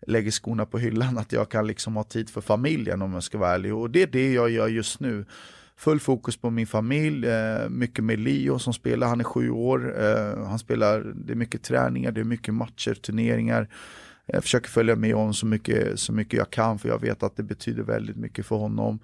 lägger 0.08 0.32
skorna 0.32 0.66
på 0.66 0.78
hyllan 0.78 1.18
att 1.18 1.32
jag 1.32 1.50
kan 1.50 1.68
liksom 1.68 1.96
ha 1.96 2.04
tid 2.04 2.30
för 2.30 2.42
familjen 2.42 3.02
om 3.02 3.14
jag 3.14 3.24
ska 3.24 3.38
vara 3.38 3.54
ärlig 3.54 3.76
och 3.76 3.90
det 3.90 4.02
är 4.02 4.08
det 4.08 4.34
jag 4.34 4.50
gör 4.50 4.68
just 4.68 5.00
nu. 5.00 5.26
Full 5.78 6.00
fokus 6.00 6.38
på 6.38 6.50
min 6.50 6.68
familj, 6.68 7.28
eh, 7.28 7.70
mycket 7.70 8.04
med 8.04 8.20
Leo 8.20 8.60
som 8.60 8.74
spelar, 8.74 9.08
han 9.08 9.20
är 9.20 9.24
sju 9.24 9.50
år, 9.50 10.04
eh, 10.04 10.46
han 10.46 10.60
spelar, 10.60 11.14
det 11.16 11.34
är 11.34 11.36
mycket 11.36 11.64
träningar, 11.64 12.12
det 12.12 12.22
är 12.22 12.26
mycket 12.26 12.54
matcher, 12.54 12.94
turneringar. 12.94 13.68
Jag 14.26 14.44
försöker 14.44 14.70
följa 14.70 14.96
med 14.96 15.14
honom 15.14 15.34
så 15.34 15.46
mycket, 15.46 16.00
så 16.00 16.14
mycket 16.14 16.38
jag 16.38 16.50
kan 16.50 16.80
för 16.80 16.90
jag 16.90 17.02
vet 17.02 17.24
att 17.24 17.36
det 17.36 17.44
betyder 17.44 17.84
väldigt 17.84 18.16
mycket 18.16 18.46
för 18.46 18.56
honom. 18.56 19.00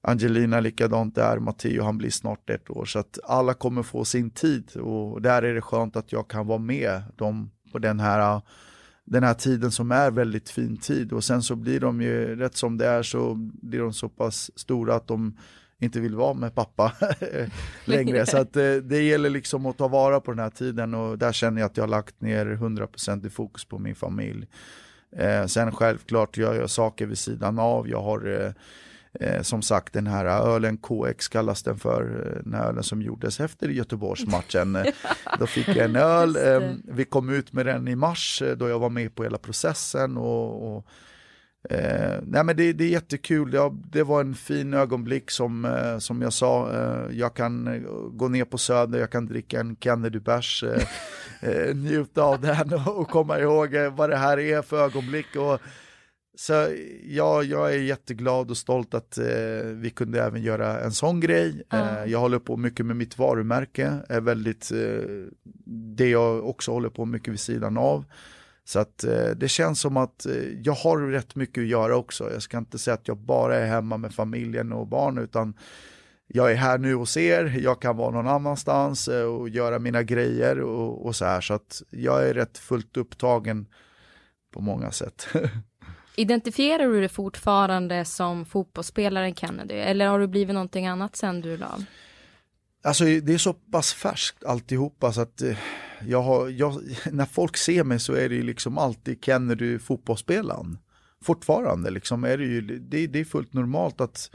Angelina 0.00 0.60
likadant 0.60 1.14
där, 1.14 1.38
Matteo 1.38 1.82
han 1.82 1.98
blir 1.98 2.10
snart 2.10 2.50
ett 2.50 2.70
år 2.70 2.84
så 2.84 2.98
att 2.98 3.18
alla 3.24 3.54
kommer 3.54 3.82
få 3.82 4.04
sin 4.04 4.30
tid 4.30 4.76
och 4.76 5.22
där 5.22 5.42
är 5.42 5.54
det 5.54 5.60
skönt 5.60 5.96
att 5.96 6.12
jag 6.12 6.28
kan 6.28 6.46
vara 6.46 6.58
med 6.58 7.02
dem 7.16 7.50
på 7.72 7.78
den 7.78 8.00
här 8.00 8.40
den 9.04 9.24
här 9.24 9.34
tiden 9.34 9.70
som 9.70 9.92
är 9.92 10.10
väldigt 10.10 10.50
fin 10.50 10.76
tid 10.76 11.12
och 11.12 11.24
sen 11.24 11.42
så 11.42 11.56
blir 11.56 11.80
de 11.80 12.02
ju 12.02 12.36
rätt 12.36 12.56
som 12.56 12.78
det 12.78 12.86
är 12.86 13.02
så 13.02 13.34
blir 13.62 13.80
de 13.80 13.92
så 13.92 14.08
pass 14.08 14.50
stora 14.58 14.94
att 14.94 15.06
de 15.06 15.36
inte 15.78 16.00
vill 16.00 16.14
vara 16.14 16.34
med 16.34 16.54
pappa 16.54 16.92
längre 17.84 18.26
så 18.26 18.38
att 18.38 18.56
eh, 18.56 18.74
det 18.74 19.02
gäller 19.02 19.30
liksom 19.30 19.66
att 19.66 19.78
ta 19.78 19.88
vara 19.88 20.20
på 20.20 20.30
den 20.30 20.40
här 20.40 20.50
tiden 20.50 20.94
och 20.94 21.18
där 21.18 21.32
känner 21.32 21.60
jag 21.60 21.66
att 21.66 21.76
jag 21.76 21.84
har 21.84 21.88
lagt 21.88 22.20
ner 22.20 22.46
100% 22.46 23.26
i 23.26 23.30
fokus 23.30 23.64
på 23.64 23.78
min 23.78 23.94
familj. 23.94 24.46
Eh, 25.16 25.46
sen 25.46 25.72
självklart 25.72 26.36
gör 26.36 26.54
jag 26.54 26.70
saker 26.70 27.06
vid 27.06 27.18
sidan 27.18 27.58
av. 27.58 27.88
Jag 27.88 28.02
har 28.02 28.44
eh, 28.44 28.52
eh 29.20 29.42
som 29.42 29.62
sagt 29.62 29.92
den 29.92 30.06
här 30.06 30.24
ölen 30.24 30.76
KX 30.76 31.28
kallas 31.28 31.62
den 31.62 31.78
för, 31.78 32.02
eh, 32.02 32.42
den 32.44 32.54
här 32.54 32.68
ölen 32.68 32.82
som 32.82 33.02
gjordes 33.02 33.40
efter 33.40 33.68
Göteborgsmatchen. 33.68 34.78
då 35.38 35.46
fick 35.46 35.68
jag 35.68 35.84
en 35.84 35.96
öl, 35.96 36.36
eh, 36.36 36.70
vi 36.84 37.04
kom 37.04 37.30
ut 37.30 37.52
med 37.52 37.66
den 37.66 37.88
i 37.88 37.96
mars 37.96 38.42
då 38.56 38.68
jag 38.68 38.78
var 38.78 38.90
med 38.90 39.14
på 39.14 39.22
hela 39.22 39.38
processen 39.38 40.16
och, 40.16 40.76
och 40.76 40.86
Eh, 41.70 42.18
nej 42.22 42.44
men 42.44 42.56
det, 42.56 42.72
det 42.72 42.84
är 42.84 42.88
jättekul, 42.88 43.50
det, 43.50 43.70
det, 43.92 44.02
var 44.02 44.20
en 44.20 44.34
fin 44.34 44.74
ögonblick 44.74 45.30
som, 45.30 45.64
eh, 45.64 45.98
som 45.98 46.22
jag 46.22 46.32
sa, 46.32 46.72
eh, 46.72 47.18
jag 47.18 47.34
kan 47.34 47.66
eh, 47.66 47.80
gå 48.12 48.28
ner 48.28 48.44
på 48.44 48.58
Söder, 48.58 48.98
jag 48.98 49.10
kan 49.10 49.26
dricka 49.26 49.60
en 49.60 49.76
Kennedy-bärs, 49.76 50.64
eh, 50.64 50.82
eh, 51.50 51.74
njuta 51.74 52.22
av 52.22 52.40
den 52.40 52.72
och, 52.72 53.00
och 53.00 53.08
komma 53.08 53.38
ihåg 53.38 53.76
vad 53.96 54.10
det 54.10 54.16
här 54.16 54.38
är 54.38 54.62
för 54.62 54.84
ögonblick. 54.84 55.36
Och, 55.36 55.60
så 56.34 56.76
ja, 57.04 57.42
jag 57.42 57.74
är 57.74 57.78
jätteglad 57.78 58.50
och 58.50 58.56
stolt 58.56 58.94
att 58.94 59.18
vi 59.74 59.90
kunde 59.90 60.22
även 60.22 60.42
göra 60.42 60.80
en 60.80 60.92
sån 60.92 61.20
grej. 61.20 61.62
Mm. 61.70 62.10
jag 62.10 62.18
håller 62.18 62.38
på 62.38 62.56
mycket 62.56 62.86
med 62.86 62.96
mitt 62.96 63.18
varumärke, 63.18 63.98
är 64.08 64.20
väldigt 64.20 64.72
det 65.96 66.08
jag 66.08 66.48
också 66.48 66.72
håller 66.72 66.88
på 66.88 67.04
mycket 67.04 67.32
vid 67.32 67.40
sidan 67.40 67.76
av. 67.76 68.04
Så 68.64 68.78
att 68.78 69.04
eh, 69.04 69.30
det 69.36 69.48
känns 69.48 69.80
som 69.80 69.96
att 69.96 70.26
eh, 70.26 70.34
jag 70.62 70.72
har 70.72 70.98
rätt 70.98 71.34
mycket 71.36 71.62
att 71.62 71.68
göra 71.68 71.96
också. 71.96 72.32
Jag 72.32 72.42
ska 72.42 72.58
inte 72.58 72.78
säga 72.78 72.94
att 72.94 73.08
jag 73.08 73.16
bara 73.16 73.56
är 73.56 73.66
hemma 73.66 73.96
med 73.96 74.14
familjen 74.14 74.72
och 74.72 74.86
barn 74.86 75.18
utan 75.18 75.54
jag 76.26 76.52
är 76.52 76.56
här 76.56 76.78
nu 76.78 76.94
hos 76.94 77.16
er, 77.16 77.60
jag 77.62 77.82
kan 77.82 77.96
vara 77.96 78.10
någon 78.10 78.28
annanstans 78.28 79.08
eh, 79.08 79.24
och 79.24 79.48
göra 79.48 79.78
mina 79.78 80.02
grejer 80.02 80.60
och, 80.60 81.06
och 81.06 81.16
så 81.16 81.24
här. 81.24 81.40
Så 81.40 81.54
att 81.54 81.82
jag 81.90 82.28
är 82.28 82.34
rätt 82.34 82.58
fullt 82.58 82.96
upptagen 82.96 83.66
på 84.52 84.60
många 84.60 84.90
sätt. 84.90 85.28
Identifierar 86.16 86.88
du 86.88 87.00
dig 87.00 87.08
fortfarande 87.08 88.04
som 88.04 88.44
fotbollsspelaren 88.44 89.34
Kennedy 89.34 89.74
eller 89.74 90.06
har 90.06 90.20
du 90.20 90.26
blivit 90.26 90.54
någonting 90.54 90.86
annat 90.86 91.16
sen 91.16 91.40
du 91.40 91.56
la 91.56 91.78
Alltså 92.84 93.04
det 93.04 93.34
är 93.34 93.38
så 93.38 93.52
pass 93.52 93.92
färskt 93.92 94.44
alltihopa 94.44 95.12
så 95.12 95.20
att 95.20 95.42
eh, 95.42 95.58
jag 96.06 96.22
har, 96.22 96.48
jag, 96.48 96.82
när 97.12 97.26
folk 97.26 97.56
ser 97.56 97.84
mig 97.84 98.00
så 98.00 98.12
är 98.12 98.28
det 98.28 98.34
ju 98.34 98.42
liksom 98.42 98.78
alltid 98.78 99.24
Kennedy 99.24 99.78
fotbollsspelaren. 99.78 100.78
Fortfarande 101.24 101.90
liksom 101.90 102.24
är 102.24 102.38
det 102.38 102.44
ju, 102.44 102.60
det, 102.60 103.06
det 103.06 103.20
är 103.20 103.24
fullt 103.24 103.52
normalt 103.52 104.00
att 104.00 104.30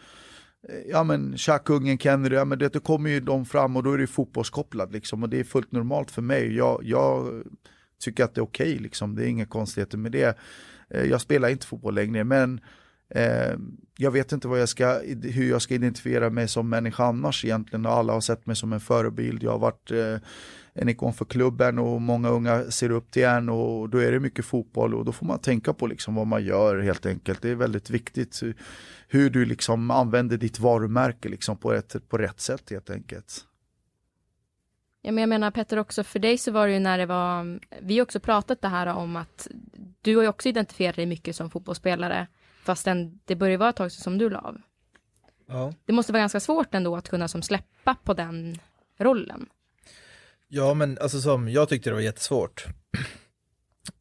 eh, 0.70 0.92
ja 0.92 1.04
men 1.04 1.38
tjackungen 1.38 1.98
Kennedy, 1.98 2.36
ja 2.36 2.46
men 2.46 2.60
det, 2.60 2.74
det 2.74 2.80
kommer 2.80 3.10
ju 3.10 3.20
de 3.20 3.46
fram 3.46 3.76
och 3.76 3.84
då 3.84 3.94
är 3.94 3.98
det 3.98 4.08
fotbollskopplat 4.08 4.92
liksom 4.92 5.24
och 5.24 5.30
det 5.30 5.40
är 5.40 5.44
fullt 5.44 5.72
normalt 5.72 6.12
för 6.12 6.22
mig. 6.22 6.56
Jag, 6.56 6.82
jag 6.84 7.44
tycker 8.00 8.24
att 8.24 8.36
det 8.36 8.40
är 8.40 8.44
okej 8.44 8.72
okay, 8.72 8.84
liksom, 8.84 9.16
det 9.16 9.24
är 9.24 9.28
inga 9.28 9.46
konstigheter 9.46 9.98
med 9.98 10.12
det. 10.12 10.38
Eh, 10.94 11.04
jag 11.04 11.22
spelar 11.22 11.50
inte 11.50 11.68
fotboll 11.68 11.96
längre 11.96 12.24
men 12.24 12.62
Eh, 13.10 13.56
jag 13.98 14.12
vet 14.12 14.32
inte 14.32 14.48
vad 14.48 14.62
jag 14.62 14.70
ska, 14.70 15.00
hur 15.24 15.50
jag 15.50 15.62
ska 15.62 15.74
identifiera 15.74 16.30
mig 16.30 16.48
som 16.48 16.70
människa 16.70 17.04
annars 17.04 17.46
egentligen. 17.46 17.86
Alla 17.86 18.14
har 18.14 18.22
sett 18.22 18.46
mig 18.46 18.56
som 18.56 18.74
en 18.74 18.80
förebild. 18.80 19.44
Jag 19.44 19.52
har 19.52 19.60
varit 19.60 19.92
eh, 19.92 20.18
en 20.74 20.90
ikon 20.90 21.14
för 21.14 21.26
klubben 21.26 21.80
och 21.80 22.02
många 22.02 22.30
unga 22.30 22.72
ser 22.72 22.92
upp 22.92 23.12
till 23.12 23.24
en 23.24 23.50
och 23.50 23.90
då 23.90 23.98
är 23.98 24.12
det 24.12 24.20
mycket 24.20 24.46
fotboll 24.46 24.94
och 24.96 25.06
då 25.06 25.12
får 25.12 25.26
man 25.26 25.40
tänka 25.40 25.74
på 25.74 25.88
liksom 25.88 26.16
vad 26.16 26.28
man 26.28 26.44
gör 26.44 26.80
helt 26.80 27.06
enkelt. 27.06 27.42
Det 27.42 27.50
är 27.50 27.56
väldigt 27.56 27.90
viktigt 27.90 28.42
hur 29.08 29.30
du 29.30 29.46
liksom 29.46 29.92
använder 29.92 30.38
ditt 30.38 30.60
varumärke 30.60 31.30
liksom 31.30 31.58
på, 31.58 31.74
ett, 31.74 32.10
på 32.10 32.18
rätt 32.18 32.40
sätt 32.40 32.70
helt 32.70 32.90
enkelt. 32.90 33.42
Ja, 35.02 35.12
men 35.12 35.22
jag 35.22 35.30
menar 35.30 35.52
Petter 35.52 35.80
också, 35.80 36.04
för 36.04 36.20
dig 36.20 36.38
så 36.38 36.52
var 36.52 36.68
det 36.68 36.74
ju 36.74 36.80
när 36.80 36.98
det 36.98 37.06
var, 37.06 37.60
vi 37.82 37.98
har 37.98 38.04
också 38.04 38.20
pratat 38.20 38.62
det 38.62 38.68
här 38.68 38.88
om 38.88 39.16
att 39.16 39.48
du 40.02 40.16
har 40.16 40.24
ju 40.24 40.30
också 40.30 40.50
identifierat 40.50 40.96
dig 40.96 41.06
mycket 41.06 41.36
som 41.36 41.50
fotbollsspelare 41.50 42.28
Fastän 42.68 43.20
det 43.26 43.36
börjar 43.36 43.58
vara 43.58 43.70
ett 43.70 43.76
tag 43.76 43.92
som 43.92 44.18
du 44.18 44.30
la 44.30 44.40
av. 44.40 44.62
Ja. 45.48 45.74
Det 45.86 45.94
måste 45.94 46.12
vara 46.12 46.20
ganska 46.20 46.40
svårt 46.40 46.74
ändå 46.74 46.96
att 46.96 47.10
kunna 47.10 47.28
som 47.28 47.42
släppa 47.42 47.96
på 48.04 48.14
den 48.14 48.60
rollen. 48.98 49.50
Ja, 50.48 50.74
men 50.74 50.98
alltså 51.02 51.22
som 51.22 51.50
jag 51.50 51.70
tyckte 51.70 51.90
det 51.90 51.94
var 51.94 52.02
jättesvårt. 52.02 52.66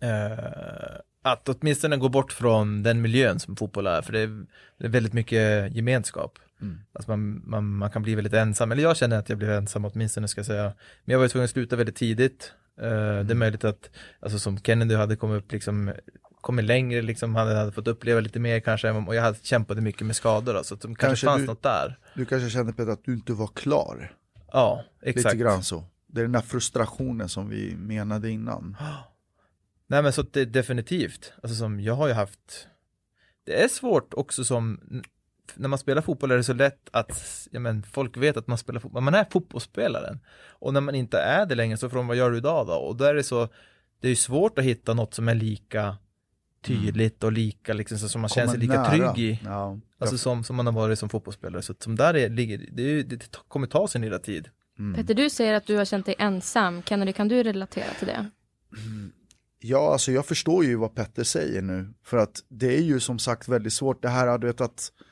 Eh, 0.00 1.00
att 1.22 1.48
åtminstone 1.48 1.96
gå 1.96 2.08
bort 2.08 2.32
från 2.32 2.82
den 2.82 3.02
miljön 3.02 3.38
som 3.38 3.56
fotboll 3.56 3.86
är, 3.86 4.02
för 4.02 4.12
det 4.12 4.20
är, 4.20 4.46
det 4.78 4.84
är 4.84 4.88
väldigt 4.88 5.12
mycket 5.12 5.72
gemenskap. 5.76 6.38
Mm. 6.60 6.80
Alltså 6.92 7.10
man, 7.10 7.42
man, 7.46 7.76
man, 7.76 7.90
kan 7.90 8.02
bli 8.02 8.14
väldigt 8.14 8.32
ensam, 8.32 8.72
eller 8.72 8.82
jag 8.82 8.96
känner 8.96 9.18
att 9.18 9.28
jag 9.28 9.38
blev 9.38 9.50
ensam 9.50 9.84
åtminstone 9.84 10.28
ska 10.28 10.38
jag 10.38 10.46
säga. 10.46 10.72
Men 11.04 11.12
jag 11.12 11.18
var 11.18 11.28
tvungen 11.28 11.44
att 11.44 11.50
sluta 11.50 11.76
väldigt 11.76 11.96
tidigt. 11.96 12.52
Uh, 12.82 12.86
mm. 12.86 12.98
Det 12.98 13.08
är 13.08 13.20
mm. 13.20 13.38
möjligt 13.38 13.64
att, 13.64 13.90
alltså 14.20 14.38
som 14.38 14.58
Kennedy 14.58 14.94
hade 14.94 15.16
kommit 15.16 15.42
upp 15.42 15.52
liksom 15.52 15.92
kommit 16.46 16.64
längre, 16.64 17.02
liksom, 17.02 17.34
han 17.34 17.56
hade 17.56 17.72
fått 17.72 17.88
uppleva 17.88 18.20
lite 18.20 18.38
mer 18.38 18.60
kanske, 18.60 18.90
och 18.90 19.14
jag 19.14 19.22
hade 19.22 19.38
kämpat 19.42 19.78
mycket 19.78 20.06
med 20.06 20.16
skador, 20.16 20.52
så 20.52 20.58
alltså, 20.58 20.74
det 20.74 20.80
kanske, 20.80 21.06
kanske 21.06 21.26
fanns 21.26 21.40
du, 21.40 21.46
något 21.46 21.62
där. 21.62 21.98
Du 22.14 22.24
kanske 22.24 22.50
kände 22.50 22.72
Peter 22.72 22.92
att 22.92 23.04
du 23.04 23.12
inte 23.12 23.32
var 23.32 23.46
klar? 23.46 24.16
Ja, 24.52 24.84
exakt. 25.02 25.24
Lite 25.24 25.36
grann 25.36 25.62
så. 25.62 25.84
Det 26.06 26.20
är 26.20 26.22
den 26.22 26.32
där 26.32 26.40
frustrationen 26.40 27.28
som 27.28 27.48
vi 27.48 27.76
menade 27.76 28.30
innan. 28.30 28.76
Nej 29.86 30.02
men 30.02 30.12
så 30.12 30.22
det 30.22 30.44
definitivt, 30.44 31.32
alltså 31.42 31.56
som 31.56 31.80
jag 31.80 31.94
har 31.94 32.08
ju 32.08 32.14
haft, 32.14 32.68
det 33.46 33.62
är 33.62 33.68
svårt 33.68 34.14
också 34.14 34.44
som, 34.44 34.80
när 35.56 35.68
man 35.68 35.78
spelar 35.78 36.02
fotboll 36.02 36.30
är 36.30 36.36
det 36.36 36.44
så 36.44 36.52
lätt 36.52 36.88
att, 36.90 37.48
ja 37.50 37.60
men 37.60 37.82
folk 37.82 38.16
vet 38.16 38.36
att 38.36 38.46
man 38.46 38.58
spelar 38.58 38.80
fotboll, 38.80 39.02
man 39.02 39.14
är 39.14 39.26
fotbollsspelaren. 39.30 40.20
Och 40.48 40.72
när 40.74 40.80
man 40.80 40.94
inte 40.94 41.18
är 41.18 41.46
det 41.46 41.54
längre 41.54 41.76
så 41.76 41.90
från 41.90 42.06
vad 42.06 42.16
gör 42.16 42.30
du 42.30 42.36
idag 42.36 42.66
då? 42.66 42.74
Och 42.74 42.96
då 42.96 43.04
är 43.04 43.14
det 43.14 43.22
så, 43.22 43.48
det 44.00 44.08
är 44.08 44.10
ju 44.10 44.16
svårt 44.16 44.58
att 44.58 44.64
hitta 44.64 44.94
något 44.94 45.14
som 45.14 45.28
är 45.28 45.34
lika 45.34 45.96
tydligt 46.62 47.24
och 47.24 47.32
lika, 47.32 47.72
liksom, 47.74 47.98
så 47.98 48.08
som 48.08 48.20
man 48.20 48.28
känner 48.28 48.48
sig 48.48 48.60
lika 48.60 48.82
nära. 48.82 49.12
trygg 49.12 49.30
i. 49.30 49.40
Ja. 49.44 49.78
Alltså 49.98 50.18
som, 50.18 50.44
som 50.44 50.56
man 50.56 50.66
har 50.66 50.72
varit 50.72 50.98
som 50.98 51.08
fotbollsspelare. 51.08 51.62
Så 51.62 51.74
som 51.78 51.96
där 51.96 52.16
är, 52.16 52.28
ligger, 52.28 52.66
det, 52.72 53.02
det 53.02 53.36
kommer 53.48 53.66
ta 53.66 53.88
sin 53.88 54.02
lilla 54.02 54.18
tid. 54.18 54.48
Mm. 54.78 54.94
Petter, 54.94 55.14
du 55.14 55.30
säger 55.30 55.54
att 55.54 55.66
du 55.66 55.76
har 55.76 55.84
känt 55.84 56.06
dig 56.06 56.14
ensam. 56.18 56.82
Kennedy, 56.82 57.12
kan 57.12 57.28
du 57.28 57.42
relatera 57.42 57.94
till 57.98 58.06
det? 58.06 58.30
Ja, 59.58 59.92
alltså 59.92 60.12
jag 60.12 60.26
förstår 60.26 60.64
ju 60.64 60.76
vad 60.76 60.94
Petter 60.94 61.24
säger 61.24 61.62
nu. 61.62 61.94
För 62.04 62.16
att 62.16 62.42
det 62.48 62.76
är 62.76 62.82
ju 62.82 63.00
som 63.00 63.18
sagt 63.18 63.48
väldigt 63.48 63.72
svårt. 63.72 64.02
Det 64.02 64.08
här, 64.08 64.38
du 64.38 64.46
vet 64.46 64.60
att 64.60 64.92
eh, 65.00 65.05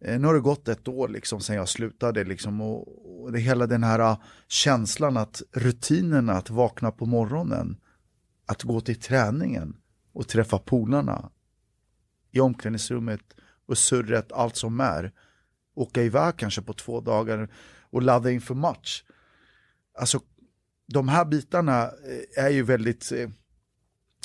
Eh, 0.00 0.20
nu 0.20 0.26
har 0.26 0.34
det 0.34 0.40
gått 0.40 0.68
ett 0.68 0.88
år 0.88 1.08
liksom 1.08 1.40
sen 1.40 1.56
jag 1.56 1.68
slutade 1.68 2.24
liksom 2.24 2.60
och, 2.60 3.22
och 3.22 3.32
det 3.32 3.38
hela 3.38 3.66
den 3.66 3.84
här 3.84 3.98
ah, 3.98 4.22
känslan 4.48 5.16
att 5.16 5.42
rutinerna 5.52 6.32
att 6.32 6.50
vakna 6.50 6.90
på 6.90 7.06
morgonen, 7.06 7.76
att 8.46 8.62
gå 8.62 8.80
till 8.80 9.00
träningen, 9.00 9.76
och 10.18 10.28
träffa 10.28 10.58
polarna 10.58 11.30
i 12.30 12.40
omklädningsrummet 12.40 13.20
och 13.66 13.78
surret, 13.78 14.32
allt 14.32 14.56
som 14.56 14.80
är. 14.80 15.12
Åka 15.74 16.02
iväg 16.02 16.36
kanske 16.36 16.62
på 16.62 16.72
två 16.72 17.00
dagar 17.00 17.48
och 17.90 18.02
ladda 18.02 18.30
inför 18.30 18.54
match. 18.54 19.04
Alltså, 19.98 20.20
de 20.86 21.08
här 21.08 21.24
bitarna 21.24 21.82
eh, 21.82 22.44
är 22.44 22.50
ju 22.50 22.62
väldigt 22.62 23.12
eh, 23.12 23.28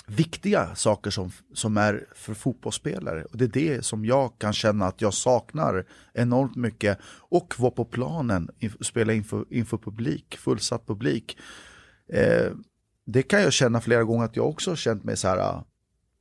viktiga 0.07 0.75
saker 0.75 1.11
som, 1.11 1.31
som 1.53 1.77
är 1.77 2.05
för 2.15 2.33
fotbollsspelare. 2.33 3.23
Och 3.23 3.37
det 3.37 3.45
är 3.45 3.75
det 3.75 3.85
som 3.85 4.05
jag 4.05 4.39
kan 4.39 4.53
känna 4.53 4.85
att 4.85 5.01
jag 5.01 5.13
saknar 5.13 5.85
enormt 6.13 6.55
mycket. 6.55 6.97
Och 7.19 7.53
vara 7.59 7.71
på 7.71 7.85
planen, 7.85 8.49
spela 8.81 9.13
inför, 9.13 9.45
inför 9.49 9.77
publik, 9.77 10.37
fullsatt 10.37 10.87
publik. 10.87 11.37
Eh, 12.09 12.51
det 13.05 13.23
kan 13.23 13.41
jag 13.41 13.53
känna 13.53 13.81
flera 13.81 14.03
gånger 14.03 14.25
att 14.25 14.35
jag 14.35 14.49
också 14.49 14.71
har 14.71 14.75
känt 14.75 15.03
mig 15.03 15.17
så 15.17 15.27
här, 15.27 15.37
ah, 15.37 15.65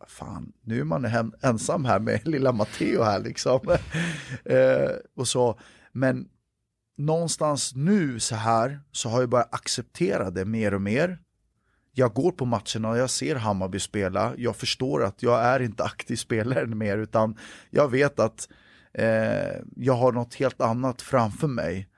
fan, 0.07 0.53
nu 0.63 0.81
är 0.81 0.85
man 0.85 1.05
hem, 1.05 1.33
ensam 1.43 1.85
här 1.85 2.01
med 2.01 2.29
lilla 2.29 2.53
Matteo 2.53 3.03
här 3.03 3.21
liksom. 3.21 3.61
eh, 4.45 4.91
och 5.17 5.29
så. 5.29 5.59
Men 5.93 6.29
någonstans 6.97 7.75
nu 7.75 8.21
så 8.21 8.35
här 8.35 8.81
så 8.93 9.09
har 9.09 9.21
jag 9.21 9.29
börjat 9.29 9.55
acceptera 9.55 10.31
det 10.31 10.45
mer 10.45 10.75
och 10.75 10.83
mer. 10.83 11.19
Jag 11.95 12.15
går 12.15 12.33
på 12.33 12.45
matcherna 12.45 12.89
och 12.91 12.99
jag 12.99 13.11
ser 13.11 13.37
Hammarby 13.37 13.81
spela. 13.81 14.33
Jag 14.37 14.57
förstår 14.57 15.05
att 15.05 15.23
jag 15.23 15.45
är 15.45 15.61
inte 15.61 15.85
aktiv 15.85 16.17
spelare 16.17 16.67
mer 16.67 16.99
utan 16.99 17.39
jag 17.71 17.89
vet 17.89 18.21
att 18.21 18.49
eh, 18.95 19.61
jag 19.77 19.95
har 19.95 20.13
något 20.13 20.35
helt 20.35 20.61
annat 20.61 21.03
framför 21.03 21.49
mig. 21.49 21.89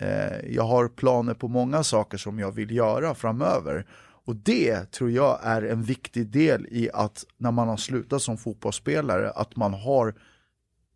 Eh, 0.00 0.50
jag 0.50 0.62
har 0.62 0.88
planer 0.88 1.34
på 1.34 1.48
många 1.48 1.82
saker 1.82 2.18
som 2.18 2.38
jag 2.38 2.52
vill 2.52 2.70
göra 2.70 3.14
framöver. 3.14 3.86
Och 4.24 4.36
det 4.36 4.92
tror 4.92 5.10
jag 5.10 5.38
är 5.42 5.62
en 5.62 5.82
viktig 5.82 6.26
del 6.26 6.66
i 6.70 6.90
att 6.94 7.24
när 7.36 7.50
man 7.50 7.68
har 7.68 7.76
slutat 7.76 8.22
som 8.22 8.38
fotbollsspelare, 8.38 9.30
att 9.30 9.56
man 9.56 9.74
har 9.74 10.14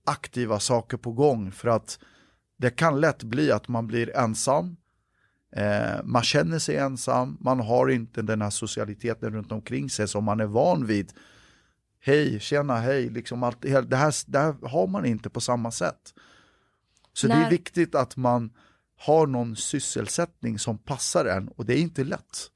aktiva 0.06 0.60
saker 0.60 0.96
på 0.96 1.12
gång 1.12 1.52
för 1.52 1.68
att 1.68 1.98
det 2.58 2.70
kan 2.70 3.00
lätt 3.00 3.22
bli 3.22 3.52
att 3.52 3.68
man 3.68 3.86
blir 3.86 4.16
ensam, 4.16 4.76
eh, 5.56 6.00
man 6.04 6.22
känner 6.22 6.58
sig 6.58 6.76
ensam, 6.76 7.36
man 7.40 7.60
har 7.60 7.88
inte 7.88 8.22
den 8.22 8.42
här 8.42 8.50
socialiteten 8.50 9.34
runt 9.34 9.52
omkring 9.52 9.90
sig 9.90 10.08
som 10.08 10.24
man 10.24 10.40
är 10.40 10.46
van 10.46 10.86
vid. 10.86 11.12
Hej, 12.00 12.40
tjena, 12.40 12.76
hej, 12.76 13.10
liksom 13.10 13.42
allt, 13.42 13.62
det, 13.62 13.68
här, 13.68 14.30
det 14.30 14.38
här 14.38 14.68
har 14.68 14.86
man 14.86 15.04
inte 15.04 15.30
på 15.30 15.40
samma 15.40 15.70
sätt. 15.70 16.14
Så 17.12 17.28
När... 17.28 17.36
det 17.36 17.46
är 17.46 17.50
viktigt 17.50 17.94
att 17.94 18.16
man 18.16 18.52
har 18.96 19.26
någon 19.26 19.56
sysselsättning 19.56 20.58
som 20.58 20.78
passar 20.78 21.24
en 21.24 21.48
och 21.48 21.64
det 21.66 21.78
är 21.78 21.80
inte 21.80 22.04
lätt. 22.04 22.50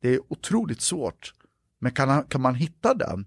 Det 0.00 0.08
är 0.08 0.20
otroligt 0.28 0.80
svårt 0.80 1.34
Men 1.78 1.92
kan, 1.92 2.24
kan 2.24 2.40
man 2.40 2.54
hitta 2.54 2.94
den, 2.94 3.26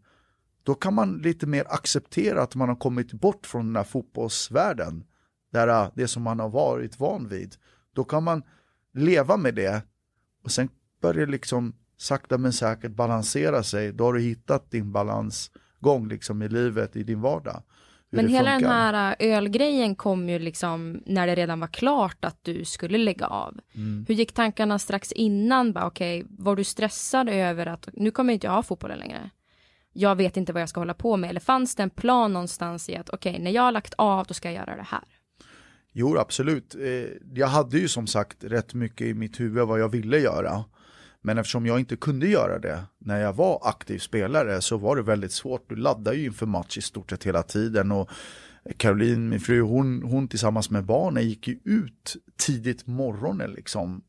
då 0.64 0.76
kan 0.76 0.94
man 0.94 1.18
lite 1.18 1.48
mer 1.48 1.66
acceptera 1.70 2.42
att 2.42 2.56
man 2.56 2.70
har 2.70 2.76
kommit 2.76 3.14
bort 3.14 3.46
från 3.46 3.66
den 3.66 3.76
här 3.76 3.84
fotbollsvärlden. 3.84 5.04
Där 5.52 5.68
äh, 5.68 5.90
det 5.96 6.08
som 6.08 6.24
man 6.24 6.40
har 6.40 6.50
varit 6.50 7.00
van 7.00 7.28
vid. 7.28 7.56
Då 7.94 8.04
kan 8.04 8.24
man 8.24 8.44
leva 8.94 9.38
med 9.38 9.56
det 9.56 9.82
och 10.44 10.52
sen 10.52 10.70
börjar 11.02 11.28
liksom 11.28 11.76
sakta 11.98 12.38
men 12.38 12.54
säkert 12.54 12.92
balansera 12.92 13.64
sig. 13.64 13.94
Då 13.94 14.04
har 14.04 14.14
du 14.14 14.22
hittat 14.22 14.72
din 14.72 14.92
balansgång 14.92 16.08
liksom 16.08 16.42
i 16.42 16.50
livet, 16.50 16.96
i 16.96 17.04
din 17.04 17.22
vardag. 17.22 17.64
Men 18.10 18.28
hela 18.28 18.52
funkar. 18.52 18.70
den 18.70 18.72
här 18.72 19.16
äh, 19.20 19.38
ölgrejen 19.38 19.96
kom 19.96 20.30
ju 20.30 20.40
liksom 20.40 21.04
när 21.06 21.28
det 21.28 21.36
redan 21.36 21.60
var 21.60 21.68
klart 21.68 22.26
att 22.26 22.38
du 22.42 22.66
skulle 22.66 22.98
lägga 22.98 23.28
av. 23.28 23.60
Mm. 23.76 24.06
Hur 24.08 24.16
gick 24.16 24.34
tankarna 24.34 24.80
strax 24.80 25.12
innan? 25.12 25.78
Okej, 25.78 26.24
okay, 26.24 26.36
var 26.38 26.56
du 26.56 26.64
stressad 26.64 27.30
över 27.30 27.66
att 27.66 27.90
nu 27.94 28.12
kommer 28.12 28.34
inte 28.34 28.48
jag 28.48 28.54
ha 28.54 28.64
fotbollen 28.64 29.00
längre? 29.00 29.30
Jag 29.94 30.16
vet 30.16 30.38
inte 30.38 30.54
vad 30.54 30.62
jag 30.62 30.70
ska 30.70 30.82
hålla 30.82 30.94
på 30.94 31.18
med. 31.18 31.30
Eller 31.30 31.40
fanns 31.40 31.76
det 31.76 31.84
en 31.84 31.90
plan 31.90 32.34
någonstans 32.34 32.90
i 32.90 32.96
att 32.96 33.10
okej, 33.10 33.32
okay, 33.32 33.44
när 33.44 33.52
jag 33.52 33.62
har 33.62 33.72
lagt 33.72 33.94
av, 33.98 34.26
då 34.26 34.34
ska 34.34 34.52
jag 34.52 34.56
göra 34.56 34.76
det 34.76 34.88
här? 34.90 35.04
Jo, 35.94 36.18
absolut. 36.18 36.76
Eh, 36.76 37.06
jag 37.34 37.48
hade 37.48 37.78
ju 37.78 37.88
som 37.88 38.08
sagt 38.08 38.44
rätt 38.44 38.74
mycket 38.74 39.08
i 39.08 39.14
mitt 39.14 39.40
huvud 39.40 39.68
vad 39.68 39.80
jag 39.80 39.90
ville 39.90 40.20
göra. 40.20 40.64
Men 41.22 41.38
eftersom 41.38 41.66
jag 41.66 41.80
inte 41.80 41.96
kunde 41.96 42.28
göra 42.28 42.60
det 42.60 42.84
när 42.98 43.22
jag 43.22 43.34
var 43.34 43.60
aktiv 43.64 44.00
spelare 44.00 44.62
så 44.62 44.78
var 44.78 44.96
det 44.96 45.02
väldigt 45.02 45.32
svårt. 45.32 45.70
Du 45.70 45.76
laddar 45.76 46.14
ju 46.14 46.26
inför 46.26 46.46
match 46.46 46.78
i 46.78 46.82
stort 46.82 47.10
sett 47.10 47.24
hela 47.24 47.44
tiden. 47.44 47.92
Och 47.92 48.10
Caroline, 48.78 49.30
min 49.30 49.40
fru, 49.40 49.62
hon, 49.62 50.04
hon 50.04 50.28
tillsammans 50.28 50.70
med 50.70 50.86
barnen 50.86 51.30
gick 51.30 51.48
ju 51.48 51.60
ut 51.64 52.16
tidigt 52.38 52.88
morgonen 52.88 53.52
liksom. 53.52 54.04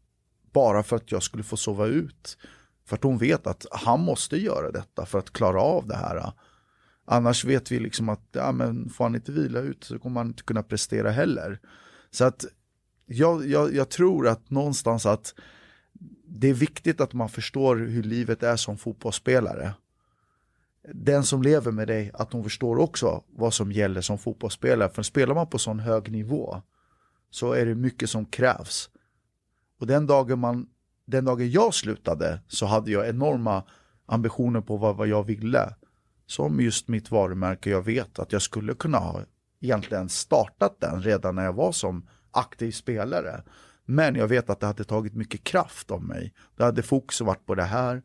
Bara 0.52 0.82
för 0.82 0.96
att 0.96 1.12
jag 1.12 1.22
skulle 1.22 1.42
få 1.42 1.56
sova 1.56 1.86
ut. 1.86 2.38
För 2.86 2.96
att 2.96 3.02
hon 3.02 3.18
vet 3.18 3.46
att 3.46 3.66
han 3.70 4.00
måste 4.00 4.36
göra 4.36 4.70
detta 4.70 5.06
för 5.06 5.18
att 5.18 5.32
klara 5.32 5.60
av 5.60 5.86
det 5.86 5.96
här. 5.96 6.32
Annars 7.04 7.44
vet 7.44 7.72
vi 7.72 7.78
liksom 7.78 8.08
att 8.08 8.28
ja, 8.32 8.52
men 8.52 8.88
får 8.88 9.04
han 9.04 9.14
inte 9.14 9.32
vila 9.32 9.60
ut 9.60 9.84
så 9.84 9.98
kommer 9.98 10.20
han 10.20 10.26
inte 10.26 10.42
kunna 10.42 10.62
prestera 10.62 11.10
heller. 11.10 11.60
Så 12.10 12.24
att 12.24 12.44
jag, 13.06 13.46
jag, 13.46 13.74
jag 13.74 13.88
tror 13.88 14.28
att 14.28 14.50
någonstans 14.50 15.06
att 15.06 15.34
det 16.26 16.48
är 16.48 16.54
viktigt 16.54 17.00
att 17.00 17.12
man 17.12 17.28
förstår 17.28 17.76
hur 17.76 18.02
livet 18.02 18.42
är 18.42 18.56
som 18.56 18.78
fotbollsspelare. 18.78 19.74
Den 20.94 21.24
som 21.24 21.42
lever 21.42 21.72
med 21.72 21.88
dig, 21.88 22.10
att 22.14 22.32
hon 22.32 22.42
förstår 22.42 22.78
också 22.78 23.24
vad 23.28 23.54
som 23.54 23.72
gäller 23.72 24.00
som 24.00 24.18
fotbollsspelare. 24.18 24.90
För 24.90 25.02
spelar 25.02 25.34
man 25.34 25.46
på 25.46 25.58
sån 25.58 25.80
hög 25.80 26.12
nivå 26.12 26.62
så 27.30 27.52
är 27.52 27.66
det 27.66 27.74
mycket 27.74 28.10
som 28.10 28.24
krävs. 28.24 28.90
Och 29.80 29.86
den 29.86 30.06
dagen, 30.06 30.38
man, 30.38 30.66
den 31.04 31.24
dagen 31.24 31.50
jag 31.50 31.74
slutade 31.74 32.40
så 32.48 32.66
hade 32.66 32.90
jag 32.90 33.08
enorma 33.08 33.62
ambitioner 34.06 34.60
på 34.60 34.76
vad, 34.76 34.96
vad 34.96 35.08
jag 35.08 35.22
ville. 35.22 35.74
Som 36.26 36.60
just 36.60 36.88
mitt 36.88 37.10
varumärke, 37.10 37.70
jag 37.70 37.82
vet 37.82 38.18
att 38.18 38.32
jag 38.32 38.42
skulle 38.42 38.74
kunna 38.74 38.98
ha 38.98 39.24
egentligen 39.60 40.08
startat 40.08 40.80
den 40.80 41.02
redan 41.02 41.34
när 41.34 41.44
jag 41.44 41.52
var 41.52 41.72
som 41.72 42.08
aktiv 42.30 42.72
spelare. 42.72 43.42
Men 43.84 44.14
jag 44.14 44.28
vet 44.28 44.50
att 44.50 44.60
det 44.60 44.66
hade 44.66 44.84
tagit 44.84 45.14
mycket 45.14 45.44
kraft 45.44 45.90
av 45.90 46.02
mig. 46.02 46.34
Det 46.56 46.64
hade 46.64 46.82
fokus 46.82 47.20
varit 47.20 47.46
på 47.46 47.54
det 47.54 47.62
här. 47.62 48.02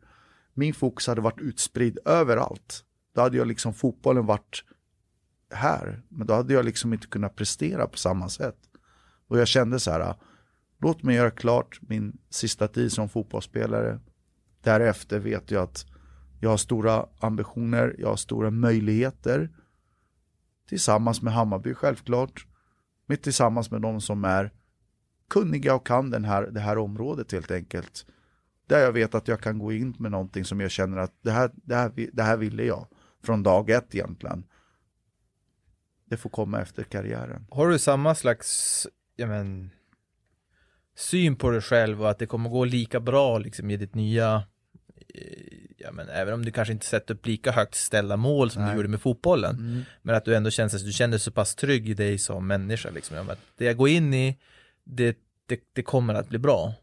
Min 0.54 0.74
fokus 0.74 1.06
hade 1.06 1.20
varit 1.20 1.40
utspridd 1.40 1.98
överallt. 2.04 2.84
Då 3.14 3.20
hade 3.20 3.36
jag 3.36 3.46
liksom 3.46 3.74
fotbollen 3.74 4.26
varit 4.26 4.64
här. 5.54 6.02
Men 6.08 6.26
då 6.26 6.34
hade 6.34 6.54
jag 6.54 6.64
liksom 6.64 6.92
inte 6.92 7.06
kunnat 7.06 7.36
prestera 7.36 7.86
på 7.86 7.98
samma 7.98 8.28
sätt. 8.28 8.58
Och 9.28 9.38
jag 9.38 9.48
kände 9.48 9.80
så 9.80 9.90
här, 9.90 10.14
låt 10.80 11.02
mig 11.02 11.16
göra 11.16 11.30
klart 11.30 11.78
min 11.82 12.18
sista 12.30 12.68
tid 12.68 12.92
som 12.92 13.08
fotbollsspelare. 13.08 14.00
Därefter 14.62 15.18
vet 15.18 15.50
jag 15.50 15.62
att 15.62 15.86
jag 16.40 16.50
har 16.50 16.56
stora 16.56 17.06
ambitioner, 17.18 17.96
jag 17.98 18.08
har 18.08 18.16
stora 18.16 18.50
möjligheter. 18.50 19.50
Tillsammans 20.68 21.22
med 21.22 21.32
Hammarby 21.32 21.74
självklart. 21.74 22.46
Men 23.06 23.16
tillsammans 23.16 23.70
med 23.70 23.82
de 23.82 24.00
som 24.00 24.24
är 24.24 24.52
kunniga 25.28 25.74
och 25.74 25.86
kan 25.86 26.10
den 26.10 26.24
här, 26.24 26.42
det 26.42 26.60
här 26.60 26.78
området 26.78 27.32
helt 27.32 27.50
enkelt. 27.50 28.06
Där 28.66 28.78
jag 28.78 28.92
vet 28.92 29.14
att 29.14 29.28
jag 29.28 29.40
kan 29.40 29.58
gå 29.58 29.72
in 29.72 29.94
med 29.98 30.10
någonting 30.10 30.44
som 30.44 30.60
jag 30.60 30.70
känner 30.70 30.96
att 30.96 31.14
det 31.22 31.30
här, 31.30 31.50
det 31.54 31.74
här, 31.74 31.92
det 32.12 32.22
här 32.22 32.36
ville 32.36 32.64
jag. 32.64 32.86
Från 33.22 33.42
dag 33.42 33.70
ett 33.70 33.94
egentligen. 33.94 34.44
Det 36.04 36.16
får 36.16 36.30
komma 36.30 36.60
efter 36.60 36.82
karriären. 36.82 37.46
Har 37.50 37.68
du 37.68 37.78
samma 37.78 38.14
slags, 38.14 38.86
ja 39.16 39.26
men, 39.26 39.70
syn 40.96 41.36
på 41.36 41.50
dig 41.50 41.60
själv 41.60 42.02
och 42.02 42.10
att 42.10 42.18
det 42.18 42.26
kommer 42.26 42.50
gå 42.50 42.64
lika 42.64 43.00
bra 43.00 43.38
liksom 43.38 43.70
i 43.70 43.76
ditt 43.76 43.94
nya 43.94 44.42
eh, 45.14 45.59
ja, 45.80 45.92
men 45.92 46.08
även 46.08 46.34
om 46.34 46.44
du 46.44 46.50
kanske 46.50 46.72
inte 46.72 46.86
sätter 46.86 47.14
upp 47.14 47.26
lika 47.26 47.52
högt 47.52 47.74
ställda 47.74 48.16
mål 48.16 48.50
som 48.50 48.62
Nej. 48.62 48.70
du 48.70 48.76
gjorde 48.76 48.88
med 48.88 49.00
fotbollen. 49.00 49.56
Mm. 49.56 49.82
Men 50.02 50.14
att 50.14 50.24
du 50.24 50.36
ändå 50.36 50.50
känner 50.50 50.76
att 50.76 50.84
du 50.84 50.92
känner 50.92 51.18
så 51.18 51.30
pass 51.30 51.54
trygg 51.54 51.88
i 51.88 51.94
dig 51.94 52.18
som 52.18 52.46
människa. 52.46 52.90
Liksom. 52.90 53.30
Att 53.30 53.38
det 53.56 53.64
jag 53.64 53.76
går 53.76 53.88
in 53.88 54.14
i, 54.14 54.38
det, 54.84 55.16
det, 55.46 55.60
det 55.72 55.82
kommer 55.82 56.14
att 56.14 56.28
bli 56.28 56.38
bra. 56.38 56.74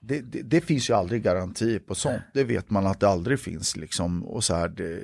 Det, 0.00 0.20
det, 0.20 0.42
det, 0.42 0.60
finns 0.60 0.90
ju 0.90 0.94
aldrig 0.94 1.22
garanti 1.22 1.78
på 1.78 1.94
sånt. 1.94 2.14
Nej. 2.14 2.30
Det 2.34 2.44
vet 2.44 2.70
man 2.70 2.86
att 2.86 3.00
det 3.00 3.08
aldrig 3.08 3.40
finns. 3.40 3.76
Liksom. 3.76 4.24
Och 4.24 4.44
så 4.44 4.54
här, 4.54 4.68
det, 4.68 5.00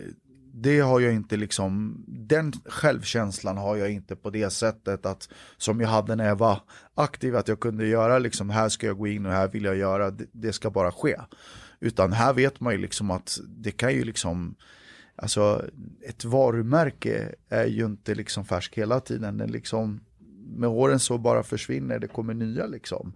det 0.62 0.80
har 0.80 1.00
jag 1.00 1.14
inte 1.14 1.36
liksom, 1.36 2.04
den 2.06 2.52
självkänslan 2.66 3.56
har 3.56 3.76
jag 3.76 3.90
inte 3.90 4.16
på 4.16 4.30
det 4.30 4.50
sättet 4.50 5.06
att 5.06 5.28
som 5.56 5.80
jag 5.80 5.88
hade 5.88 6.16
när 6.16 6.26
jag 6.26 6.36
var 6.36 6.60
aktiv, 6.94 7.36
att 7.36 7.48
jag 7.48 7.60
kunde 7.60 7.86
göra 7.86 8.18
liksom, 8.18 8.50
här 8.50 8.68
ska 8.68 8.86
jag 8.86 8.98
gå 8.98 9.06
in 9.06 9.26
och 9.26 9.32
här 9.32 9.48
vill 9.48 9.64
jag 9.64 9.76
göra, 9.76 10.10
det 10.32 10.52
ska 10.52 10.70
bara 10.70 10.92
ske. 10.92 11.16
Utan 11.80 12.12
här 12.12 12.32
vet 12.32 12.60
man 12.60 12.72
ju 12.72 12.78
liksom 12.78 13.10
att 13.10 13.38
det 13.48 13.70
kan 13.70 13.94
ju 13.94 14.04
liksom, 14.04 14.54
alltså 15.16 15.64
ett 16.08 16.24
varumärke 16.24 17.34
är 17.48 17.66
ju 17.66 17.84
inte 17.84 18.14
liksom 18.14 18.44
färsk 18.44 18.78
hela 18.78 19.00
tiden. 19.00 19.36
Den 19.36 19.52
liksom, 19.52 20.00
med 20.56 20.68
åren 20.68 21.00
så 21.00 21.18
bara 21.18 21.42
försvinner, 21.42 21.98
det 21.98 22.08
kommer 22.08 22.34
nya 22.34 22.66
liksom. 22.66 23.12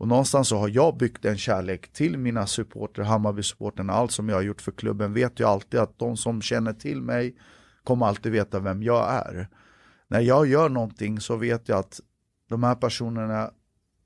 Och 0.00 0.08
någonstans 0.08 0.48
så 0.48 0.56
har 0.56 0.68
jag 0.68 0.96
byggt 0.96 1.24
en 1.24 1.38
kärlek 1.38 1.92
till 1.92 2.18
mina 2.18 2.46
supporter, 2.46 3.02
Hammarby-supporterna, 3.02 3.92
allt 3.92 4.12
som 4.12 4.28
jag 4.28 4.36
har 4.36 4.42
gjort 4.42 4.60
för 4.60 4.72
klubben 4.72 5.12
vet 5.12 5.40
jag 5.40 5.50
alltid 5.50 5.80
att 5.80 5.98
de 5.98 6.16
som 6.16 6.42
känner 6.42 6.72
till 6.72 7.02
mig 7.02 7.36
kommer 7.84 8.06
alltid 8.06 8.32
veta 8.32 8.60
vem 8.60 8.82
jag 8.82 9.12
är. 9.12 9.48
När 10.08 10.20
jag 10.20 10.46
gör 10.46 10.68
någonting 10.68 11.20
så 11.20 11.36
vet 11.36 11.68
jag 11.68 11.78
att 11.78 12.00
de 12.48 12.62
här 12.62 12.74
personerna 12.74 13.50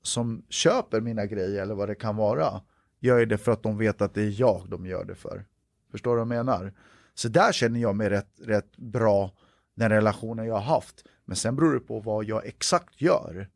som 0.01 0.45
köper 0.49 1.01
mina 1.01 1.25
grejer 1.25 1.61
eller 1.61 1.75
vad 1.75 1.89
det 1.89 1.95
kan 1.95 2.15
vara, 2.15 2.61
gör 3.05 3.25
det 3.25 3.37
för 3.37 3.51
att 3.51 3.63
de 3.63 3.77
vet 3.77 4.01
att 4.01 4.13
det 4.13 4.21
är 4.21 4.39
jag 4.39 4.69
de 4.69 4.85
gör 4.85 5.05
det 5.05 5.15
för. 5.15 5.45
Förstår 5.91 6.11
du 6.11 6.15
vad 6.15 6.37
jag 6.37 6.45
menar? 6.45 6.73
Så 7.13 7.27
där 7.27 7.51
känner 7.51 7.79
jag 7.79 7.95
mig 7.95 8.09
rätt, 8.09 8.39
rätt 8.41 8.77
bra, 8.77 9.31
den 9.75 9.89
relationen 9.89 10.45
jag 10.45 10.53
har 10.53 10.75
haft. 10.75 11.03
Men 11.25 11.35
sen 11.35 11.55
beror 11.55 11.73
det 11.73 11.79
på 11.79 11.99
vad 11.99 12.25
jag 12.25 12.45
exakt 12.45 13.01
gör. 13.01 13.49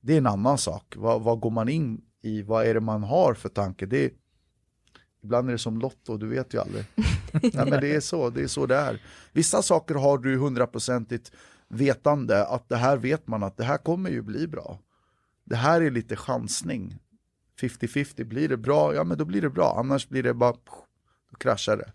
Det 0.00 0.14
är 0.14 0.18
en 0.18 0.26
annan 0.26 0.58
sak. 0.58 0.94
Vad, 0.96 1.22
vad 1.22 1.40
går 1.40 1.50
man 1.50 1.68
in 1.68 2.00
i? 2.22 2.42
Vad 2.42 2.66
är 2.66 2.74
det 2.74 2.80
man 2.80 3.02
har 3.02 3.34
för 3.34 3.48
tanke? 3.48 3.86
Det 3.86 4.04
är, 4.04 4.10
ibland 5.22 5.48
är 5.48 5.52
det 5.52 5.58
som 5.58 5.78
Lotto, 5.78 6.16
du 6.16 6.28
vet 6.28 6.54
ju 6.54 6.60
aldrig. 6.60 6.84
Nej, 7.32 7.70
men 7.70 7.80
det 7.80 7.94
är 7.94 8.00
så, 8.00 8.30
det 8.30 8.42
är 8.42 8.46
så 8.46 8.66
det 8.66 8.76
är. 8.76 9.02
Vissa 9.32 9.62
saker 9.62 9.94
har 9.94 10.18
du 10.18 10.36
hundraprocentigt 10.36 11.32
vetande 11.68 12.46
att 12.46 12.68
det 12.68 12.76
här 12.76 12.96
vet 12.96 13.26
man 13.26 13.42
att 13.42 13.56
det 13.56 13.64
här 13.64 13.78
kommer 13.78 14.10
ju 14.10 14.22
bli 14.22 14.46
bra. 14.46 14.78
Det 15.44 15.56
här 15.56 15.80
är 15.80 15.90
lite 15.90 16.16
chansning. 16.16 16.98
50-50, 17.60 18.24
blir 18.24 18.48
det 18.48 18.56
bra, 18.56 18.94
ja 18.94 19.04
men 19.04 19.18
då 19.18 19.24
blir 19.24 19.42
det 19.42 19.50
bra, 19.50 19.76
annars 19.78 20.08
blir 20.08 20.22
det 20.22 20.34
bara, 20.34 20.52
då 21.30 21.36
kraschar 21.38 21.76
det. 21.76 21.92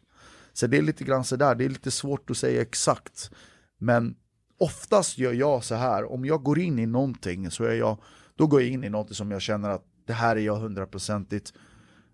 Så 0.54 0.68
det 0.68 0.78
är 0.78 0.82
lite 0.82 1.04
grann 1.04 1.24
sådär, 1.24 1.56
det 1.56 1.66
är 1.66 1.70
lite 1.70 1.92
svårt 1.92 2.30
att 2.30 2.38
säga 2.38 2.62
exakt. 2.62 3.32
Men 3.78 4.16
oftast 4.58 5.18
gör 5.18 5.34
jag 5.34 5.64
så 5.64 5.76
här, 5.76 6.12
om 6.12 6.26
jag 6.26 6.44
går 6.44 6.60
in 6.60 6.80
i 6.80 6.86
någonting 6.86 7.52
så 7.52 7.64
är 7.64 7.74
jag, 7.74 7.98
då 8.36 8.48
går 8.48 8.62
jag 8.62 8.70
in 8.70 8.84
i 8.84 8.90
någonting 8.90 9.16
som 9.16 9.32
jag 9.32 9.42
känner 9.42 9.70
att 9.70 9.86
det 10.06 10.14
här 10.14 10.36
är 10.36 10.42
jag 10.42 10.56
hundraprocentigt 10.56 11.54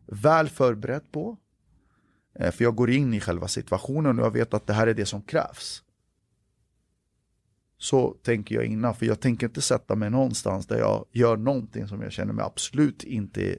väl 0.06 0.50
förberedd 0.50 1.12
på. 1.12 1.38
Eh, 2.40 2.52
för 2.52 2.64
jag 2.64 2.76
går 2.76 2.90
in 2.90 3.14
i 3.14 3.20
själva 3.20 3.48
situationen 3.48 4.20
och 4.20 4.26
jag 4.26 4.32
vet 4.32 4.54
att 4.54 4.68
det 4.68 4.74
här 4.74 4.88
är 4.88 4.94
det 4.94 5.06
som 5.06 5.22
krävs. 5.22 5.84
Så 7.82 8.16
tänker 8.24 8.56
jag 8.56 8.66
innan, 8.66 8.96
för 8.96 9.06
jag 9.06 9.20
tänker 9.20 9.48
inte 9.48 9.62
sätta 9.62 9.96
mig 9.96 10.10
någonstans 10.10 10.68
där 10.68 10.78
jag 10.78 11.06
gör 11.12 11.38
någonting 11.38 11.88
som 11.88 12.02
jag 12.02 12.12
känner 12.12 12.34
mig 12.34 12.46
absolut 12.46 13.04
inte 13.04 13.58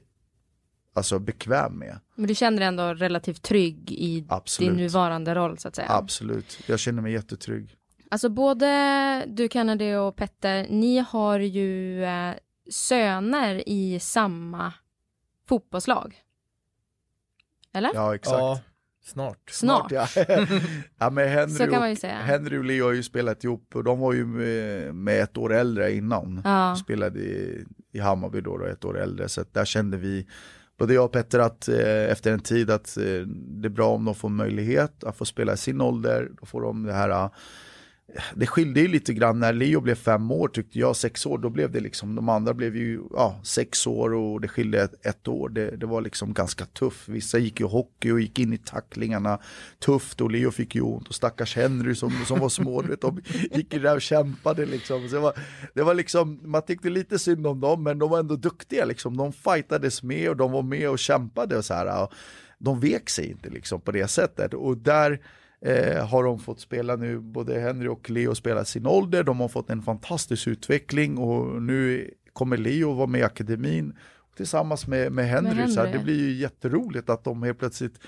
alltså, 0.93 1.19
bekväm 1.19 1.79
med. 1.79 1.99
Men 2.15 2.27
du 2.27 2.35
känner 2.35 2.57
dig 2.59 2.67
ändå 2.67 2.93
relativt 2.93 3.41
trygg 3.41 3.91
i 3.91 4.25
absolut. 4.29 4.69
din 4.69 4.77
nuvarande 4.77 5.35
roll 5.35 5.57
så 5.57 5.67
att 5.67 5.75
säga? 5.75 5.87
Absolut, 5.89 6.59
jag 6.67 6.79
känner 6.79 7.01
mig 7.01 7.13
jättetrygg. 7.13 7.75
Alltså 8.11 8.29
både 8.29 9.25
du 9.27 9.49
Kennedy 9.49 9.93
och 9.93 10.15
Petter, 10.15 10.67
ni 10.69 10.97
har 10.97 11.39
ju 11.39 12.03
eh, 12.03 12.33
söner 12.69 13.69
i 13.69 13.99
samma 13.99 14.73
fotbollslag. 15.47 16.21
Eller? 17.73 17.91
Ja, 17.93 18.15
exakt. 18.15 18.37
Ja, 18.37 18.59
snart. 19.03 19.49
Snart. 19.49 19.91
Snart 19.91 19.91
ja. 20.15 20.27
ja, 20.99 21.09
men 21.09 21.29
Henry, 21.29 21.55
Så 21.55 21.67
kan 21.67 21.79
man 21.79 21.89
ju 21.89 21.95
säga. 21.95 22.15
Henry 22.15 22.57
och 22.57 22.63
Leo 22.63 22.85
har 22.85 22.93
ju 22.93 23.03
spelat 23.03 23.43
ihop 23.43 23.75
och 23.75 23.83
de 23.83 23.99
var 23.99 24.13
ju 24.13 24.25
med, 24.25 24.95
med 24.95 25.23
ett 25.23 25.37
år 25.37 25.53
äldre 25.53 25.93
innan. 25.93 26.41
Ja. 26.43 26.75
Spelade 26.75 27.19
i, 27.19 27.65
i 27.91 27.99
Hammarby 27.99 28.41
då, 28.41 28.57
då, 28.57 28.65
ett 28.65 28.85
år 28.85 28.99
äldre, 28.99 29.29
så 29.29 29.43
där 29.51 29.65
kände 29.65 29.97
vi 29.97 30.27
både 30.77 30.93
jag 30.93 31.05
och 31.05 31.11
Petter 31.11 31.39
att 31.39 31.67
eh, 31.67 32.11
efter 32.11 32.31
en 32.33 32.39
tid 32.39 32.69
att 32.69 32.97
eh, 32.97 33.03
det 33.27 33.67
är 33.67 33.69
bra 33.69 33.87
om 33.87 34.05
de 34.05 34.15
får 34.15 34.29
möjlighet 34.29 35.03
att 35.03 35.17
få 35.17 35.25
spela 35.25 35.53
i 35.53 35.57
sin 35.57 35.81
ålder. 35.81 36.29
Då 36.39 36.45
får 36.45 36.61
de 36.61 36.83
det 36.83 36.93
här 36.93 37.29
det 38.35 38.47
skilde 38.47 38.79
ju 38.79 38.87
lite 38.87 39.13
grann 39.13 39.39
när 39.39 39.53
Leo 39.53 39.81
blev 39.81 39.95
fem 39.95 40.31
år 40.31 40.47
tyckte 40.47 40.79
jag, 40.79 40.95
sex 40.95 41.25
år, 41.25 41.37
då 41.37 41.49
blev 41.49 41.71
det 41.71 41.79
liksom, 41.79 42.15
de 42.15 42.29
andra 42.29 42.53
blev 42.53 42.75
ju 42.75 43.01
ja, 43.13 43.39
sex 43.43 43.87
år 43.87 44.13
och 44.13 44.41
det 44.41 44.47
skilde 44.47 44.81
ett, 44.81 45.05
ett 45.05 45.27
år. 45.27 45.49
Det, 45.49 45.77
det, 45.77 45.85
var 45.85 46.01
liksom 46.01 46.33
ganska 46.33 46.65
tufft. 46.65 47.09
Vissa 47.09 47.37
gick 47.37 47.59
ju 47.59 47.65
hockey 47.65 48.11
och 48.11 48.21
gick 48.21 48.39
in 48.39 48.53
i 48.53 48.57
tacklingarna 48.57 49.39
tufft 49.79 50.21
och 50.21 50.31
Leo 50.31 50.51
fick 50.51 50.75
ju 50.75 50.81
ont 50.81 51.07
och 51.07 51.15
stackars 51.15 51.55
Henry 51.55 51.95
som, 51.95 52.11
som 52.25 52.39
var 52.39 52.49
små, 52.49 52.81
vet, 52.81 53.01
de 53.01 53.21
gick 53.51 53.73
ju 53.73 53.79
där 53.79 53.95
och 53.95 54.01
kämpade 54.01 54.65
liksom. 54.65 55.07
Så 55.07 55.15
det, 55.15 55.21
var, 55.21 55.33
det 55.73 55.83
var 55.83 55.93
liksom, 55.93 56.39
man 56.43 56.61
tyckte 56.61 56.89
lite 56.89 57.19
synd 57.19 57.47
om 57.47 57.59
dem 57.59 57.83
men 57.83 57.99
de 57.99 58.09
var 58.09 58.19
ändå 58.19 58.35
duktiga 58.35 58.85
liksom. 58.85 59.17
De 59.17 59.33
fightades 59.33 60.03
med 60.03 60.29
och 60.29 60.37
de 60.37 60.51
var 60.51 60.63
med 60.63 60.89
och 60.89 60.99
kämpade 60.99 61.57
och 61.57 61.65
så 61.65 61.73
här. 61.73 62.03
Och 62.03 62.13
de 62.57 62.79
vek 62.79 63.09
sig 63.09 63.31
inte 63.31 63.49
liksom 63.49 63.81
på 63.81 63.91
det 63.91 64.07
sättet 64.07 64.53
och 64.53 64.77
där 64.77 65.19
eh, 65.65 66.07
har 66.07 66.23
de 66.23 66.39
fått 66.39 66.59
spela 66.59 66.95
nu, 66.95 67.19
både 67.19 67.59
Henry 67.59 67.87
och 67.87 68.09
Leo 68.09 68.35
spelar 68.35 68.63
sin 68.63 68.85
ålder, 68.87 69.23
de 69.23 69.39
har 69.39 69.47
fått 69.47 69.69
en 69.69 69.81
fantastisk 69.81 70.47
utveckling 70.47 71.17
och 71.17 71.61
nu 71.61 72.09
kommer 72.33 72.57
Leo 72.57 72.93
vara 72.93 73.07
med 73.07 73.21
i 73.21 73.23
akademin 73.23 73.93
tillsammans 74.37 74.87
med, 74.87 75.11
med 75.11 75.27
Henry, 75.27 75.49
med 75.49 75.57
Henry. 75.57 75.73
så 75.73 75.81
här, 75.81 75.93
det 75.93 75.99
blir 75.99 76.19
ju 76.19 76.33
jätteroligt 76.33 77.09
att 77.09 77.23
de 77.23 77.43
helt 77.43 77.59
plötsligt 77.59 77.99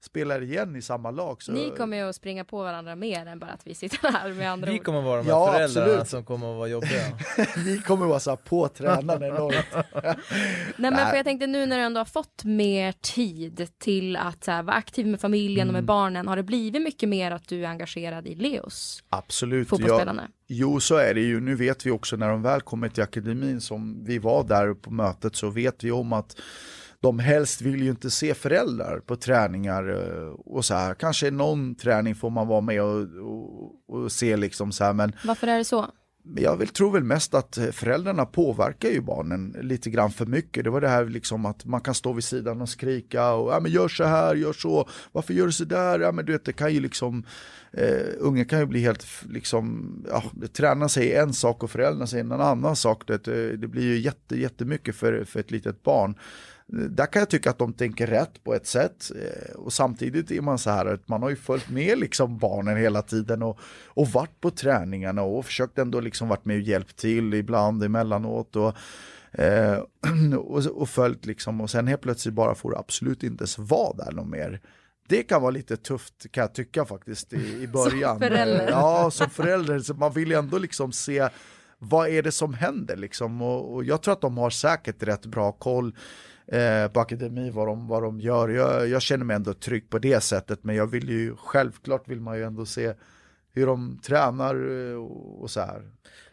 spelar 0.00 0.42
igen 0.42 0.76
i 0.76 0.82
samma 0.82 1.10
lag. 1.10 1.42
Så... 1.42 1.52
Ni 1.52 1.70
kommer 1.76 1.96
ju 1.96 2.08
att 2.08 2.16
springa 2.16 2.44
på 2.44 2.58
varandra 2.58 2.96
mer 2.96 3.26
än 3.26 3.38
bara 3.38 3.50
att 3.50 3.66
vi 3.66 3.74
sitter 3.74 4.12
här 4.12 4.32
med 4.32 4.52
andra 4.52 4.70
Vi 4.70 4.78
kommer 4.78 5.00
vara 5.00 5.22
de 5.22 5.26
här 5.26 5.32
ja, 5.32 5.52
föräldrarna 5.52 5.86
absolut. 5.86 6.08
som 6.08 6.24
kommer 6.24 6.52
att 6.52 6.58
vara 6.58 6.68
jobbiga. 6.68 7.02
Ni 7.64 7.78
kommer 7.78 8.04
att 8.04 8.08
vara 8.08 8.20
så 8.20 8.36
på 8.36 8.68
tränaren 8.68 9.22
enormt. 9.22 9.66
Nej 10.76 10.90
men 10.90 11.10
för 11.10 11.16
jag 11.16 11.24
tänkte 11.24 11.46
nu 11.46 11.66
när 11.66 11.78
du 11.78 11.82
ändå 11.82 12.00
har 12.00 12.04
fått 12.04 12.44
mer 12.44 12.92
tid 12.92 13.68
till 13.78 14.16
att 14.16 14.46
här, 14.46 14.62
vara 14.62 14.76
aktiv 14.76 15.06
med 15.06 15.20
familjen 15.20 15.68
mm. 15.68 15.68
och 15.68 15.72
med 15.72 15.78
mm. 15.78 15.86
barnen, 15.86 16.28
har 16.28 16.36
det 16.36 16.42
blivit 16.42 16.82
mycket 16.82 17.08
mer 17.08 17.30
att 17.30 17.48
du 17.48 17.64
är 17.64 17.68
engagerad 17.68 18.26
i 18.26 18.34
Leos 18.34 19.04
Absolut. 19.08 19.68
Fotbollsspelande? 19.68 20.22
Ja, 20.22 20.28
jo 20.46 20.80
så 20.80 20.96
är 20.96 21.14
det 21.14 21.20
ju. 21.20 21.40
Nu 21.40 21.54
vet 21.54 21.86
vi 21.86 21.90
också 21.90 22.16
när 22.16 22.28
de 22.28 22.42
väl 22.42 22.60
kommer 22.60 22.88
till 22.88 23.02
akademin 23.02 23.60
som 23.60 24.04
vi 24.04 24.18
var 24.18 24.44
där 24.44 24.74
på 24.74 24.90
mötet 24.90 25.36
så 25.36 25.50
vet 25.50 25.84
vi 25.84 25.90
om 25.90 26.12
att 26.12 26.36
de 27.02 27.18
helst 27.18 27.60
vill 27.60 27.82
ju 27.82 27.90
inte 27.90 28.10
se 28.10 28.34
föräldrar 28.34 29.00
på 29.06 29.16
träningar 29.16 29.88
eh, 29.88 30.28
och 30.28 30.64
så 30.64 30.74
här. 30.74 30.94
Kanske 30.94 31.30
någon 31.30 31.74
träning 31.74 32.14
får 32.14 32.30
man 32.30 32.48
vara 32.48 32.60
med 32.60 32.82
och, 32.82 33.00
och, 33.00 33.72
och 33.88 34.12
se 34.12 34.36
liksom 34.36 34.72
så 34.72 34.84
här 34.84 34.92
men 34.92 35.12
Varför 35.24 35.46
är 35.46 35.58
det 35.58 35.64
så? 35.64 35.86
Jag 36.36 36.56
vill, 36.56 36.68
tror 36.68 36.92
väl 36.92 37.04
mest 37.04 37.34
att 37.34 37.58
föräldrarna 37.72 38.26
påverkar 38.26 38.88
ju 38.88 39.00
barnen 39.00 39.56
lite 39.60 39.90
grann 39.90 40.10
för 40.10 40.26
mycket. 40.26 40.64
Det 40.64 40.70
var 40.70 40.80
det 40.80 40.88
här 40.88 41.04
liksom 41.04 41.46
att 41.46 41.64
man 41.64 41.80
kan 41.80 41.94
stå 41.94 42.12
vid 42.12 42.24
sidan 42.24 42.60
och 42.60 42.68
skrika 42.68 43.32
och 43.32 43.52
ja, 43.52 43.60
men 43.60 43.72
gör 43.72 43.88
så 43.88 44.04
här, 44.04 44.34
gör 44.34 44.52
så, 44.52 44.88
varför 45.12 45.34
gör 45.34 45.46
du 45.46 45.52
så 45.52 45.64
där? 45.64 46.00
Ja, 46.00 46.12
men 46.12 46.24
du 46.24 46.32
vet, 46.32 46.44
det 46.44 46.52
kan 46.52 46.74
ju 46.74 46.80
liksom, 46.80 47.24
eh, 47.72 48.06
ungen 48.18 48.44
kan 48.44 48.58
ju 48.58 48.66
bli 48.66 48.80
helt, 48.80 49.06
liksom, 49.28 49.92
ja, 50.10 50.22
tränaren 50.52 50.88
säger 50.88 51.22
en 51.22 51.32
sak 51.32 51.62
och 51.62 51.70
föräldrarna 51.70 52.06
säger 52.06 52.24
en 52.24 52.32
annan 52.32 52.76
sak. 52.76 53.02
Det, 53.06 53.56
det 53.56 53.68
blir 53.68 53.82
ju 53.82 53.98
jätte, 53.98 54.36
jättemycket 54.36 54.96
för, 54.96 55.24
för 55.24 55.40
ett 55.40 55.50
litet 55.50 55.82
barn 55.82 56.14
där 56.72 57.06
kan 57.06 57.20
jag 57.20 57.30
tycka 57.30 57.50
att 57.50 57.58
de 57.58 57.72
tänker 57.72 58.06
rätt 58.06 58.44
på 58.44 58.54
ett 58.54 58.66
sätt 58.66 59.10
eh, 59.16 59.54
och 59.54 59.72
samtidigt 59.72 60.30
är 60.30 60.40
man 60.40 60.58
så 60.58 60.70
här 60.70 60.86
att 60.86 61.08
man 61.08 61.22
har 61.22 61.30
ju 61.30 61.36
följt 61.36 61.70
med 61.70 61.98
liksom 61.98 62.38
barnen 62.38 62.76
hela 62.76 63.02
tiden 63.02 63.42
och, 63.42 63.58
och 63.86 64.08
varit 64.08 64.40
på 64.40 64.50
träningarna 64.50 65.22
och 65.22 65.46
försökt 65.46 65.78
ändå 65.78 66.00
liksom 66.00 66.28
varit 66.28 66.44
med 66.44 66.56
och 66.56 66.62
hjälpt 66.62 66.96
till 66.96 67.34
ibland 67.34 67.84
emellanåt 67.84 68.56
och, 68.56 68.74
eh, 69.32 69.78
och, 70.38 70.66
och 70.66 70.88
följt 70.88 71.26
liksom 71.26 71.60
och 71.60 71.70
sen 71.70 71.86
helt 71.86 72.02
plötsligt 72.02 72.34
bara 72.34 72.54
får 72.54 72.78
absolut 72.78 73.22
inte 73.22 73.42
ens 73.42 73.58
vara 73.58 73.96
där 73.96 74.12
någon 74.12 74.30
mer. 74.30 74.60
Det 75.08 75.22
kan 75.22 75.42
vara 75.42 75.50
lite 75.50 75.76
tufft 75.76 76.26
kan 76.30 76.42
jag 76.42 76.54
tycka 76.54 76.84
faktiskt 76.84 77.32
i, 77.32 77.62
i 77.62 77.66
början. 77.72 78.18
Som 78.18 78.28
förälder. 78.28 78.68
Ja, 78.70 79.10
som 79.10 79.30
förälder. 79.30 79.78
Så 79.78 79.94
man 79.94 80.12
vill 80.12 80.28
ju 80.28 80.34
ändå 80.34 80.58
liksom 80.58 80.92
se 80.92 81.28
vad 81.78 82.08
är 82.08 82.22
det 82.22 82.32
som 82.32 82.54
händer 82.54 82.96
liksom 82.96 83.42
och, 83.42 83.74
och 83.74 83.84
jag 83.84 84.02
tror 84.02 84.12
att 84.12 84.20
de 84.20 84.38
har 84.38 84.50
säkert 84.50 85.02
rätt 85.02 85.26
bra 85.26 85.52
koll 85.52 85.94
eh, 86.52 86.92
på 86.92 87.00
akademi 87.00 87.50
vad 87.50 87.66
de, 87.66 87.88
vad 87.88 88.02
de 88.02 88.20
gör. 88.20 88.48
Jag, 88.48 88.88
jag, 88.88 89.02
känner 89.02 89.24
mig 89.24 89.36
ändå 89.36 89.54
trygg 89.54 89.90
på 89.90 89.98
det 89.98 90.20
sättet 90.20 90.64
men 90.64 90.76
jag 90.76 90.86
vill 90.86 91.08
ju 91.08 91.36
självklart 91.36 92.08
vill 92.08 92.20
man 92.20 92.38
ju 92.38 92.44
ändå 92.44 92.66
se 92.66 92.94
hur 93.52 93.66
de 93.66 93.98
tränar 94.02 94.54
eh, 94.54 94.94
och, 94.94 95.42
och 95.42 95.50
så 95.50 95.60
här. 95.60 95.82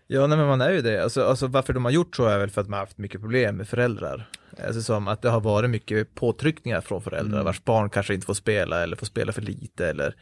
Ja, 0.08 0.28
nej, 0.28 0.38
men 0.38 0.48
man 0.48 0.62
är 0.62 0.72
ju 0.72 0.82
det. 0.82 1.04
Alltså, 1.04 1.24
alltså, 1.24 1.48
varför 1.48 1.74
de 1.74 1.86
har 1.86 1.92
gjort 1.92 2.16
så 2.16 2.26
är 2.26 2.40
väl 2.40 2.50
för 2.50 2.62
att 2.62 2.70
man 2.70 2.78
har 2.78 2.86
haft 2.86 2.98
mycket 2.98 3.22
problem 3.22 3.58
med 3.58 3.68
föräldrar. 3.68 4.30
Alltså 4.68 4.82
som 4.82 5.08
att 5.08 5.22
det 5.22 5.30
har 5.30 5.42
varit 5.42 5.70
mycket 5.70 6.16
påtryckningar 6.16 6.82
från 6.82 7.02
föräldrar 7.02 7.34
mm. 7.34 7.46
vars 7.46 7.64
barn 7.64 7.90
kanske 7.90 8.14
inte 8.14 8.26
får 8.26 8.34
spela 8.34 8.84
eller 8.84 8.96
får 8.96 9.06
spela 9.06 9.32
för 9.32 9.42
lite 9.42 9.90
eller 9.90 10.16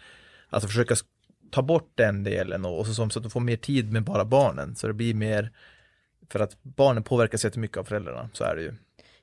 alltså 0.50 0.68
försöka 0.68 0.96
ta 1.52 1.62
bort 1.62 1.92
den 1.96 2.24
delen 2.24 2.66
och, 2.66 2.80
och 2.80 2.88
så, 2.88 2.94
som, 2.94 3.10
så 3.10 3.20
att 3.20 3.24
de 3.24 3.30
får 3.30 3.40
mer 3.40 3.56
tid 3.56 3.92
med 3.92 4.04
bara 4.04 4.26
barnen 4.26 4.76
så 4.76 4.88
det 4.88 4.94
blir 4.94 5.14
mer 5.14 5.52
för 6.30 6.40
att 6.40 6.64
barnen 6.64 7.04
påverkas 7.04 7.44
jättemycket 7.44 7.78
av 7.78 7.84
föräldrarna, 7.84 8.30
så 8.34 8.44
är 8.44 8.56
det 8.56 8.62
ju. 8.62 8.74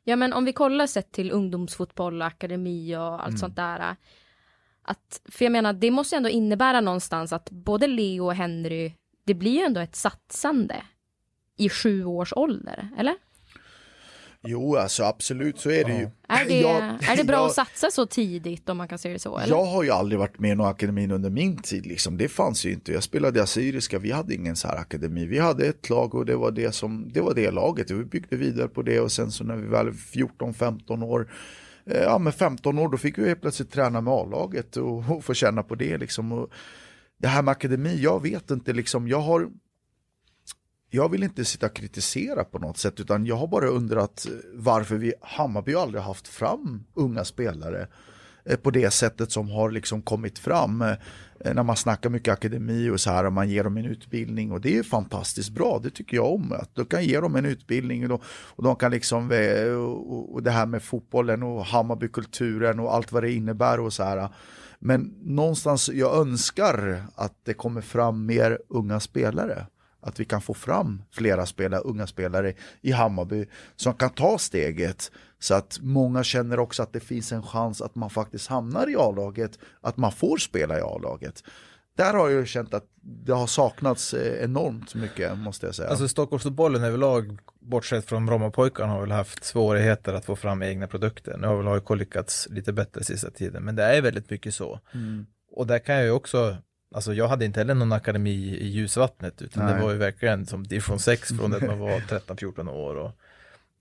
Ja 0.05 0.17
men 0.17 0.33
om 0.33 0.45
vi 0.45 0.53
kollar 0.53 0.87
sett 0.87 1.13
till 1.13 1.31
ungdomsfotboll 1.31 2.21
och 2.21 2.27
akademi 2.27 2.97
och 2.97 3.03
allt 3.03 3.29
mm. 3.29 3.39
sånt 3.39 3.57
där. 3.57 3.97
Att, 4.83 5.21
för 5.25 5.45
jag 5.45 5.53
menar 5.53 5.73
det 5.73 5.91
måste 5.91 6.17
ändå 6.17 6.29
innebära 6.29 6.81
någonstans 6.81 7.33
att 7.33 7.51
både 7.51 7.87
Leo 7.87 8.25
och 8.25 8.35
Henry, 8.35 8.95
det 9.25 9.35
blir 9.35 9.53
ju 9.53 9.61
ändå 9.61 9.81
ett 9.81 9.97
satsande 9.97 10.83
i 11.57 11.69
sju 11.69 12.05
års 12.05 12.33
ålder, 12.33 12.91
eller? 12.99 13.17
Jo, 14.45 14.77
alltså 14.77 15.05
absolut 15.05 15.59
så 15.59 15.71
är 15.71 15.85
det 15.85 15.99
ju. 15.99 16.09
Är 16.29 16.45
det, 16.49 16.61
jag, 16.61 16.83
är 16.83 17.17
det 17.17 17.25
bra 17.25 17.37
jag, 17.37 17.47
att 17.47 17.55
satsa 17.55 17.91
så 17.91 18.07
tidigt 18.07 18.69
om 18.69 18.77
man 18.77 18.89
kan 18.89 18.99
se 18.99 19.13
det 19.13 19.19
så? 19.19 19.39
Eller? 19.39 19.57
Jag 19.57 19.65
har 19.65 19.83
ju 19.83 19.91
aldrig 19.91 20.19
varit 20.19 20.39
med 20.39 20.53
i 20.53 20.55
någon 20.55 20.67
akademin 20.67 21.11
under 21.11 21.31
min 21.31 21.57
tid. 21.57 21.87
Liksom. 21.87 22.17
Det 22.17 22.29
fanns 22.29 22.65
ju 22.65 22.73
inte. 22.73 22.93
Jag 22.93 23.03
spelade 23.03 23.43
Assyriska, 23.43 23.99
vi 23.99 24.11
hade 24.11 24.35
ingen 24.35 24.57
så 24.57 24.69
här 24.69 24.77
akademi. 24.77 25.27
Vi 25.27 25.39
hade 25.39 25.67
ett 25.67 25.91
lag 25.91 26.15
och 26.15 26.27
det 26.27 26.37
var 26.37 26.51
det, 26.51 26.75
som, 26.75 27.11
det, 27.13 27.21
var 27.21 27.35
det 27.35 27.51
laget. 27.51 27.91
Vi 27.91 28.05
byggde 28.05 28.37
vidare 28.37 28.69
på 28.69 28.83
det 28.83 29.01
och 29.01 29.13
sen 29.13 29.31
så 29.31 29.45
när 29.45 29.57
vi 29.57 29.67
väl 29.67 29.91
14-15 29.91 31.05
år 31.05 31.33
eh, 31.87 32.03
Ja 32.03 32.19
med 32.19 32.35
15 32.35 32.79
år 32.79 32.89
då 32.89 32.99
fick 32.99 33.19
vi 33.19 33.29
helt 33.29 33.41
plötsligt 33.41 33.71
träna 33.71 34.01
med 34.01 34.13
A-laget 34.13 34.77
och, 34.77 35.11
och 35.11 35.25
få 35.25 35.35
känna 35.35 35.63
på 35.63 35.75
det 35.75 35.99
liksom. 35.99 36.33
Och 36.33 36.51
det 37.19 37.29
här 37.29 37.43
med 37.43 37.53
akademi, 37.53 37.97
jag 38.01 38.23
vet 38.23 38.51
inte 38.51 38.73
liksom. 38.73 39.09
Jag 39.09 39.21
har 39.21 39.49
jag 40.95 41.09
vill 41.09 41.23
inte 41.23 41.45
sitta 41.45 41.67
och 41.67 41.75
kritisera 41.75 42.45
på 42.45 42.59
något 42.59 42.79
sätt 42.79 43.01
utan 43.01 43.27
jag 43.27 43.37
har 43.37 43.47
bara 43.47 43.67
undrat 43.67 44.27
eh, 44.29 44.35
varför 44.55 44.97
vi 44.97 45.15
Hammarby 45.21 45.75
aldrig 45.75 46.03
haft 46.03 46.29
fram 46.29 46.85
unga 46.95 47.25
spelare 47.25 47.87
eh, 48.45 48.57
på 48.57 48.71
det 48.71 48.91
sättet 48.91 49.33
som 49.33 49.51
har 49.51 49.71
liksom 49.71 50.03
kommit 50.03 50.39
fram 50.39 50.83
eh, 50.83 50.95
när 51.55 51.63
man 51.63 51.77
snackar 51.77 52.11
mycket 52.11 52.33
akademi 52.33 52.91
och 52.91 53.01
så 53.01 53.11
här 53.11 53.25
och 53.25 53.33
man 53.33 53.51
ger 53.51 53.65
dem 53.65 53.77
en 53.77 53.85
utbildning 53.85 54.53
och 54.53 54.61
det 54.61 54.79
är 54.79 54.83
fantastiskt 54.83 55.51
bra, 55.51 55.81
det 55.83 55.91
tycker 55.91 56.17
jag 56.17 56.35
om. 56.35 56.53
Att 56.53 56.75
du 56.75 56.85
kan 56.85 57.05
ge 57.05 57.21
dem 57.21 57.37
en 57.37 57.47
utbildning 57.47 58.03
och, 58.03 58.09
de, 58.09 58.21
och 58.27 58.65
de 58.65 58.77
kan 58.77 58.91
liksom, 58.91 59.31
och, 59.77 60.35
och 60.35 60.43
det 60.43 60.51
här 60.51 60.67
med 60.67 60.83
fotbollen 60.83 61.43
och 61.43 61.65
Hammarbykulturen 61.65 62.81
och 62.81 62.95
allt 62.95 63.13
vad 63.13 63.23
det 63.23 63.33
innebär 63.33 63.81
och 63.81 63.93
så 63.93 64.03
här. 64.03 64.29
Men 64.79 65.15
någonstans, 65.23 65.89
jag 65.89 66.17
önskar 66.17 67.05
att 67.15 67.35
det 67.45 67.55
kommer 67.55 67.81
fram 67.81 68.27
mer 68.27 68.59
unga 68.69 69.01
spelare 69.01 69.67
att 70.03 70.21
vi 70.21 70.25
kan 70.25 70.43
få 70.43 70.55
fram 70.55 71.03
flera 71.11 71.47
spelare, 71.47 71.81
unga 71.81 72.07
spelare 72.07 72.55
i 72.81 72.93
Hammarby 72.93 73.47
som 73.77 73.95
kan 73.95 74.11
ta 74.11 74.39
steget 74.39 75.11
så 75.39 75.55
att 75.55 75.79
många 75.81 76.25
känner 76.25 76.59
också 76.59 76.83
att 76.83 76.93
det 76.93 77.01
finns 77.01 77.33
en 77.33 77.43
chans 77.43 77.83
att 77.83 77.95
man 77.95 78.11
faktiskt 78.11 78.47
hamnar 78.47 78.91
i 78.91 78.97
A-laget, 78.97 79.59
att 79.81 79.97
man 79.97 80.13
får 80.13 80.37
spela 80.37 80.79
i 80.79 80.81
A-laget. 80.81 81.43
Där 81.97 82.15
har 82.15 82.31
jag 82.31 82.47
känt 82.47 82.75
att 82.75 82.85
det 83.03 83.33
har 83.33 83.47
saknats 83.47 84.15
eh, 84.15 84.45
enormt 84.45 84.95
mycket 84.95 85.39
måste 85.39 85.67
jag 85.67 85.75
säga. 85.75 85.89
Alltså 85.89 86.09
Stockholmsfotbollen 86.09 86.85
överlag, 86.85 87.39
bortsett 87.61 88.05
från 88.05 88.27
Brommapojkarna, 88.27 88.93
har 88.93 89.01
väl 89.01 89.11
haft 89.11 89.45
svårigheter 89.45 90.13
att 90.13 90.25
få 90.25 90.37
fram 90.37 90.63
egna 90.63 90.87
produkter. 90.87 91.37
Nu 91.37 91.47
har 91.47 91.57
väl 91.57 91.69
AIK 91.69 91.91
lyckats 91.91 92.49
lite 92.51 92.73
bättre 92.73 93.05
sista 93.05 93.31
tiden, 93.31 93.65
men 93.65 93.77
det 93.77 93.83
är 93.83 94.03
väldigt 94.03 94.31
mycket 94.31 94.55
så. 94.55 94.81
Mm. 94.95 95.27
Och 95.51 95.67
där 95.67 95.79
kan 95.79 95.95
jag 95.95 96.05
ju 96.05 96.11
också 96.11 96.57
Alltså 96.95 97.15
jag 97.15 97.29
hade 97.29 97.45
inte 97.45 97.61
heller 97.61 97.75
någon 97.75 97.93
akademi 97.93 98.57
i 98.61 98.69
ljusvattnet 98.69 99.43
utan 99.43 99.65
Nej. 99.65 99.75
det 99.75 99.83
var 99.83 99.93
ju 99.93 99.99
verkligen 99.99 100.47
som 100.47 100.67
division 100.67 100.99
6 100.99 101.29
från 101.29 101.55
att 101.55 101.63
man 101.63 101.79
var 101.79 102.01
13-14 102.01 102.71
år. 102.71 102.95
Och, 102.95 103.13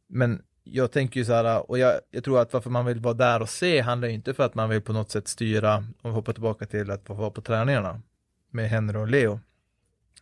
men 0.07 0.41
jag 0.63 0.91
tänker 0.91 1.19
ju 1.19 1.25
så 1.25 1.33
här, 1.33 1.69
och 1.69 1.79
jag, 1.79 1.93
jag, 2.11 2.23
tror 2.23 2.41
att 2.41 2.53
varför 2.53 2.69
man 2.69 2.85
vill 2.85 2.99
vara 2.99 3.13
där 3.13 3.41
och 3.41 3.49
se 3.49 3.81
handlar 3.81 4.07
ju 4.07 4.13
inte 4.13 4.33
för 4.33 4.43
att 4.43 4.55
man 4.55 4.69
vill 4.69 4.81
på 4.81 4.93
något 4.93 5.11
sätt 5.11 5.27
styra, 5.27 5.75
om 5.77 5.85
vi 6.03 6.09
hoppar 6.09 6.33
tillbaka 6.33 6.65
till 6.65 6.91
att 6.91 7.09
vara 7.09 7.29
på 7.29 7.41
träningarna 7.41 8.01
med 8.51 8.69
Henry 8.69 8.97
och 8.97 9.07
Leo. 9.07 9.39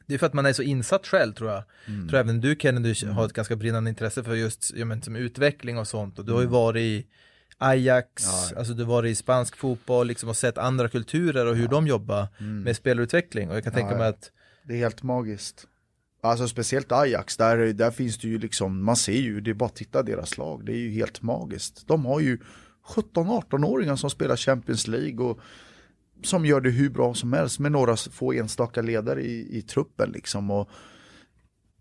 Det 0.06 0.14
är 0.14 0.18
för 0.18 0.26
att 0.26 0.34
man 0.34 0.46
är 0.46 0.54
så 0.54 0.62
insatt 0.62 1.08
själv 1.08 1.34
tror 1.34 1.52
jag. 1.52 1.64
Mm. 1.88 2.10
Tror 2.10 2.20
även 2.20 2.42
du 2.42 2.56
Kennedy 2.60 2.96
mm. 3.04 3.16
har 3.16 3.26
ett 3.26 3.34
ganska 3.34 3.56
brinnande 3.56 3.90
intresse 3.90 4.24
för 4.24 4.36
just 4.36 4.72
ja, 4.76 4.86
men, 4.86 5.02
som 5.02 5.16
utveckling 5.16 5.78
och 5.78 5.88
sånt 5.88 6.20
och 6.20 6.26
du 6.26 6.32
har 6.32 6.40
ju 6.40 6.48
mm. 6.48 6.54
varit 6.54 6.82
i 6.82 7.06
Ajax, 7.62 8.24
ja. 8.26 8.60
alltså 8.60 8.74
du 8.74 8.84
var 8.84 9.06
i 9.06 9.16
spansk 9.16 9.56
fotboll 9.56 10.08
liksom 10.08 10.30
och 10.30 10.38
sett 10.38 10.58
andra 10.58 10.90
kulturer 10.90 11.46
och 11.46 11.56
hur 11.56 11.64
ja. 11.64 11.70
de 11.70 11.88
jobbar 11.88 12.28
mm. 12.40 12.62
med 12.62 12.76
spelutveckling 12.76 13.50
och 13.50 13.56
jag 13.56 13.64
kan 13.64 13.74
tänka 13.74 13.98
mig 13.98 14.08
att 14.08 14.32
Det 14.64 14.74
är 14.74 14.78
helt 14.78 15.04
magiskt 15.04 15.68
Alltså 16.22 16.48
speciellt 16.48 16.92
Ajax, 16.92 17.38
där, 17.38 17.58
där 17.58 17.92
finns 17.92 18.18
det 18.18 18.28
ju 18.28 18.40
liksom, 18.40 18.84
man 18.84 18.96
ser 18.96 19.14
ju, 19.14 19.42
det 19.42 19.50
är 19.50 19.54
bara 19.54 19.66
att 19.66 19.76
titta 19.76 20.04
deras 20.04 20.38
lag, 20.38 20.66
det 20.66 20.72
är 20.72 20.78
ju 20.78 20.92
helt 20.92 21.22
magiskt. 21.22 21.88
De 21.88 22.06
har 22.06 22.20
ju 22.20 22.38
17-18-åringar 22.88 23.96
som 23.96 24.10
spelar 24.10 24.36
Champions 24.36 24.88
League 24.88 25.26
och 25.26 25.40
som 26.24 26.46
gör 26.46 26.62
det 26.62 26.70
hur 26.70 26.90
bra 26.90 27.14
som 27.14 27.34
helst 27.34 27.60
med 27.60 27.72
några 27.72 27.96
få 27.96 28.34
enstaka 28.34 28.82
ledare 28.82 29.22
i, 29.22 29.58
i 29.58 29.62
truppen 29.62 30.12
liksom. 30.12 30.52
Och 30.52 30.70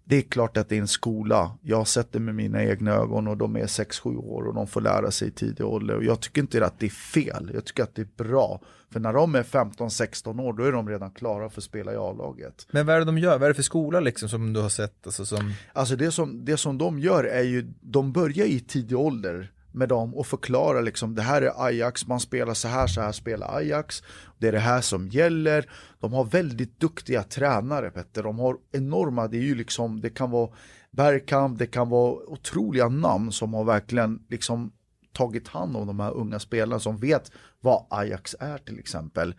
det 0.08 0.16
är 0.16 0.22
klart 0.22 0.56
att 0.56 0.68
det 0.68 0.76
är 0.76 0.80
en 0.80 0.88
skola. 0.88 1.52
Jag 1.62 1.76
har 1.76 1.84
sett 1.84 2.12
det 2.12 2.20
med 2.20 2.34
mina 2.34 2.64
egna 2.64 2.92
ögon 2.92 3.28
och 3.28 3.36
de 3.36 3.56
är 3.56 3.66
6-7 3.66 4.16
år 4.16 4.42
och 4.46 4.54
de 4.54 4.66
får 4.66 4.80
lära 4.80 5.10
sig 5.10 5.28
i 5.28 5.30
tidig 5.30 5.66
ålder. 5.66 5.96
Och 5.96 6.04
jag 6.04 6.20
tycker 6.20 6.40
inte 6.40 6.66
att 6.66 6.78
det 6.78 6.86
är 6.86 6.90
fel, 6.90 7.50
jag 7.54 7.64
tycker 7.64 7.82
att 7.82 7.94
det 7.94 8.02
är 8.02 8.24
bra. 8.24 8.60
För 8.90 9.00
när 9.00 9.12
de 9.12 9.34
är 9.34 9.42
15-16 9.42 10.40
år 10.40 10.52
då 10.52 10.64
är 10.64 10.72
de 10.72 10.88
redan 10.88 11.10
klara 11.10 11.50
för 11.50 11.60
att 11.60 11.64
spela 11.64 11.92
i 11.92 11.96
A-laget. 11.96 12.66
Men 12.70 12.86
vad 12.86 12.96
är 12.96 12.98
det 12.98 13.04
de 13.04 13.18
gör? 13.18 13.38
Vad 13.38 13.42
är 13.42 13.48
det 13.48 13.54
för 13.54 13.62
skola 13.62 14.00
liksom 14.00 14.28
som 14.28 14.52
du 14.52 14.60
har 14.60 14.68
sett? 14.68 15.06
Alltså, 15.06 15.26
som... 15.26 15.52
alltså 15.72 15.96
det, 15.96 16.10
som, 16.10 16.44
det 16.44 16.56
som 16.56 16.78
de 16.78 16.98
gör 16.98 17.24
är 17.24 17.42
ju, 17.42 17.72
de 17.80 18.12
börjar 18.12 18.46
i 18.46 18.60
tidig 18.60 18.98
ålder 18.98 19.52
med 19.72 19.88
dem 19.88 20.14
och 20.14 20.26
förklara 20.26 20.80
liksom 20.80 21.14
det 21.14 21.22
här 21.22 21.42
är 21.42 21.66
Ajax, 21.66 22.06
man 22.06 22.20
spelar 22.20 22.54
så 22.54 22.68
här, 22.68 22.86
så 22.86 23.00
här 23.00 23.12
spelar 23.12 23.56
Ajax. 23.56 24.02
Det 24.38 24.48
är 24.48 24.52
det 24.52 24.58
här 24.58 24.80
som 24.80 25.08
gäller. 25.08 25.70
De 26.00 26.12
har 26.12 26.24
väldigt 26.24 26.80
duktiga 26.80 27.22
tränare 27.22 27.90
Petter. 27.90 28.22
De 28.22 28.38
har 28.38 28.56
enorma, 28.72 29.28
det 29.28 29.36
är 29.36 29.42
ju 29.42 29.54
liksom, 29.54 30.00
det 30.00 30.10
kan 30.10 30.30
vara 30.30 30.50
Bergkamp, 30.90 31.58
det 31.58 31.66
kan 31.66 31.88
vara 31.88 32.12
otroliga 32.12 32.88
namn 32.88 33.32
som 33.32 33.54
har 33.54 33.64
verkligen 33.64 34.22
liksom 34.28 34.72
tagit 35.12 35.48
hand 35.48 35.76
om 35.76 35.86
de 35.86 36.00
här 36.00 36.12
unga 36.12 36.38
spelarna 36.38 36.80
som 36.80 36.96
vet 36.96 37.32
vad 37.60 37.86
Ajax 37.90 38.36
är 38.40 38.58
till 38.58 38.78
exempel. 38.78 39.34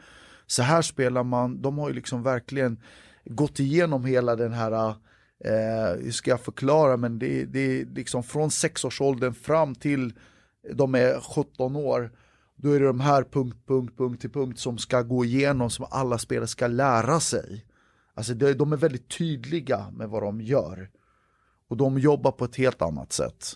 Så 0.47 0.63
här 0.63 0.81
spelar 0.81 1.23
man, 1.23 1.61
de 1.61 1.77
har 1.77 1.89
ju 1.89 1.95
liksom 1.95 2.23
verkligen 2.23 2.81
gått 3.25 3.59
igenom 3.59 4.05
hela 4.05 4.35
den 4.35 4.53
här 4.53 4.93
Eh, 5.45 6.03
hur 6.03 6.11
ska 6.11 6.31
jag 6.31 6.41
förklara, 6.41 6.97
men 6.97 7.19
det, 7.19 7.45
det 7.45 7.59
är 7.59 7.85
liksom 7.85 8.23
från 8.23 8.51
sexårsåldern 8.51 9.33
fram 9.33 9.75
till 9.75 10.13
de 10.73 10.95
är 10.95 11.19
17 11.19 11.75
år. 11.75 12.11
Då 12.55 12.71
är 12.71 12.79
det 12.79 12.85
de 12.85 12.99
här 12.99 13.23
punkt, 13.23 13.57
punkt, 13.67 13.97
punkt 13.97 14.21
till 14.21 14.31
punkt 14.31 14.59
som 14.59 14.77
ska 14.77 15.01
gå 15.01 15.25
igenom, 15.25 15.69
som 15.69 15.85
alla 15.91 16.17
spelare 16.17 16.47
ska 16.47 16.67
lära 16.67 17.19
sig. 17.19 17.65
Alltså 18.13 18.33
det, 18.33 18.53
de 18.53 18.73
är 18.73 18.77
väldigt 18.77 19.17
tydliga 19.17 19.91
med 19.91 20.09
vad 20.09 20.23
de 20.23 20.41
gör. 20.41 20.89
Och 21.69 21.77
de 21.77 21.99
jobbar 21.99 22.31
på 22.31 22.45
ett 22.45 22.55
helt 22.55 22.81
annat 22.81 23.13
sätt. 23.13 23.53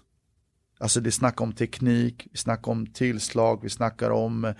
Alltså 0.79 0.99
det 0.99 1.11
snackar 1.11 1.45
om 1.45 1.53
teknik, 1.53 2.27
vi 2.31 2.37
snackar 2.37 2.71
om 2.71 2.85
tillslag, 2.85 3.59
vi 3.61 3.69
snackar 3.69 4.09
om 4.09 4.53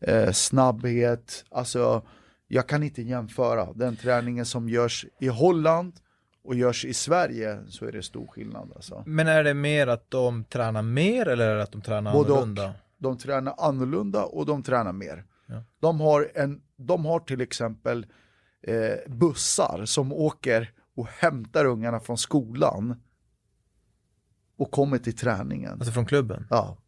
eh, 0.00 0.32
snabbhet. 0.32 1.44
Alltså 1.50 2.06
jag 2.48 2.68
kan 2.68 2.82
inte 2.82 3.02
jämföra 3.02 3.72
den 3.72 3.96
träningen 3.96 4.46
som 4.46 4.68
görs 4.68 5.06
i 5.20 5.28
Holland 5.28 6.00
och 6.46 6.54
görs 6.54 6.84
i 6.84 6.94
Sverige 6.94 7.58
så 7.68 7.84
är 7.84 7.92
det 7.92 8.02
stor 8.02 8.26
skillnad. 8.26 8.72
Alltså. 8.76 9.02
Men 9.06 9.28
är 9.28 9.44
det 9.44 9.54
mer 9.54 9.86
att 9.86 10.10
de 10.10 10.44
tränar 10.44 10.82
mer 10.82 11.28
eller 11.28 11.48
är 11.48 11.56
det 11.56 11.62
att 11.62 11.72
de 11.72 11.82
tränar 11.82 12.12
Både 12.12 12.32
annorlunda? 12.32 12.68
Och. 12.68 12.74
De 12.98 13.18
tränar 13.18 13.54
annorlunda 13.58 14.24
och 14.24 14.46
de 14.46 14.62
tränar 14.62 14.92
mer. 14.92 15.24
Ja. 15.46 15.64
De, 15.80 16.00
har 16.00 16.30
en, 16.34 16.62
de 16.76 17.04
har 17.04 17.20
till 17.20 17.40
exempel 17.40 18.06
eh, 18.62 19.12
bussar 19.12 19.82
som 19.84 20.12
åker 20.12 20.72
och 20.96 21.06
hämtar 21.06 21.64
ungarna 21.64 22.00
från 22.00 22.18
skolan 22.18 23.00
och 24.56 24.70
kommer 24.70 24.98
till 24.98 25.16
träningen. 25.16 25.72
Alltså 25.72 25.92
från 25.92 26.06
klubben? 26.06 26.46
Ja. 26.50 26.78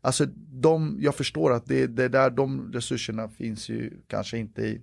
Alltså 0.00 0.26
de, 0.36 0.96
jag 1.00 1.14
förstår 1.14 1.52
att 1.52 1.66
det, 1.66 1.86
det 1.86 2.08
där, 2.08 2.30
de 2.30 2.72
resurserna 2.72 3.28
finns 3.28 3.68
ju 3.68 4.02
kanske 4.06 4.38
inte 4.38 4.62
i 4.62 4.82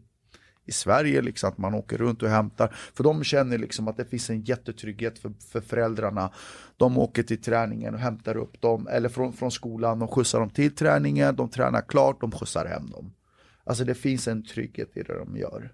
i 0.72 0.74
Sverige, 0.74 1.22
liksom, 1.22 1.50
att 1.50 1.58
man 1.58 1.74
åker 1.74 1.98
runt 1.98 2.24
och 2.24 2.30
hämtar. 2.30 2.76
För 2.94 3.04
de 3.04 3.24
känner 3.24 3.58
liksom 3.58 3.88
att 3.88 3.98
det 3.98 4.06
finns 4.06 4.30
en 4.30 4.42
jättetrygghet 4.42 5.20
för, 5.20 5.34
för 5.52 5.62
föräldrarna. 5.62 6.32
De 6.78 6.98
åker 6.98 7.24
till 7.24 7.42
träningen 7.42 7.94
och 7.94 8.00
hämtar 8.00 8.38
upp 8.38 8.62
dem, 8.62 8.88
eller 8.88 9.10
från, 9.10 9.34
från 9.34 9.52
skolan, 9.52 10.00
de 10.00 10.08
skjutsar 10.08 10.40
dem 10.40 10.50
till 10.50 10.76
träningen, 10.76 11.36
de 11.36 11.50
tränar 11.50 11.82
klart, 11.82 12.22
de 12.22 12.32
skjutsar 12.32 12.66
hem 12.66 12.90
dem. 12.90 13.14
Alltså 13.64 13.84
det 13.84 13.96
finns 13.96 14.28
en 14.28 14.46
trygghet 14.46 14.98
i 14.98 15.04
det 15.04 15.18
de 15.18 15.38
gör. 15.38 15.74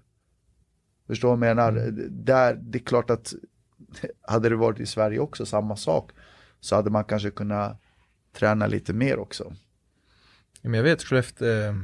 Förstår 1.06 1.28
du 1.28 1.40
vad 1.40 1.48
jag 1.48 1.56
menar? 1.56 1.72
Där, 2.10 2.54
det 2.54 2.78
är 2.78 2.82
klart 2.82 3.10
att 3.10 3.34
hade 4.22 4.48
det 4.48 4.56
varit 4.56 4.80
i 4.80 4.86
Sverige 4.86 5.18
också 5.18 5.46
samma 5.46 5.76
sak 5.76 6.10
så 6.60 6.76
hade 6.76 6.90
man 6.90 7.04
kanske 7.04 7.30
kunnat 7.30 7.82
träna 8.32 8.66
lite 8.66 8.92
mer 8.92 9.18
också. 9.18 9.52
Men 10.62 10.74
jag 10.74 10.82
vet 10.82 11.02
Skellefteå 11.02 11.74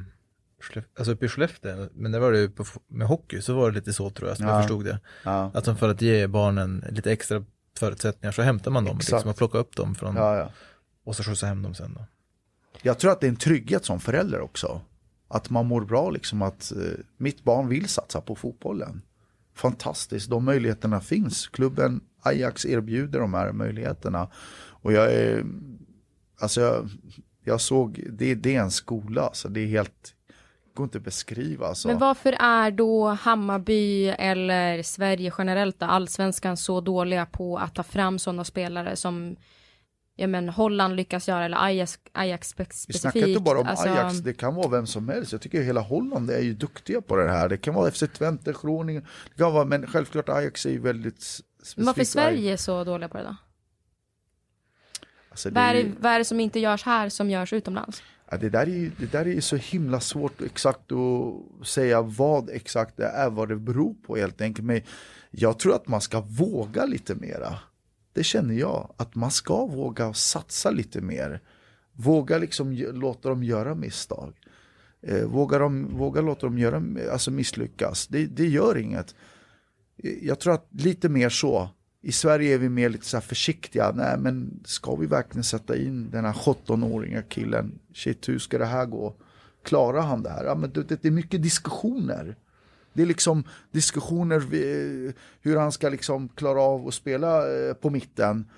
alltså 0.99 1.13
uppe 1.13 1.27
i 1.27 1.29
Skellefteå, 1.29 1.89
men 1.95 2.13
det 2.13 2.19
var 2.19 2.33
det 2.33 2.39
ju 2.39 2.51
på, 2.51 2.65
med 2.89 3.07
hockey 3.07 3.41
så 3.41 3.55
var 3.55 3.71
det 3.71 3.77
lite 3.77 3.93
så 3.93 4.11
tror 4.11 4.29
jag, 4.29 4.37
som 4.37 4.47
ja. 4.47 4.53
jag 4.53 4.63
förstod 4.63 4.85
det. 4.85 5.01
Ja. 5.25 5.51
Att 5.55 5.79
för 5.79 5.89
att 5.89 6.03
ge 6.03 6.27
barnen 6.27 6.85
lite 6.91 7.13
extra 7.13 7.45
förutsättningar 7.79 8.33
så 8.33 8.43
hämtar 8.43 8.71
man 8.71 8.85
dem 8.85 8.99
liksom, 8.99 9.31
och 9.31 9.37
plockar 9.37 9.59
upp 9.59 9.77
dem 9.77 9.95
från, 9.95 10.17
ja, 10.17 10.51
och 11.05 11.17
så 11.17 11.23
skjutsar 11.23 11.47
hem 11.47 11.63
dem 11.63 11.75
sen 11.75 11.95
då. 11.95 12.05
Jag 12.83 12.99
tror 12.99 13.13
att 13.13 13.21
det 13.21 13.27
är 13.27 13.29
en 13.29 13.37
trygghet 13.37 13.85
som 13.85 14.01
förälder 14.01 14.41
också. 14.41 14.81
Att 15.29 15.51
man 15.51 15.67
mår 15.67 15.85
bra 15.85 16.11
liksom 16.11 16.43
att 16.43 16.73
eh, 16.73 17.01
mitt 17.17 17.45
barn 17.45 17.69
vill 17.69 17.89
satsa 17.89 18.21
på 18.21 18.35
fotbollen. 18.35 19.03
Fantastiskt, 19.55 20.31
de 20.31 20.45
möjligheterna 20.45 21.01
finns. 21.01 21.49
Klubben 21.49 22.01
Ajax 22.23 22.67
erbjuder 22.67 23.21
de 23.21 23.35
här 23.35 23.53
möjligheterna. 23.53 24.31
Och 24.83 24.93
jag 24.93 25.13
är, 25.13 25.45
alltså 26.39 26.61
jag, 26.61 26.91
jag 27.45 27.61
såg, 27.61 28.05
det, 28.11 28.35
det 28.35 28.57
är 28.57 28.61
en 28.61 28.71
skola, 28.71 29.31
så 29.33 29.49
det 29.49 29.61
är 29.61 29.67
helt 29.67 30.14
går 30.75 30.85
inte 30.85 30.99
att 30.99 31.05
beskriva. 31.05 31.67
Alltså. 31.67 31.89
Men 31.89 31.99
varför 31.99 32.33
är 32.41 32.71
då 32.71 33.09
Hammarby 33.09 34.09
eller 34.09 34.83
Sverige 34.83 35.33
generellt, 35.39 35.81
då, 35.81 35.87
allsvenskan, 35.87 36.57
så 36.57 36.81
dåliga 36.81 37.27
på 37.27 37.59
att 37.59 37.75
ta 37.75 37.83
fram 37.83 38.19
sådana 38.19 38.45
spelare 38.45 38.97
som 38.97 39.37
ja, 40.17 40.27
men 40.27 40.49
Holland 40.49 40.97
lyckas 40.97 41.29
göra, 41.29 41.45
eller 41.45 41.65
Ajax, 41.65 41.99
Ajax 42.13 42.49
specifikt. 42.49 42.95
Vi 42.95 42.99
snackar 42.99 43.29
inte 43.29 43.41
bara 43.41 43.61
om 43.61 43.67
alltså... 43.67 43.89
Ajax, 43.89 44.19
det 44.19 44.35
kan 44.35 44.55
vara 44.55 44.69
vem 44.69 44.87
som 44.87 45.09
helst. 45.09 45.33
Jag 45.33 45.41
tycker 45.41 45.63
hela 45.63 45.81
Holland 45.81 46.31
är 46.31 46.41
ju 46.41 46.55
duktiga 46.55 47.01
på 47.01 47.17
det 47.17 47.31
här. 47.31 47.49
Det 47.49 47.57
kan 47.57 47.75
vara 47.75 47.91
FC 47.91 48.05
Twente, 48.19 48.55
Groningen, 48.63 49.07
det 49.31 49.37
kan 49.37 49.53
vara, 49.53 49.65
men 49.65 49.87
självklart 49.87 50.29
Ajax 50.29 50.67
är 50.67 50.71
ju 50.71 50.81
väldigt 50.81 51.23
specifikt. 51.23 51.77
Men 51.77 51.87
varför 51.87 52.01
är 52.01 52.05
Sverige 52.05 52.59
så 52.59 52.85
dåliga 52.85 53.09
på 53.09 53.19
det 53.19 53.25
då? 53.25 53.37
Alltså, 55.31 55.51
det... 55.51 55.55
vad, 55.55 55.77
är 55.77 55.93
vad 56.01 56.13
är 56.13 56.19
det 56.19 56.25
som 56.25 56.41
inte 56.41 56.61
görs 56.61 56.83
här 56.83 57.09
som 57.09 57.31
görs 57.31 57.53
utomlands? 57.53 58.03
Ja, 58.31 58.37
det, 58.37 58.49
där 58.49 58.69
är, 58.69 58.91
det 58.99 59.13
där 59.13 59.29
är 59.29 59.41
så 59.41 59.57
himla 59.57 60.01
svårt 60.01 60.43
exakt 60.43 60.93
att 60.93 61.67
säga 61.67 62.03
vad 62.03 62.51
exakt 62.51 62.97
det 62.97 63.07
är, 63.07 63.31
vad 63.31 63.49
det 63.49 63.57
beror 63.57 63.95
på 64.07 64.17
helt 64.17 64.41
enkelt. 64.41 64.67
Men 64.67 64.81
jag 65.31 65.59
tror 65.59 65.75
att 65.75 65.89
man 65.89 66.01
ska 66.01 66.21
våga 66.21 66.85
lite 66.85 67.15
mera. 67.15 67.59
Det 68.13 68.25
känner 68.25 68.55
jag, 68.55 68.95
att 68.97 69.15
man 69.15 69.31
ska 69.31 69.67
våga 69.67 70.13
satsa 70.13 70.71
lite 70.71 71.01
mer. 71.01 71.41
Våga 71.93 72.39
liksom 72.39 72.73
låta 72.73 73.29
dem 73.29 73.45
göra 73.45 73.75
misstag. 73.75 74.35
Eh, 75.03 75.25
våga, 75.25 75.59
dem, 75.59 75.97
våga 75.97 76.21
låta 76.21 76.47
dem 76.47 76.59
göra, 76.59 76.83
alltså 77.13 77.31
misslyckas. 77.31 78.07
Det, 78.07 78.27
det 78.27 78.47
gör 78.47 78.79
inget. 78.79 79.15
Eh, 79.97 80.27
jag 80.27 80.41
tror 80.41 80.55
att 80.55 80.69
lite 80.71 81.09
mer 81.09 81.29
så 81.29 81.69
i 82.05 82.13
Sverige 82.13 82.55
är 82.55 82.59
vi 82.59 82.69
mer 82.69 82.89
lite 82.89 83.07
så 83.07 83.21
försiktiga. 83.21 83.93
Nej, 83.95 84.19
men 84.19 84.61
ska 84.65 84.97
vi 84.97 85.07
verkligen 85.07 85.45
sätta 85.45 85.77
in 85.77 86.11
den 86.11 86.25
här 86.25 86.33
17-åriga 86.33 87.23
killen? 87.23 87.79
Shit, 87.95 88.29
hur 88.29 88.39
ska 88.39 88.59
det 88.59 88.67
här 88.67 88.87
gå? 88.87 89.15
Klarar 89.63 90.01
han 90.01 90.23
det 90.23 90.31
här? 90.31 90.45
Ja, 90.45 90.55
men 90.55 90.73
det, 90.73 90.83
det 90.83 91.05
är 91.05 91.11
mycket 91.11 91.43
diskussioner. 91.43 92.37
Det 92.93 93.03
är 93.03 93.07
liksom 93.07 93.45
diskussioner 93.71 94.37
eh, 94.37 95.13
hur 95.41 95.57
han 95.57 95.73
ska 95.73 95.89
liksom 95.89 96.29
klara 96.29 96.61
av 96.61 96.89
att 96.89 96.95
spela 96.95 97.53
eh, 97.57 97.75
på 97.75 97.91
mitten. 97.91 98.51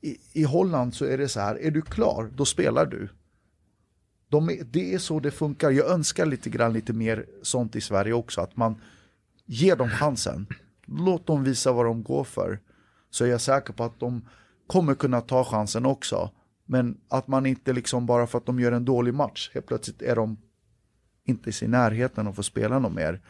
I, 0.00 0.16
I, 0.32 0.42
Holland 0.42 0.94
så 0.94 1.04
är 1.04 1.18
det 1.18 1.28
så 1.28 1.40
här, 1.40 1.60
är 1.60 1.70
du 1.70 1.82
klar, 1.82 2.30
då 2.34 2.44
spelar 2.44 2.86
du. 2.86 3.08
De 4.28 4.50
är, 4.50 4.64
det 4.64 4.94
är 4.94 4.98
så 4.98 5.20
det 5.20 5.30
funkar. 5.30 5.70
Jag 5.70 5.90
önskar 5.90 6.26
lite 6.26 6.50
grann 6.50 6.72
lite 6.72 6.92
mer 6.92 7.26
sånt 7.42 7.76
i 7.76 7.80
Sverige 7.80 8.12
också, 8.12 8.40
att 8.40 8.56
man 8.56 8.80
ger 9.46 9.76
dem 9.76 9.90
chansen. 9.90 10.46
Låt 10.86 11.26
dem 11.26 11.44
visa 11.44 11.72
vad 11.72 11.86
de 11.86 12.02
går 12.02 12.24
för 12.24 12.60
så 13.10 13.24
är 13.24 13.28
jag 13.28 13.40
säker 13.40 13.72
på 13.72 13.84
att 13.84 14.00
de 14.00 14.28
kommer 14.66 14.94
kunna 14.94 15.20
ta 15.20 15.44
chansen 15.44 15.86
också. 15.86 16.30
Men 16.66 17.00
att 17.08 17.28
man 17.28 17.46
inte 17.46 17.72
liksom 17.72 18.06
bara 18.06 18.26
för 18.26 18.38
att 18.38 18.46
de 18.46 18.60
gör 18.60 18.72
en 18.72 18.84
dålig 18.84 19.14
match, 19.14 19.50
helt 19.54 19.66
plötsligt 19.66 20.02
är 20.02 20.16
de 20.16 20.36
inte 21.24 21.50
i 21.50 21.52
sin 21.52 21.70
närheten 21.70 22.26
och 22.26 22.36
får 22.36 22.42
spela 22.42 22.78
något 22.78 22.92
mer. 22.92 23.20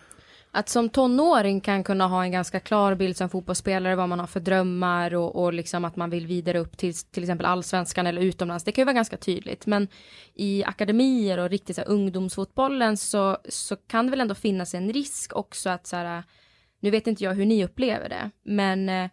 Att 0.50 0.68
som 0.68 0.88
tonåring 0.88 1.60
kan 1.60 1.84
kunna 1.84 2.06
ha 2.06 2.24
en 2.24 2.32
ganska 2.32 2.60
klar 2.60 2.94
bild 2.94 3.16
som 3.16 3.28
fotbollsspelare 3.28 3.96
vad 3.96 4.08
man 4.08 4.20
har 4.20 4.26
för 4.26 4.40
drömmar 4.40 5.14
och, 5.14 5.42
och 5.42 5.52
liksom 5.52 5.84
att 5.84 5.96
man 5.96 6.10
vill 6.10 6.26
vidare 6.26 6.58
upp 6.58 6.76
till 6.76 6.94
till 6.94 7.22
exempel 7.22 7.46
allsvenskan 7.46 8.06
eller 8.06 8.22
utomlands. 8.22 8.64
Det 8.64 8.72
kan 8.72 8.82
ju 8.82 8.86
vara 8.86 8.94
ganska 8.94 9.16
tydligt. 9.16 9.66
Men 9.66 9.88
i 10.34 10.64
akademier 10.64 11.38
och 11.38 11.50
riktigt 11.50 11.76
så 11.76 11.82
här, 11.82 11.88
ungdomsfotbollen 11.88 12.96
så, 12.96 13.38
så 13.48 13.76
kan 13.76 14.06
det 14.06 14.10
väl 14.10 14.20
ändå 14.20 14.34
finnas 14.34 14.74
en 14.74 14.92
risk 14.92 15.36
också 15.36 15.70
att 15.70 15.86
så 15.86 15.96
här, 15.96 16.22
nu 16.80 16.90
vet 16.90 17.06
inte 17.06 17.24
jag 17.24 17.34
hur 17.34 17.46
ni 17.46 17.64
upplever 17.64 18.08
det, 18.08 18.30
men 18.42 18.88
eh, 18.88 19.10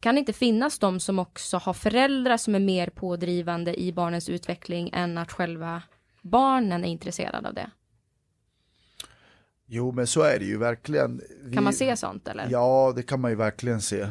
kan 0.00 0.14
det 0.14 0.18
inte 0.18 0.32
finnas 0.32 0.78
de 0.78 1.00
som 1.00 1.18
också 1.18 1.56
har 1.56 1.74
föräldrar 1.74 2.36
som 2.36 2.54
är 2.54 2.60
mer 2.60 2.86
pådrivande 2.90 3.80
i 3.80 3.92
barnens 3.92 4.28
utveckling 4.28 4.90
än 4.92 5.18
att 5.18 5.32
själva 5.32 5.82
barnen 6.22 6.84
är 6.84 6.88
intresserade 6.88 7.48
av 7.48 7.54
det? 7.54 7.70
Jo, 9.66 9.92
men 9.92 10.06
så 10.06 10.22
är 10.22 10.38
det 10.38 10.44
ju 10.44 10.58
verkligen. 10.58 11.20
Vi, 11.42 11.54
kan 11.54 11.64
man 11.64 11.72
se 11.72 11.96
sånt 11.96 12.28
eller? 12.28 12.48
Ja, 12.50 12.92
det 12.96 13.02
kan 13.02 13.20
man 13.20 13.30
ju 13.30 13.36
verkligen 13.36 13.80
se. 13.80 14.08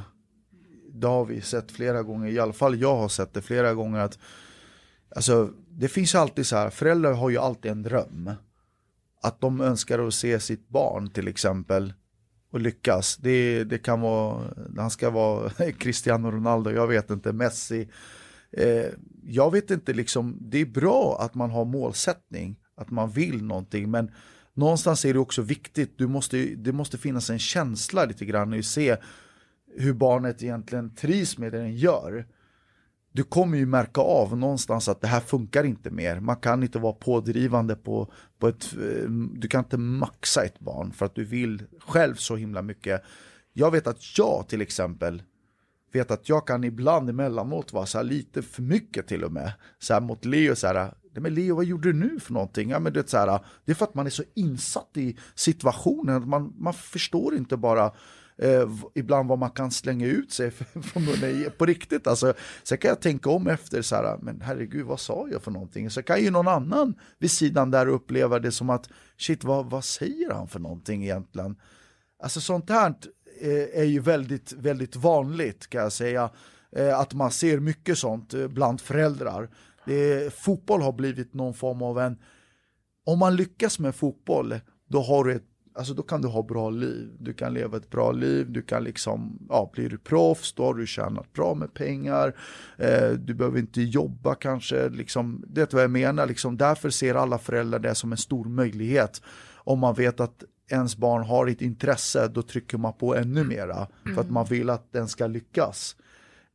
Det 0.91 1.07
har 1.07 1.25
vi 1.25 1.41
sett 1.41 1.71
flera 1.71 2.03
gånger, 2.03 2.31
i 2.31 2.39
alla 2.39 2.53
fall 2.53 2.81
jag 2.81 2.95
har 2.95 3.09
sett 3.09 3.33
det 3.33 3.41
flera 3.41 3.73
gånger 3.73 3.99
att 3.99 4.19
Alltså, 5.15 5.49
det 5.69 5.88
finns 5.88 6.15
alltid 6.15 6.47
så 6.47 6.55
här, 6.55 6.69
föräldrar 6.69 7.13
har 7.13 7.29
ju 7.29 7.38
alltid 7.38 7.71
en 7.71 7.83
dröm. 7.83 8.31
Att 9.21 9.41
de 9.41 9.61
önskar 9.61 10.07
att 10.07 10.13
se 10.13 10.39
sitt 10.39 10.69
barn 10.69 11.09
till 11.09 11.27
exempel 11.27 11.93
och 12.57 12.61
lyckas. 12.61 13.17
Det, 13.17 13.63
det 13.63 13.77
kan 13.77 14.01
vara, 14.01 14.53
han 14.77 14.89
ska 14.89 15.09
vara 15.09 15.49
Cristiano 15.79 16.31
Ronaldo, 16.31 16.71
jag 16.71 16.87
vet 16.87 17.09
inte, 17.09 17.33
Messi. 17.33 17.89
Eh, 18.51 18.85
jag 19.23 19.51
vet 19.51 19.71
inte, 19.71 19.93
liksom, 19.93 20.37
det 20.41 20.57
är 20.57 20.65
bra 20.65 21.17
att 21.19 21.35
man 21.35 21.51
har 21.51 21.65
målsättning, 21.65 22.55
att 22.77 22.91
man 22.91 23.11
vill 23.11 23.43
någonting, 23.43 23.91
men 23.91 24.11
någonstans 24.53 25.05
är 25.05 25.13
det 25.13 25.19
också 25.19 25.41
viktigt, 25.41 25.97
du 25.97 26.07
måste, 26.07 26.37
det 26.37 26.71
måste 26.71 26.97
finnas 26.97 27.29
en 27.29 27.39
känsla 27.39 28.05
lite 28.05 28.25
grann 28.25 28.53
och 28.53 28.65
se 28.65 28.97
hur 29.77 29.93
barnet 29.93 30.43
egentligen 30.43 30.95
trivs 30.95 31.37
med 31.37 31.51
det 31.51 31.57
den 31.57 31.75
gör 31.75 32.27
du 33.18 33.24
kommer 33.24 33.57
ju 33.57 33.65
märka 33.65 34.01
av 34.01 34.38
någonstans 34.38 34.88
att 34.88 35.01
det 35.01 35.07
här 35.07 35.20
funkar 35.20 35.63
inte 35.63 35.89
mer. 35.89 36.20
Man 36.20 36.36
kan 36.36 36.63
inte 36.63 36.80
vara 36.80 36.93
pådrivande 36.93 37.76
på, 37.76 38.11
på 38.39 38.47
ett, 38.47 38.74
eh, 38.74 39.09
du 39.34 39.47
kan 39.47 39.63
inte 39.63 39.78
maxa 39.78 40.43
ett 40.43 40.59
barn 40.59 40.91
för 40.91 41.05
att 41.05 41.15
du 41.15 41.24
vill 41.24 41.63
själv 41.80 42.15
så 42.15 42.36
himla 42.36 42.61
mycket. 42.61 43.03
Jag 43.53 43.72
vet 43.72 43.88
att 43.88 44.18
jag 44.18 44.47
till 44.47 44.61
exempel 44.61 45.24
vet 45.93 46.11
att 46.11 46.30
jag 46.30 46.47
kan 46.47 46.63
ibland 46.63 47.09
emellanåt 47.09 47.74
vara 47.74 47.86
så 47.86 48.01
lite 48.01 48.41
för 48.41 48.61
mycket 48.61 49.07
till 49.07 49.24
och 49.24 49.32
med. 49.32 49.53
Så 49.80 49.93
här 49.93 50.01
mot 50.01 50.26
Leo 50.26 50.55
så 50.55 50.68
här, 50.68 50.93
men 51.13 51.34
Leo 51.34 51.55
vad 51.55 51.65
gjorde 51.65 51.91
du 51.91 51.93
nu 51.93 52.20
för 52.20 52.34
någonting? 52.34 52.70
Ja, 52.70 52.80
men 52.80 52.93
det, 52.93 52.99
är 52.99 53.07
så 53.07 53.18
här, 53.18 53.39
det 53.65 53.72
är 53.72 53.76
för 53.76 53.86
att 53.86 53.95
man 53.95 54.05
är 54.05 54.09
så 54.09 54.24
insatt 54.34 54.91
i 54.93 55.18
situationen, 55.36 56.30
man, 56.30 56.53
man 56.57 56.74
förstår 56.74 57.36
inte 57.36 57.57
bara 57.57 57.91
eh, 58.38 58.69
ibland 58.95 59.29
vad 59.29 59.39
man 59.39 59.49
kan 59.49 59.71
slänga 59.71 60.05
ut 60.05 60.31
sig 60.31 60.51
från 60.83 61.05
munnen 61.05 61.51
på 61.57 61.65
riktigt. 61.65 62.07
Alltså, 62.07 62.33
sen 62.63 62.77
kan 62.77 62.89
jag 62.89 63.01
tänka 63.01 63.29
om 63.29 63.47
efter, 63.47 63.81
så 63.81 63.95
här, 63.95 64.17
men 64.21 64.41
herregud 64.41 64.85
vad 64.85 64.99
sa 64.99 65.27
jag 65.31 65.43
för 65.43 65.51
någonting? 65.51 65.89
Så 65.89 66.03
kan 66.03 66.23
ju 66.23 66.31
någon 66.31 66.47
annan 66.47 66.95
vid 67.19 67.31
sidan 67.31 67.71
där 67.71 67.88
uppleva 67.88 68.39
det 68.39 68.51
som 68.51 68.69
att 68.69 68.89
shit 69.17 69.43
vad, 69.43 69.69
vad 69.69 69.83
säger 69.83 70.31
han 70.31 70.47
för 70.47 70.59
någonting 70.59 71.03
egentligen? 71.03 71.55
Alltså 72.23 72.41
sånt 72.41 72.69
här 72.69 72.93
eh, 73.41 73.81
är 73.81 73.83
ju 73.83 73.99
väldigt, 73.99 74.53
väldigt 74.53 74.95
vanligt 74.95 75.67
kan 75.67 75.81
jag 75.81 75.93
säga. 75.93 76.29
Eh, 76.75 76.99
att 76.99 77.13
man 77.13 77.31
ser 77.31 77.59
mycket 77.59 77.97
sånt 77.97 78.33
eh, 78.33 78.47
bland 78.47 78.81
föräldrar. 78.81 79.49
Det, 79.85 80.33
fotboll 80.33 80.81
har 80.81 80.91
blivit 80.91 81.33
någon 81.33 81.53
form 81.53 81.81
av 81.81 81.99
en... 81.99 82.17
Om 83.05 83.19
man 83.19 83.35
lyckas 83.35 83.79
med 83.79 83.95
fotboll, 83.95 84.59
då 84.89 85.01
har 85.01 85.23
du 85.23 85.33
ett 85.33 85.56
Alltså 85.78 85.93
då 85.93 86.03
kan 86.03 86.21
du 86.21 86.28
ha 86.28 86.43
bra 86.43 86.69
liv, 86.69 87.09
du 87.19 87.34
kan 87.34 87.53
leva 87.53 87.78
ett 87.78 87.89
bra 87.89 88.11
liv, 88.11 88.51
du 88.51 88.61
kan 88.61 88.84
liksom, 88.84 89.39
ja 89.49 89.71
blir 89.73 89.89
du 89.89 89.97
proffs 89.97 90.53
då 90.53 90.63
har 90.63 90.73
du 90.73 90.88
tjänat 90.88 91.34
bra 91.34 91.55
med 91.55 91.73
pengar, 91.73 92.36
eh, 92.78 93.09
du 93.09 93.34
behöver 93.34 93.59
inte 93.59 93.82
jobba 93.82 94.36
kanske, 94.36 94.89
liksom, 94.89 95.43
det 95.47 95.61
är 95.61 95.75
vad 95.75 95.84
jag 95.84 95.91
menar, 95.91 96.25
liksom, 96.25 96.57
därför 96.57 96.89
ser 96.89 97.15
alla 97.15 97.38
föräldrar 97.38 97.80
det 97.80 97.95
som 97.95 98.11
en 98.11 98.17
stor 98.17 98.45
möjlighet. 98.45 99.21
Om 99.55 99.80
man 99.80 99.93
vet 99.93 100.19
att 100.19 100.43
ens 100.71 100.97
barn 100.97 101.23
har 101.23 101.47
ett 101.47 101.61
intresse, 101.61 102.28
då 102.28 102.41
trycker 102.41 102.78
man 102.78 102.93
på 102.93 103.15
ännu 103.15 103.43
mera, 103.43 103.88
för 104.15 104.21
att 104.21 104.30
man 104.30 104.45
vill 104.45 104.69
att 104.69 104.91
den 104.91 105.07
ska 105.07 105.28
lyckas. 105.28 105.95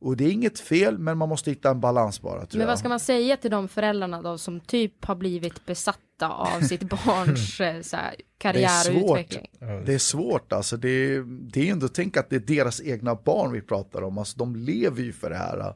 Och 0.03 0.17
det 0.17 0.25
är 0.25 0.31
inget 0.31 0.59
fel, 0.59 0.97
men 0.97 1.17
man 1.17 1.29
måste 1.29 1.49
hitta 1.49 1.69
en 1.69 1.79
balans 1.79 2.21
bara. 2.21 2.45
men 2.53 2.67
vad 2.67 2.79
ska 2.79 2.89
man 2.89 2.99
säga 2.99 3.37
till 3.37 3.51
de 3.51 3.67
föräldrarna 3.67 4.21
då 4.21 4.37
som 4.37 4.59
typ 4.59 5.05
har 5.05 5.15
blivit 5.15 5.65
besatta 5.65 6.29
av 6.29 6.61
sitt 6.61 6.83
barns 7.05 7.59
eh, 7.59 7.81
så 7.81 7.95
här, 7.95 8.15
karriär 8.37 8.89
och 8.89 9.03
utveckling? 9.03 9.47
Det 9.85 9.93
är 9.93 9.97
svårt 9.97 10.53
alltså. 10.53 10.77
Det 10.77 10.89
är, 10.89 11.23
det 11.51 11.67
är 11.67 11.71
ändå, 11.71 11.87
tänk 11.87 12.17
att 12.17 12.29
det 12.29 12.35
är 12.35 12.39
deras 12.39 12.81
egna 12.81 13.15
barn 13.15 13.51
vi 13.51 13.61
pratar 13.61 14.01
om. 14.01 14.17
Alltså 14.17 14.37
de 14.37 14.55
lever 14.55 15.03
ju 15.03 15.13
för 15.13 15.29
det 15.29 15.35
här. 15.35 15.75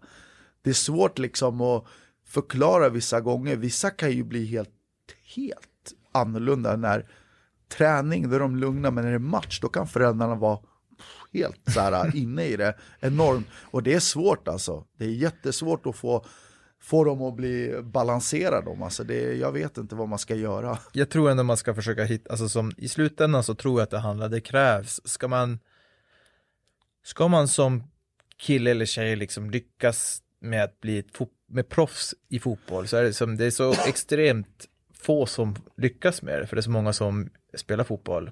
Det 0.62 0.70
är 0.70 0.74
svårt 0.74 1.20
liksom 1.20 1.62
att 1.62 1.86
förklara 2.26 2.90
vissa 2.90 3.22
gånger. 3.22 3.56
Vissa 3.56 3.90
kan 3.90 4.12
ju 4.12 4.24
bli 4.24 4.46
helt, 4.46 4.70
helt 5.36 5.94
annorlunda 6.12 6.76
när 6.76 7.06
träning, 7.70 8.30
då 8.30 8.36
är 8.36 8.40
de 8.40 8.56
lugna, 8.56 8.92
men 8.92 9.04
när 9.04 9.12
det 9.12 9.18
är 9.18 9.20
match, 9.20 9.60
då 9.62 9.70
kan 9.70 9.88
föräldrarna 9.88 10.36
vara 10.36 10.60
helt 11.34 11.62
så 11.74 11.80
här, 11.80 12.16
inne 12.16 12.46
i 12.46 12.56
det 12.56 12.74
enormt. 13.00 13.48
Och 13.62 13.84
det 13.84 13.94
är 13.94 14.00
svårt 14.00 14.48
alltså. 14.48 14.84
Det 14.98 15.06
är 15.06 15.10
jättesvårt 15.10 15.86
att 15.86 15.96
få 15.96 16.26
få 16.80 17.04
dem 17.04 17.22
att 17.22 17.36
bli 17.36 17.82
balanserade. 17.84 18.84
Alltså 18.84 19.04
det, 19.04 19.34
jag 19.34 19.52
vet 19.52 19.78
inte 19.78 19.96
vad 19.96 20.10
man 20.10 20.20
ska 20.20 20.36
göra. 20.36 20.80
Jag 20.92 21.10
tror 21.10 21.30
ändå 21.30 21.44
man 21.44 21.58
ska 21.58 21.76
försöka 21.76 22.04
hitta, 22.04 22.32
alltså 22.32 22.50
som 22.50 22.72
i 22.78 22.88
slutändan 22.88 23.44
så 23.44 23.56
tror 23.56 23.80
jag 23.80 23.84
att 23.84 23.90
det 23.90 24.00
handlar, 24.00 24.30
det 24.30 24.42
krävs, 24.42 25.02
ska 25.04 25.28
man 25.28 25.60
ska 27.04 27.28
man 27.28 27.48
som 27.48 27.84
kille 28.38 28.72
eller 28.72 28.86
tjej 28.86 29.16
liksom 29.16 29.50
lyckas 29.50 30.22
med 30.40 30.64
att 30.64 30.82
bli 30.82 31.00
ett 31.00 31.20
med 31.50 31.70
proffs 31.70 32.16
i 32.30 32.40
fotboll 32.40 32.88
så 32.88 32.98
är 32.98 33.04
det 33.04 33.14
som, 33.14 33.38
det 33.38 33.46
är 33.46 33.52
så 33.52 33.74
extremt 33.88 34.66
få 34.94 35.26
som 35.26 35.56
lyckas 35.78 36.22
med 36.22 36.42
det, 36.42 36.48
för 36.48 36.56
det 36.56 36.60
är 36.60 36.64
så 36.64 36.70
många 36.70 36.94
som 36.94 37.30
spelar 37.54 37.84
fotboll 37.84 38.32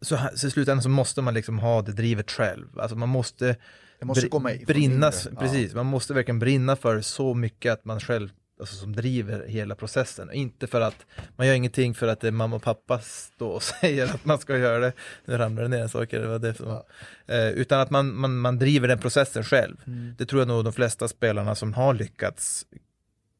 så, 0.00 0.18
så 0.34 0.46
i 0.46 0.50
slutändan 0.50 0.82
så 0.82 0.88
måste 0.88 1.22
man 1.22 1.34
liksom 1.34 1.58
ha 1.58 1.82
det 1.82 1.92
drivet 1.92 2.30
själv. 2.30 2.78
Alltså 2.78 2.96
man 2.96 3.08
måste, 3.08 3.56
det 3.98 4.04
måste 4.04 4.26
i 4.26 4.64
brinna, 4.66 5.12
precis, 5.38 5.74
man 5.74 5.86
måste 5.86 6.14
verkligen 6.14 6.38
brinna 6.38 6.76
för 6.76 7.00
så 7.00 7.34
mycket 7.34 7.72
att 7.72 7.84
man 7.84 8.00
själv 8.00 8.28
alltså, 8.60 8.76
som 8.76 8.96
driver 8.96 9.46
hela 9.46 9.74
processen. 9.74 10.32
Inte 10.32 10.66
för 10.66 10.80
att 10.80 11.06
man 11.36 11.46
gör 11.46 11.54
ingenting 11.54 11.94
för 11.94 12.08
att 12.08 12.20
det 12.20 12.28
är 12.28 12.32
mamma 12.32 12.56
och 12.56 12.62
pappa 12.62 12.98
står 13.00 13.52
och 13.52 13.62
säger 13.80 14.04
att 14.04 14.24
man 14.24 14.38
ska 14.38 14.58
göra 14.58 14.78
det. 14.78 14.92
Nu 15.24 15.36
ramlar 15.36 15.62
det 15.62 15.68
ner 15.68 15.82
en 15.82 15.88
sak, 15.88 16.10
det 16.10 16.26
var 16.26 16.38
det 16.38 16.54
som 16.54 16.68
ja. 16.68 16.86
eh, 17.34 17.48
Utan 17.48 17.80
att 17.80 17.90
man, 17.90 18.14
man, 18.14 18.38
man 18.38 18.58
driver 18.58 18.88
den 18.88 18.98
processen 18.98 19.44
själv. 19.44 19.76
Mm. 19.86 20.14
Det 20.18 20.26
tror 20.26 20.40
jag 20.40 20.48
nog 20.48 20.64
de 20.64 20.72
flesta 20.72 21.08
spelarna 21.08 21.54
som 21.54 21.74
har 21.74 21.94
lyckats 21.94 22.66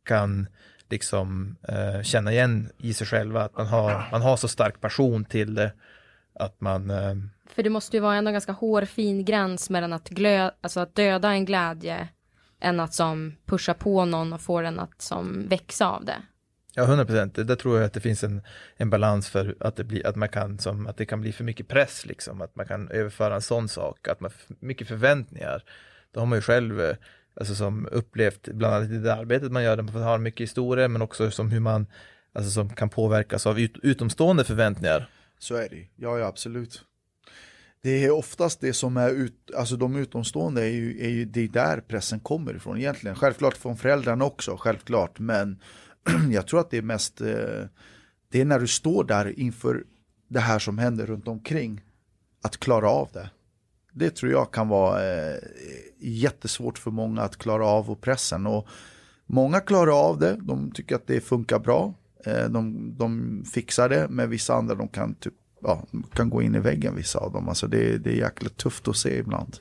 kan 0.05 0.47
liksom 0.91 1.57
eh, 1.69 2.03
känna 2.03 2.33
igen 2.33 2.71
i 2.79 2.95
sig 2.95 3.07
själva. 3.07 3.43
Att 3.43 3.57
man 3.57 3.67
har, 3.67 4.09
man 4.13 4.23
har 4.23 4.37
så 4.37 4.49
stark 4.49 4.81
passion 4.81 5.25
till 5.25 5.55
det 5.55 5.73
att 6.39 6.61
man... 6.61 6.91
Eh... 6.91 7.15
För 7.47 7.63
det 7.63 7.71
måste 7.71 7.97
ju 7.97 8.01
vara 8.01 8.17
en 8.17 8.25
ganska 8.25 8.53
hårfin 8.53 9.25
gräns 9.25 9.71
mellan 9.71 9.93
att, 9.93 10.09
glö, 10.09 10.51
alltså 10.61 10.81
att 10.81 10.95
döda 10.95 11.33
en 11.33 11.45
glädje 11.45 12.09
än 12.61 12.81
att 12.81 12.95
som 12.95 13.37
pusha 13.47 13.75
på 13.75 14.05
någon 14.05 14.33
och 14.33 14.41
få 14.41 14.61
den 14.61 14.79
att 14.79 15.03
som 15.03 15.49
växa 15.49 15.89
av 15.89 16.05
det. 16.05 16.23
Ja, 16.75 16.85
100 16.85 17.05
procent. 17.05 17.35
Där 17.35 17.57
tror 17.57 17.77
jag 17.77 17.87
att 17.87 17.93
det 17.93 18.01
finns 18.01 18.25
en, 18.25 18.43
en 18.77 18.91
balans 18.91 19.29
för 19.29 19.57
att 19.61 19.77
det, 19.77 19.85
blir, 19.85 20.07
att, 20.07 20.17
man 20.17 20.29
kan, 20.29 20.59
som, 20.59 20.87
att 20.87 20.97
det 20.97 21.07
kan 21.07 21.21
bli 21.21 21.33
för 21.33 21.45
mycket 21.45 21.69
press, 21.69 22.07
liksom. 22.07 22.41
att 22.41 22.57
man 22.57 22.67
kan 22.67 22.91
överföra 22.91 23.35
en 23.35 23.43
sån 23.43 23.69
sak, 23.69 24.09
att 24.09 24.21
man 24.21 24.31
mycket 24.61 24.89
förväntningar. 24.89 25.63
Då 26.13 26.21
har 26.21 26.27
man 26.27 26.39
ju 26.39 26.43
själv 26.43 26.81
eh, 26.81 26.97
alltså, 27.41 27.55
som 27.55 27.89
upplevt, 27.93 28.49
bland 28.49 28.75
annat 28.75 28.91
i 28.91 28.99
det 28.99 29.15
arbetet 29.15 29.53
man 29.53 29.63
gör, 29.63 29.77
där 29.77 29.83
man 29.83 30.03
har 30.03 30.19
mycket 30.19 30.41
historia, 30.41 30.89
men 30.89 31.03
också 31.03 31.31
som 31.31 31.51
hur 31.51 31.61
man 31.61 31.87
alltså, 32.33 32.51
som 32.51 32.71
kan 32.71 32.89
påverkas 32.89 33.47
av 33.47 33.61
ut, 33.61 33.77
utomstående 33.83 34.45
förväntningar. 34.45 35.09
Så 35.39 35.55
är 35.55 35.69
det, 35.69 35.89
ja, 35.97 36.19
ja 36.19 36.27
absolut. 36.27 36.85
Det 37.83 38.05
är 38.05 38.11
oftast 38.11 38.61
det 38.61 38.73
som 38.73 38.97
är 38.97 39.11
ut, 39.11 39.51
alltså 39.57 39.77
de 39.77 39.97
utomstående 39.97 40.63
är 40.63 40.71
ju, 40.71 41.05
är 41.05 41.09
ju 41.09 41.25
det 41.25 41.41
är 41.41 41.49
där 41.49 41.81
pressen 41.81 42.21
kommer 42.21 42.57
ifrån 42.57 42.79
egentligen. 42.79 43.17
Självklart 43.17 43.57
från 43.57 43.77
föräldrarna 43.77 44.25
också, 44.25 44.57
självklart. 44.57 45.19
Men 45.19 45.59
jag 46.31 46.47
tror 46.47 46.61
att 46.61 46.71
det 46.71 46.79
är 46.79 46.83
mest, 46.83 47.21
eh, 47.21 47.65
det 48.29 48.41
är 48.41 48.45
när 48.45 48.59
du 48.59 48.67
står 48.67 49.05
där 49.05 49.39
inför 49.39 49.85
det 50.29 50.41
här 50.41 50.59
som 50.59 50.79
händer 50.79 51.07
runt 51.07 51.29
omkring. 51.29 51.81
Att 52.43 52.57
klara 52.57 52.91
av 52.91 53.09
det. 53.13 53.31
Det 53.93 54.11
tror 54.11 54.33
jag 54.33 54.53
kan 54.53 54.69
vara 54.69 55.05
eh, 55.05 55.39
jättesvårt 55.99 56.79
för 56.79 56.91
många 56.91 57.23
att 57.23 57.37
klara 57.37 57.67
av 57.67 57.91
och 57.91 58.01
pressen. 58.01 58.47
Och 58.47 58.69
många 59.27 59.61
klarar 59.61 60.09
av 60.09 60.19
det, 60.19 60.37
de 60.43 60.71
tycker 60.71 60.97
att 60.97 61.07
det 61.07 61.21
funkar 61.21 61.59
bra. 61.59 61.95
Eh, 62.27 62.49
de, 62.49 62.95
de 62.99 63.43
fixar 63.53 63.89
det, 63.89 64.07
men 64.11 64.31
vissa 64.31 64.55
andra 64.55 64.75
de 64.75 64.89
kan, 64.89 65.15
typ, 65.15 65.35
ja, 65.61 65.87
kan 66.13 66.31
gå 66.31 66.43
in 66.43 66.55
i 66.55 66.61
väggen 66.61 66.97
vissa 66.97 67.19
av 67.19 67.33
dem. 67.33 67.49
Alltså 67.49 67.67
det, 67.67 67.99
det 67.99 68.11
är 68.11 68.17
jäkligt 68.17 68.57
tufft 68.57 68.89
att 68.89 68.97
se 68.97 69.19
ibland. 69.19 69.57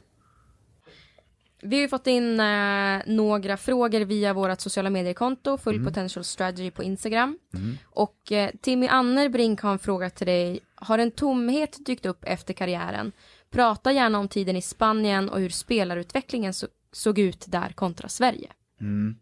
Vi 1.62 1.76
har 1.76 1.82
ju 1.82 1.88
fått 1.88 2.08
in 2.08 2.40
eh, 2.40 3.02
några 3.06 3.58
frågor 3.58 4.00
via 4.00 4.34
vårt 4.34 4.62
sociala 4.62 4.90
mediekonto, 4.90 5.58
Full 5.58 5.76
mm. 5.76 5.86
Potential 5.86 6.24
Strategy 6.24 6.72
på 6.72 6.84
Instagram. 6.84 7.38
Mm. 7.54 7.78
Och 7.86 8.32
eh, 8.32 8.52
Timmy 8.62 8.88
Annerbrink 8.88 9.62
har 9.62 9.72
en 9.72 9.80
fråga 9.80 10.10
till 10.10 10.28
dig. 10.28 10.60
Har 10.76 10.98
en 10.98 11.12
tomhet 11.12 11.86
dykt 11.86 12.06
upp 12.06 12.20
efter 12.22 12.54
karriären? 12.54 13.12
Prata 13.50 13.92
gärna 13.92 14.20
om 14.20 14.28
tiden 14.28 14.56
i 14.56 14.62
Spanien 14.62 15.30
och 15.30 15.40
hur 15.40 15.50
spelarutvecklingen 15.50 16.54
så, 16.54 16.68
såg 16.92 17.20
ut 17.20 17.46
där 17.48 17.70
kontra 17.70 18.10
Sverige. 18.10 18.52
Mm. 18.82 19.16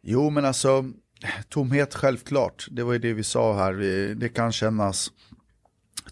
Jo, 0.00 0.30
men 0.30 0.44
alltså 0.44 0.84
Tomhet 1.48 1.94
självklart, 1.94 2.66
det 2.70 2.82
var 2.82 2.92
ju 2.92 2.98
det 2.98 3.12
vi 3.12 3.24
sa 3.24 3.56
här, 3.56 3.72
det 4.14 4.28
kan 4.28 4.52
kännas 4.52 5.10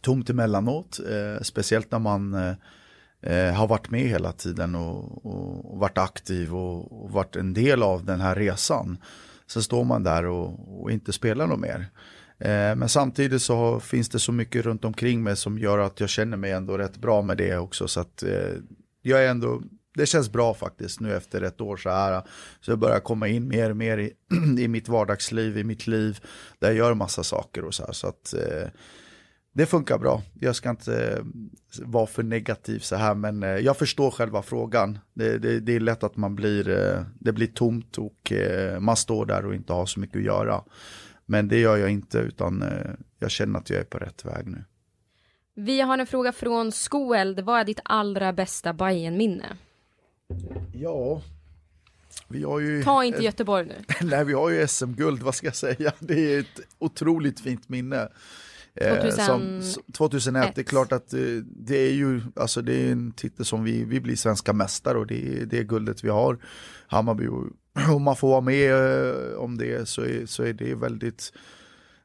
tomt 0.00 0.30
emellanåt, 0.30 1.00
eh, 1.10 1.42
speciellt 1.42 1.90
när 1.90 1.98
man 1.98 2.34
eh, 2.34 2.54
eh, 3.22 3.54
har 3.54 3.66
varit 3.66 3.90
med 3.90 4.08
hela 4.08 4.32
tiden 4.32 4.74
och, 4.74 5.26
och, 5.26 5.72
och 5.72 5.78
varit 5.78 5.98
aktiv 5.98 6.54
och, 6.54 7.02
och, 7.02 7.10
varit 7.10 7.36
en 7.36 7.54
del 7.54 7.82
av 7.82 8.04
den 8.04 8.20
här 8.20 8.34
resan. 8.34 8.98
Så 9.46 9.62
står 9.62 9.84
man 9.84 10.02
där 10.02 10.26
och, 10.26 10.82
och 10.82 10.90
inte 10.90 11.12
spelar 11.12 11.46
något 11.46 11.60
mer. 11.60 11.86
Eh, 12.38 12.76
men 12.76 12.88
samtidigt 12.88 13.42
så 13.42 13.80
finns 13.80 14.08
det 14.08 14.18
så 14.18 14.32
mycket 14.32 14.64
runt 14.64 14.84
omkring 14.84 15.22
mig 15.22 15.36
som 15.36 15.58
gör 15.58 15.78
att 15.78 16.00
jag 16.00 16.08
känner 16.08 16.36
mig 16.36 16.50
ändå 16.50 16.78
rätt 16.78 16.96
bra 16.96 17.22
med 17.22 17.36
det 17.36 17.56
också. 17.56 17.88
Så 17.88 18.00
att 18.00 18.22
eh, 18.22 18.52
jag 19.02 19.24
är 19.24 19.30
ändå, 19.30 19.62
det 20.00 20.06
känns 20.06 20.32
bra 20.32 20.54
faktiskt 20.54 21.00
nu 21.00 21.16
efter 21.16 21.42
ett 21.42 21.60
år 21.60 21.76
så 21.76 21.90
här. 21.90 22.22
Så 22.60 22.70
jag 22.70 22.78
börjar 22.78 23.00
komma 23.00 23.28
in 23.28 23.48
mer 23.48 23.70
och 23.70 23.76
mer 23.76 23.98
i, 23.98 24.12
i 24.58 24.68
mitt 24.68 24.88
vardagsliv, 24.88 25.58
i 25.58 25.64
mitt 25.64 25.86
liv. 25.86 26.18
Där 26.58 26.68
jag 26.68 26.76
gör 26.76 26.94
massa 26.94 27.22
saker 27.22 27.64
och 27.64 27.74
så 27.74 27.86
här. 27.86 27.92
Så 27.92 28.06
att 28.06 28.34
eh, 28.34 28.68
det 29.52 29.66
funkar 29.66 29.98
bra. 29.98 30.22
Jag 30.40 30.56
ska 30.56 30.70
inte 30.70 31.08
eh, 31.08 31.24
vara 31.82 32.06
för 32.06 32.22
negativ 32.22 32.78
så 32.78 32.96
här, 32.96 33.14
men 33.14 33.42
eh, 33.42 33.48
jag 33.48 33.76
förstår 33.76 34.10
själva 34.10 34.42
frågan. 34.42 34.98
Det, 35.14 35.38
det, 35.38 35.60
det 35.60 35.76
är 35.76 35.80
lätt 35.80 36.04
att 36.04 36.16
man 36.16 36.34
blir, 36.34 36.68
eh, 36.68 37.02
det 37.20 37.32
blir 37.32 37.46
tomt 37.46 37.98
och 37.98 38.32
eh, 38.32 38.80
man 38.80 38.96
står 38.96 39.26
där 39.26 39.46
och 39.46 39.54
inte 39.54 39.72
har 39.72 39.86
så 39.86 40.00
mycket 40.00 40.16
att 40.16 40.24
göra. 40.24 40.64
Men 41.26 41.48
det 41.48 41.58
gör 41.58 41.76
jag 41.76 41.90
inte, 41.90 42.18
utan 42.18 42.62
eh, 42.62 42.90
jag 43.18 43.30
känner 43.30 43.58
att 43.58 43.70
jag 43.70 43.80
är 43.80 43.84
på 43.84 43.98
rätt 43.98 44.24
väg 44.24 44.46
nu. 44.46 44.64
Vi 45.54 45.80
har 45.80 45.98
en 45.98 46.06
fråga 46.06 46.32
från 46.32 46.72
Skoeld. 46.72 47.40
Vad 47.40 47.60
är 47.60 47.64
ditt 47.64 47.80
allra 47.84 48.32
bästa 48.32 48.72
Bayern-minne? 48.72 49.56
Ja, 50.72 51.22
vi 52.28 52.42
har 52.42 52.60
ju... 52.60 52.82
Ta 52.82 53.04
inte 53.04 53.22
Göteborg 53.22 53.66
nu. 53.66 53.74
Nej, 54.06 54.24
vi 54.24 54.32
har 54.32 54.50
ju 54.50 54.66
SM-guld, 54.66 55.22
vad 55.22 55.34
ska 55.34 55.46
jag 55.46 55.56
säga? 55.56 55.92
Det 55.98 56.34
är 56.34 56.40
ett 56.40 56.60
otroligt 56.78 57.40
fint 57.40 57.68
minne. 57.68 58.08
2000... 58.74 59.62
Som, 59.62 59.82
2001, 59.92 60.54
det 60.54 60.60
är 60.60 60.64
klart 60.64 60.92
att 60.92 61.12
eh, 61.12 61.20
det 61.44 61.76
är 61.76 61.92
ju, 61.92 62.20
alltså 62.36 62.62
det 62.62 62.74
är 62.74 62.92
en 62.92 63.12
titel 63.12 63.44
som 63.44 63.64
vi, 63.64 63.84
vi 63.84 64.00
blir 64.00 64.16
svenska 64.16 64.52
mästare 64.52 64.98
och 64.98 65.06
det 65.06 65.40
är 65.40 65.46
det 65.46 65.64
guldet 65.64 66.04
vi 66.04 66.08
har. 66.08 66.38
Hammarby, 66.86 67.26
om 67.94 68.02
man 68.02 68.16
får 68.16 68.28
vara 68.28 68.40
med 68.40 68.72
eh, 68.72 69.34
om 69.34 69.58
det 69.58 69.88
så 69.88 70.02
är, 70.02 70.26
så 70.26 70.42
är 70.42 70.52
det 70.52 70.74
väldigt, 70.74 71.32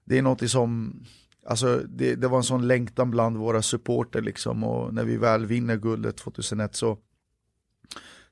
det 0.05 0.17
är 0.17 0.21
något 0.21 0.49
som, 0.49 0.99
alltså 1.45 1.82
det, 1.88 2.15
det 2.15 2.28
var 2.28 2.38
en 2.38 2.43
sån 2.43 2.67
längtan 2.67 3.11
bland 3.11 3.38
våra 3.38 3.61
supporter 3.61 4.21
liksom 4.21 4.63
och 4.63 4.93
när 4.93 5.03
vi 5.03 5.17
väl 5.17 5.45
vinner 5.45 5.78
guldet 5.78 6.17
2001 6.17 6.76
så, 6.76 6.97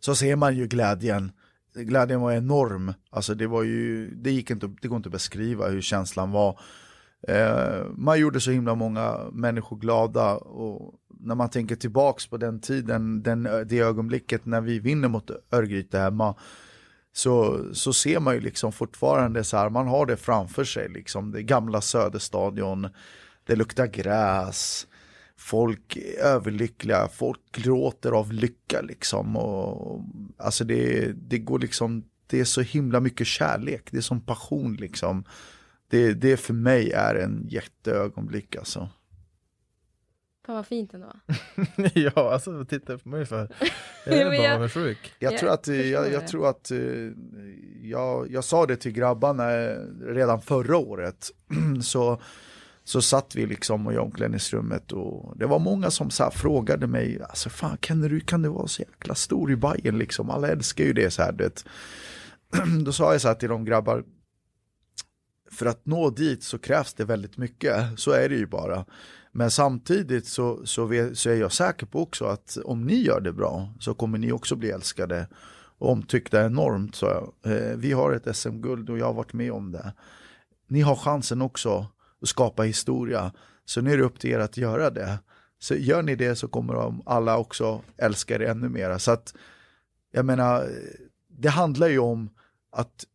så 0.06 0.16
ser 0.16 0.36
man 0.36 0.56
ju 0.56 0.68
glädjen 0.68 1.32
glädjen 1.76 2.22
var 2.22 2.32
enorm. 2.32 2.94
Alltså 3.10 3.36
det 3.36 3.48
var 3.48 3.64
ju, 3.64 4.10
det 4.16 4.32
gick 4.32 4.50
inte, 4.52 4.70
det 4.82 4.88
går 4.88 4.98
inte 4.98 5.08
att 5.08 5.14
beskriva 5.14 5.68
hur 5.68 5.82
känslan 5.82 6.32
var. 6.32 6.60
Eh, 7.28 7.86
man 7.96 8.20
gjorde 8.20 8.40
så 8.40 8.52
himla 8.52 8.76
många 8.76 9.18
människor 9.32 9.78
glada 9.78 10.34
och 10.36 10.94
när 11.20 11.36
man 11.36 11.50
tänker 11.50 11.76
tillbaks 11.76 12.28
på 12.28 12.38
den 12.38 12.60
tiden, 12.60 13.24
den, 13.24 13.44
det 13.44 13.80
ögonblicket 13.80 14.46
när 14.46 14.62
vi 14.62 14.80
vinner 14.80 15.08
mot 15.08 15.32
Örgryte 15.52 16.00
hemma 16.00 16.36
så, 17.14 17.66
så 17.74 17.94
ser 17.94 18.20
man 18.20 18.34
ju 18.34 18.42
liksom 18.42 18.72
fortfarande 18.72 19.44
så 19.44 19.58
här, 19.58 19.70
man 19.70 19.88
har 19.88 20.06
det 20.06 20.18
framför 20.18 20.64
sig 20.64 20.90
liksom, 20.90 21.32
det 21.32 21.44
gamla 21.44 21.82
Söderstadion, 21.82 22.88
det 23.46 23.56
luktar 23.56 23.88
gräs, 23.88 24.88
folk 25.44 25.96
är 25.96 26.24
överlyckliga, 26.24 27.08
folk 27.08 27.40
gråter 27.52 28.12
av 28.12 28.34
lycka 28.34 28.82
liksom 28.82 29.38
och 29.38 30.02
alltså 30.38 30.64
det, 30.64 31.12
det 31.12 31.38
går 31.38 31.60
liksom, 31.60 32.04
det 32.28 32.40
är 32.40 32.46
så 32.46 32.62
himla 32.62 33.00
mycket 33.00 33.28
kärlek, 33.28 33.92
det 33.92 33.98
är 33.98 34.02
som 34.02 34.22
passion 34.22 34.76
liksom 34.76 35.24
det, 35.88 36.14
det 36.14 36.38
för 36.38 36.54
mig 36.54 36.92
är 36.92 37.16
en 37.16 37.48
jätteögonblick 37.50 38.56
alltså. 38.56 38.90
Fan 40.46 40.56
vad 40.56 40.68
fint 40.68 40.94
ändå. 40.94 41.12
ja, 41.94 42.34
alltså 42.34 42.66
titta 42.66 42.98
på 42.98 43.10
mig 43.10 43.26
för. 43.26 43.50
Jag 44.06 44.18
är 44.18 44.38
bara 44.38 44.56
avundsjuk. 44.56 45.14
Jag, 45.20 45.34
jag 45.34 45.40
tror 45.40 45.50
att, 45.50 45.68
jag, 45.68 46.12
jag, 46.12 46.28
tror 46.28 46.50
att 46.50 46.72
jag, 47.82 48.32
jag 48.32 48.44
sa 48.44 48.66
det 48.66 48.76
till 48.76 48.92
grabbarna 48.92 49.50
redan 50.02 50.42
förra 50.42 50.78
året. 50.78 51.32
så, 51.84 52.22
så 52.84 53.02
satt 53.02 53.36
vi 53.36 53.46
liksom 53.46 53.92
i 53.92 53.98
omklädningsrummet 53.98 54.92
och 54.92 55.38
det 55.38 55.46
var 55.46 55.60
många 55.60 55.92
som 55.92 56.10
så 56.10 56.32
frågade 56.32 56.88
mig, 56.88 57.22
alltså 57.30 57.50
fan 57.50 57.78
kan 57.78 58.02
du, 58.02 58.20
kan 58.20 58.42
du 58.42 58.50
vara 58.50 58.68
så 58.68 58.82
jäkla 58.82 59.16
stor 59.16 59.52
i 59.52 59.56
Bayern 59.56 59.98
liksom? 59.98 60.30
Alla 60.30 60.48
älskar 60.48 60.84
ju 60.84 60.94
det 60.94 61.12
så 61.12 61.22
här, 61.22 61.32
det. 61.32 61.66
Då 62.86 62.92
sa 62.92 63.12
jag 63.12 63.22
så 63.22 63.28
här 63.28 63.36
till 63.36 63.50
de 63.50 63.66
grabbar, 63.66 64.04
för 65.52 65.66
att 65.66 65.86
nå 65.86 66.10
dit 66.10 66.44
så 66.44 66.58
krävs 66.58 66.94
det 66.94 67.06
väldigt 67.06 67.38
mycket, 67.38 68.00
så 68.00 68.12
är 68.12 68.30
det 68.30 68.36
ju 68.36 68.48
bara. 68.48 68.86
Men 69.32 69.52
samtidigt 69.52 70.28
så, 70.28 70.66
så, 70.66 70.86
vet, 70.86 71.18
så 71.18 71.30
är 71.30 71.36
jag 71.36 71.52
säker 71.52 71.86
på 71.86 72.02
också 72.02 72.26
att 72.26 72.58
om 72.66 72.86
ni 72.86 73.02
gör 73.02 73.22
det 73.22 73.34
bra 73.34 73.74
så 73.80 73.94
kommer 73.94 74.18
ni 74.18 74.32
också 74.32 74.56
bli 74.56 74.72
älskade 74.72 75.28
och 75.78 75.92
omtyckta 75.92 76.46
enormt. 76.46 76.96
Så, 76.96 77.34
eh, 77.46 77.76
vi 77.76 77.92
har 77.92 78.12
ett 78.12 78.36
SM-guld 78.36 78.90
och 78.90 78.98
jag 78.98 79.06
har 79.06 79.14
varit 79.14 79.34
med 79.34 79.52
om 79.52 79.72
det. 79.72 79.94
Ni 80.68 80.82
har 80.82 80.96
chansen 80.96 81.42
också 81.42 81.88
och 82.24 82.30
skapa 82.30 82.64
historia, 82.64 83.32
så 83.66 83.82
nu 83.82 83.94
är 83.94 83.98
det 83.98 84.04
upp 84.04 84.20
till 84.20 84.32
er 84.32 84.40
att 84.40 84.58
göra 84.58 84.90
det. 84.90 85.20
Så 85.60 85.76
gör 85.76 86.02
ni 86.02 86.16
det 86.16 86.36
så 86.36 86.48
kommer 86.48 86.74
de 86.74 87.02
alla 87.06 87.38
också 87.38 87.82
älska 87.98 88.36
er 88.36 88.40
ännu 88.40 88.70
mera. 88.70 89.00
Så 89.00 89.12
att, 89.12 89.34
jag 90.12 90.26
menar, 90.26 90.70
det 91.28 91.50
handlar 91.50 91.88
ju 91.88 92.00
om 92.00 92.30
att 92.72 93.06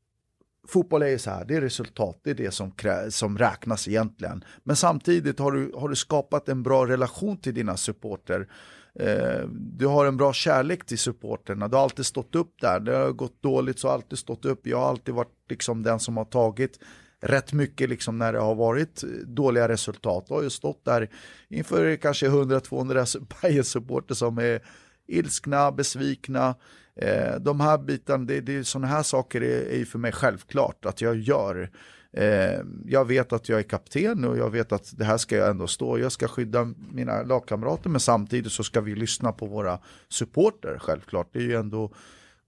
fotboll 0.69 1.03
är 1.03 1.09
ju 1.09 1.19
så 1.19 1.31
här, 1.31 1.45
det 1.45 1.57
är 1.57 1.61
resultat, 1.61 2.21
det 2.23 2.31
är 2.31 2.35
det 2.35 2.51
som, 2.51 2.73
som 3.11 3.39
räknas 3.39 3.89
egentligen. 3.89 4.45
Men 4.65 4.77
samtidigt 4.77 5.39
har 5.39 5.53
du, 5.53 5.73
har 5.77 5.89
du 5.89 5.97
skapat 5.97 6.49
en 6.49 6.63
bra 6.63 6.87
relation 6.87 7.37
till 7.37 7.55
dina 7.55 7.77
supporter. 7.77 8.49
Eh, 8.95 9.49
du 9.51 9.87
har 9.87 10.07
en 10.07 10.17
bra 10.17 10.33
kärlek 10.33 10.87
till 10.87 10.99
supporterna, 10.99 11.69
du 11.69 11.77
har 11.77 11.83
alltid 11.83 12.07
stått 12.07 12.35
upp 12.35 12.61
där. 12.61 12.81
Det 12.81 12.97
har 12.97 13.13
gått 13.13 13.43
dåligt 13.43 13.79
så 13.79 13.89
har 13.89 13.95
alltid 13.95 14.19
stått 14.19 14.45
upp. 14.45 14.67
Jag 14.67 14.79
har 14.79 14.89
alltid 14.89 15.15
varit 15.15 15.35
liksom 15.49 15.83
den 15.83 16.01
som 16.01 16.17
har 16.17 16.25
tagit 16.25 16.79
rätt 17.21 17.53
mycket 17.53 17.89
liksom 17.89 18.19
när 18.19 18.33
det 18.33 18.39
har 18.39 18.55
varit 18.55 19.05
dåliga 19.27 19.69
resultat. 19.69 20.25
Jag 20.29 20.37
har 20.37 20.43
ju 20.43 20.51
stått 20.51 20.85
där 20.85 21.11
inför 21.49 21.97
kanske 21.97 22.29
100-200 22.29 23.27
Bayern-supporter 23.43 24.15
som 24.15 24.39
är 24.39 24.63
ilskna, 25.07 25.73
besvikna. 25.73 26.55
Eh, 26.97 27.41
de 27.41 27.61
här 27.61 27.79
bitarna, 27.79 28.25
det, 28.25 28.41
det, 28.41 28.65
sådana 28.65 28.87
här 28.87 29.03
saker 29.03 29.41
är, 29.41 29.81
är 29.81 29.85
för 29.85 29.99
mig 29.99 30.13
självklart 30.13 30.85
att 30.87 31.01
jag 31.01 31.17
gör. 31.17 31.71
Eh, 32.13 32.61
jag 32.87 33.05
vet 33.05 33.33
att 33.33 33.49
jag 33.49 33.59
är 33.59 33.63
kapten 33.63 34.25
och 34.25 34.39
jag 34.39 34.51
vet 34.51 34.73
att 34.73 34.99
det 34.99 35.05
här 35.05 35.17
ska 35.17 35.37
jag 35.37 35.51
ändå 35.51 35.67
stå. 35.67 35.99
Jag 35.99 36.13
ska 36.13 36.29
skydda 36.29 36.75
mina 36.93 37.23
lagkamrater 37.23 37.91
men 37.91 38.01
samtidigt 38.01 38.53
så 38.53 38.65
ska 38.65 38.81
vi 38.81 38.95
lyssna 38.95 39.33
på 39.33 39.47
våra 39.47 39.79
supporter 40.09 40.79
självklart. 40.79 41.29
Det 41.33 41.39
är 41.39 41.43
ju 41.43 41.57
ändå, 41.57 41.93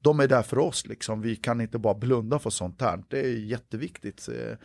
de 0.02 0.20
är 0.20 0.28
där 0.28 0.42
för 0.42 0.58
oss 0.58 0.86
liksom. 0.86 1.20
Vi 1.20 1.36
kan 1.36 1.60
inte 1.60 1.78
bara 1.78 1.94
blunda 1.94 2.38
för 2.38 2.50
sånt 2.50 2.80
här. 2.80 3.02
Det 3.08 3.20
är 3.20 3.38
jätteviktigt. 3.38 4.28
Eh, 4.28 4.56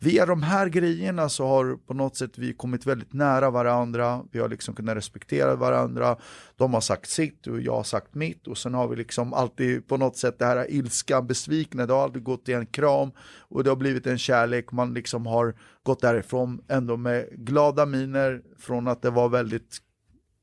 via 0.00 0.26
de 0.26 0.42
här 0.42 0.68
grejerna 0.68 1.28
så 1.28 1.46
har 1.46 1.76
på 1.86 1.94
något 1.94 2.16
sätt 2.16 2.38
vi 2.38 2.52
kommit 2.52 2.86
väldigt 2.86 3.12
nära 3.12 3.50
varandra. 3.50 4.24
Vi 4.30 4.38
har 4.38 4.48
liksom 4.48 4.74
kunnat 4.74 4.96
respektera 4.96 5.56
varandra. 5.56 6.16
De 6.56 6.74
har 6.74 6.80
sagt 6.80 7.10
sitt 7.10 7.46
och 7.46 7.60
jag 7.60 7.74
har 7.74 7.82
sagt 7.82 8.14
mitt 8.14 8.46
och 8.46 8.58
sen 8.58 8.74
har 8.74 8.88
vi 8.88 8.96
liksom 8.96 9.34
alltid 9.34 9.88
på 9.88 9.96
något 9.96 10.16
sätt 10.16 10.38
det 10.38 10.44
här 10.44 10.70
ilska, 10.70 11.22
besvikna, 11.22 11.86
det 11.86 11.92
har 11.92 12.02
aldrig 12.02 12.24
gått 12.24 12.48
i 12.48 12.52
en 12.52 12.66
kram 12.66 13.10
och 13.38 13.64
det 13.64 13.70
har 13.70 13.76
blivit 13.76 14.06
en 14.06 14.18
kärlek. 14.18 14.72
Man 14.72 14.94
liksom 14.94 15.26
har 15.26 15.54
gått 15.82 16.00
därifrån 16.00 16.60
ändå 16.68 16.96
med 16.96 17.28
glada 17.30 17.86
miner 17.86 18.42
från 18.58 18.88
att 18.88 19.02
det 19.02 19.10
var 19.10 19.28
väldigt 19.28 19.78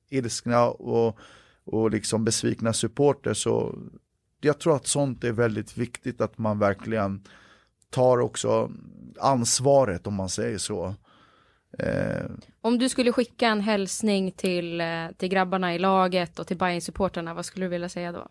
ilskna 0.09 0.65
och, 0.65 1.19
och 1.65 1.91
liksom 1.91 2.25
besvikna 2.25 2.73
supporter 2.73 3.33
så 3.33 3.75
jag 4.45 4.59
tror 4.59 4.75
att 4.75 4.87
sånt 4.87 5.23
är 5.23 5.31
väldigt 5.31 5.77
viktigt 5.77 6.21
att 6.21 6.37
man 6.37 6.59
verkligen 6.59 7.23
tar 7.89 8.17
också 8.17 8.71
ansvaret 9.19 10.07
om 10.07 10.13
man 10.13 10.29
säger 10.29 10.57
så. 10.57 10.95
Eh. 11.79 12.25
Om 12.61 12.77
du 12.77 12.89
skulle 12.89 13.11
skicka 13.11 13.47
en 13.47 13.61
hälsning 13.61 14.31
till, 14.31 14.81
eh, 14.81 15.07
till 15.17 15.29
grabbarna 15.29 15.75
i 15.75 15.79
laget 15.79 16.39
och 16.39 16.47
till 16.47 16.57
bayern 16.57 16.81
supporterna 16.81 17.33
vad 17.33 17.45
skulle 17.45 17.65
du 17.65 17.69
vilja 17.69 17.89
säga 17.89 18.11
då? 18.11 18.27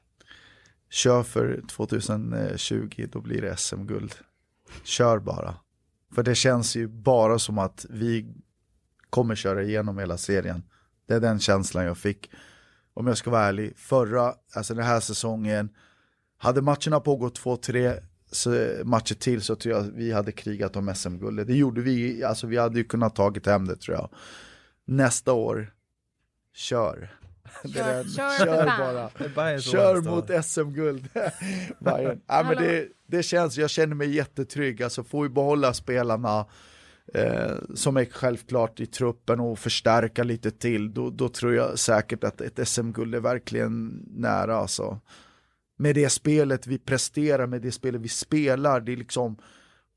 Kör 0.91 1.23
för 1.23 1.62
2020, 1.69 3.07
då 3.12 3.21
blir 3.21 3.43
det 3.43 3.57
SM-guld. 3.57 4.15
Kör 4.85 5.19
bara. 5.19 5.55
För 6.15 6.23
det 6.23 6.35
känns 6.35 6.77
ju 6.77 6.89
bara 6.89 7.39
som 7.39 7.59
att 7.59 7.87
vi 7.91 8.35
kommer 9.11 9.35
köra 9.35 9.62
igenom 9.62 9.99
hela 9.99 10.19
serien. 10.19 10.62
Det 11.07 11.15
är 11.15 11.21
den 11.21 11.41
känslan 11.41 11.85
jag 11.85 11.99
fick. 11.99 12.31
Om 12.95 13.07
jag 13.07 13.17
ska 13.17 13.31
vara 13.31 13.45
ärlig, 13.45 13.79
förra, 13.79 14.35
alltså 14.55 14.75
den 14.75 14.85
här 14.85 15.01
säsongen, 15.01 15.69
hade 16.39 16.62
matcherna 16.62 17.01
pågått 17.01 17.35
två, 17.35 17.57
tre 17.57 17.93
matcher 18.85 19.14
till 19.14 19.43
så 19.43 19.57
tror 19.57 19.74
jag 19.74 19.82
vi 19.82 20.12
hade 20.12 20.32
krigat 20.32 20.76
om 20.76 20.95
SM-guldet. 20.95 21.47
Det 21.47 21.57
gjorde 21.57 21.80
vi, 21.80 22.24
alltså 22.24 22.47
vi 22.47 22.57
hade 22.57 22.78
ju 22.78 22.85
kunnat 22.85 23.16
tagit 23.16 23.47
hem 23.47 23.66
det 23.66 23.76
tror 23.76 23.97
jag. 23.97 24.09
Nästa 24.85 25.32
år, 25.32 25.72
kör. 26.55 27.11
Kör, 27.74 28.05
kör, 28.05 28.39
kör 28.39 28.64
bara. 29.35 29.61
Kör 29.61 30.01
mot 30.01 30.45
SM-guld. 30.45 31.09
ja, 32.26 32.43
men 32.43 32.57
det, 32.57 32.89
det 33.07 33.22
känns, 33.22 33.57
jag 33.57 33.70
känner 33.70 33.95
mig 33.95 34.14
jättetrygg. 34.14 34.82
Alltså 34.82 35.05
får 35.05 35.22
vi 35.22 35.28
behålla 35.28 35.72
spelarna 35.74 36.47
eh, 37.14 37.53
som 37.74 37.97
är 37.97 38.05
självklart 38.05 38.80
i 38.80 38.87
truppen 38.87 39.41
och 39.41 39.59
förstärka 39.59 40.24
lite 40.24 40.51
till, 40.51 40.95
då, 40.95 41.11
då 41.11 41.28
tror 41.28 41.55
jag 41.55 41.78
säkert 41.78 42.24
att 42.24 42.41
ett 42.41 42.68
SM-guld 42.68 43.14
är 43.14 43.20
verkligen 43.20 44.05
nära. 44.11 44.57
Alltså 44.57 45.01
med 45.77 45.95
det 45.95 46.11
spelet 46.11 46.66
vi 46.66 46.79
presterar, 46.79 47.47
med 47.47 47.62
det 47.62 47.72
spelet 47.72 48.01
vi 48.01 48.09
spelar. 48.09 48.81
Det 48.81 48.93
är 48.93 48.97
liksom 48.97 49.37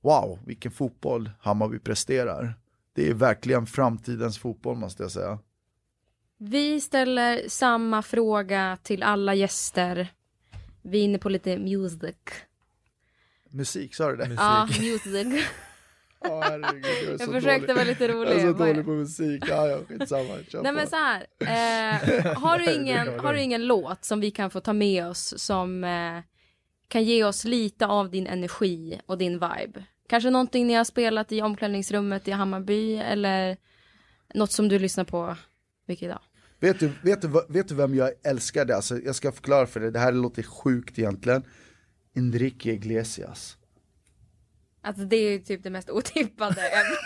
wow, 0.01 0.39
vilken 0.45 0.71
fotboll 0.71 1.32
Hammarby 1.39 1.80
presterar. 1.80 2.53
Det 2.93 3.09
är 3.09 3.13
verkligen 3.13 3.65
framtidens 3.65 4.38
fotboll 4.38 4.78
måste 4.78 5.03
jag 5.03 5.11
säga. 5.11 5.39
Vi 6.38 6.82
ställer 6.82 7.49
samma 7.49 8.01
fråga 8.01 8.78
till 8.84 9.03
alla 9.03 9.36
gäster. 9.36 10.07
Vi 10.82 10.99
är 10.99 11.03
inne 11.03 11.17
på 11.17 11.30
lite 11.30 11.57
music. 11.57 12.15
Musik, 13.49 13.95
sa 13.95 14.11
du 14.11 14.17
det? 14.17 14.25
Musik. 14.25 14.39
Ja, 14.39 14.67
music. 14.80 15.45
Oh, 16.20 16.41
herregud, 16.43 17.20
jag 17.20 17.32
försökte 17.32 17.59
dålig. 17.68 17.76
vara 17.76 17.84
lite 17.84 18.03
Jag 18.05 18.32
är 18.32 18.39
så 18.39 18.47
rolig. 18.47 18.57
dålig 18.57 18.86
på 18.86 18.91
musik. 18.91 19.43
Ja, 19.47 19.68
ja, 19.68 19.80
skitsamma. 19.88 20.38
Kör 20.47 20.61
Nej 20.63 20.72
på. 20.72 20.76
men 20.76 20.88
så 20.88 20.95
här. 20.95 21.26
Eh, 21.39 22.36
har, 22.36 22.59
du 22.59 22.74
ingen, 22.74 23.20
har 23.20 23.34
du 23.34 23.41
ingen 23.41 23.65
låt 23.68 24.05
som 24.05 24.20
vi 24.20 24.32
kan 24.32 24.49
få 24.49 24.59
ta 24.59 24.74
med 24.74 25.05
oss 25.07 25.34
som 25.38 25.84
eh, 25.84 26.20
kan 26.88 27.03
ge 27.03 27.24
oss 27.24 27.43
lite 27.45 27.86
av 27.86 28.09
din 28.11 28.28
energi 28.28 28.99
och 29.05 29.18
din 29.18 29.34
vibe? 29.34 29.84
Kanske 30.09 30.30
någonting 30.30 30.68
ni 30.68 30.74
har 30.74 30.84
spelat 30.84 31.32
i 31.32 31.41
omklädningsrummet 31.41 32.28
i 32.28 32.32
Hammarby 32.32 32.95
eller 32.95 33.57
något 34.34 34.51
som 34.51 34.68
du 34.70 34.80
lyssnar 34.80 35.03
på 35.03 35.36
mycket 35.88 36.03
idag? 36.03 36.20
Vet 36.59 36.80
du, 36.80 36.91
vet, 37.03 37.22
du, 37.22 37.28
vet 37.49 37.68
du 37.68 37.76
vem 37.76 37.95
jag 37.95 38.11
älskade? 38.24 38.76
Alltså, 38.76 38.97
jag 38.99 39.15
ska 39.15 39.32
förklara 39.32 39.68
för 39.68 39.80
dig, 39.80 39.91
det 39.91 39.99
här 39.99 40.11
låter 40.11 40.43
sjukt 40.43 40.99
egentligen. 40.99 41.43
Enrique 42.15 42.72
Iglesias. 42.74 43.57
Alltså 44.82 45.05
det 45.05 45.15
är 45.15 45.32
ju 45.32 45.39
typ 45.39 45.63
det 45.63 45.69
mest 45.69 45.89
otippade 45.89 46.61
ever. 46.61 46.97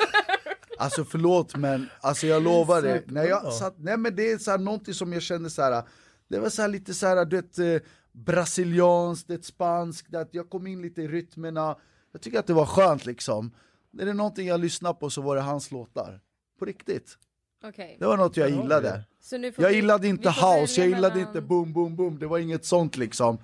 Alltså 0.77 1.05
förlåt 1.05 1.55
men, 1.55 1.89
alltså 2.01 2.27
jag 2.27 2.43
lovar 2.43 2.81
dig. 2.81 3.03
När 3.07 3.23
jag 3.23 3.53
satt, 3.53 3.75
nej 3.77 3.97
men 3.97 4.15
det 4.15 4.31
är 4.31 4.37
så 4.37 4.51
här 4.51 4.57
någonting 4.57 4.93
som 4.93 5.13
jag 5.13 5.21
kände 5.21 5.49
så 5.49 5.61
här. 5.61 5.83
Det 6.27 6.39
var 6.39 6.49
så 6.49 6.61
här 6.61 6.69
lite 6.69 6.93
så 6.93 7.07
här, 7.07 7.25
du 7.25 7.35
vet, 7.35 7.59
eh, 7.59 7.87
brasilianskt, 8.11 9.27
det 9.27 9.45
spanskt, 9.45 10.15
att 10.15 10.33
jag 10.33 10.49
kom 10.49 10.67
in 10.67 10.81
lite 10.81 11.01
i 11.01 11.07
rytmerna. 11.07 11.75
Jag 12.11 12.21
tycker 12.21 12.39
att 12.39 12.47
det 12.47 12.53
var 12.53 12.65
skönt 12.65 13.05
liksom. 13.05 13.51
Är 13.99 14.05
det 14.05 14.13
någonting 14.13 14.47
jag 14.47 14.59
lyssnade 14.59 14.99
på 14.99 15.09
så 15.09 15.21
var 15.21 15.35
det 15.35 15.41
hans 15.41 15.71
låtar. 15.71 16.19
På 16.59 16.65
riktigt. 16.65 17.17
Okej. 17.63 17.97
Det 17.99 18.05
var 18.05 18.17
något 18.17 18.37
jag 18.37 18.49
Ja, 18.49 18.55
gillade. 18.61 18.87
det. 18.89 19.03
Så 19.21 19.37
nu 19.37 19.51
får 19.51 19.63
Jag 19.63 19.69
vi- 19.69 19.75
gillade 19.75 20.01
vi 20.03 20.07
inte 20.07 20.31
får 20.31 20.61
house, 20.61 20.81
jag 20.81 20.87
gillade 20.89 21.15
mellan- 21.15 21.27
inte 21.27 21.41
boom 21.41 21.73
boom 21.73 21.95
boom, 21.95 22.19
det 22.19 22.27
var 22.27 22.37
inget 22.39 22.65
sånt 22.65 22.97
liksom. 22.97 23.37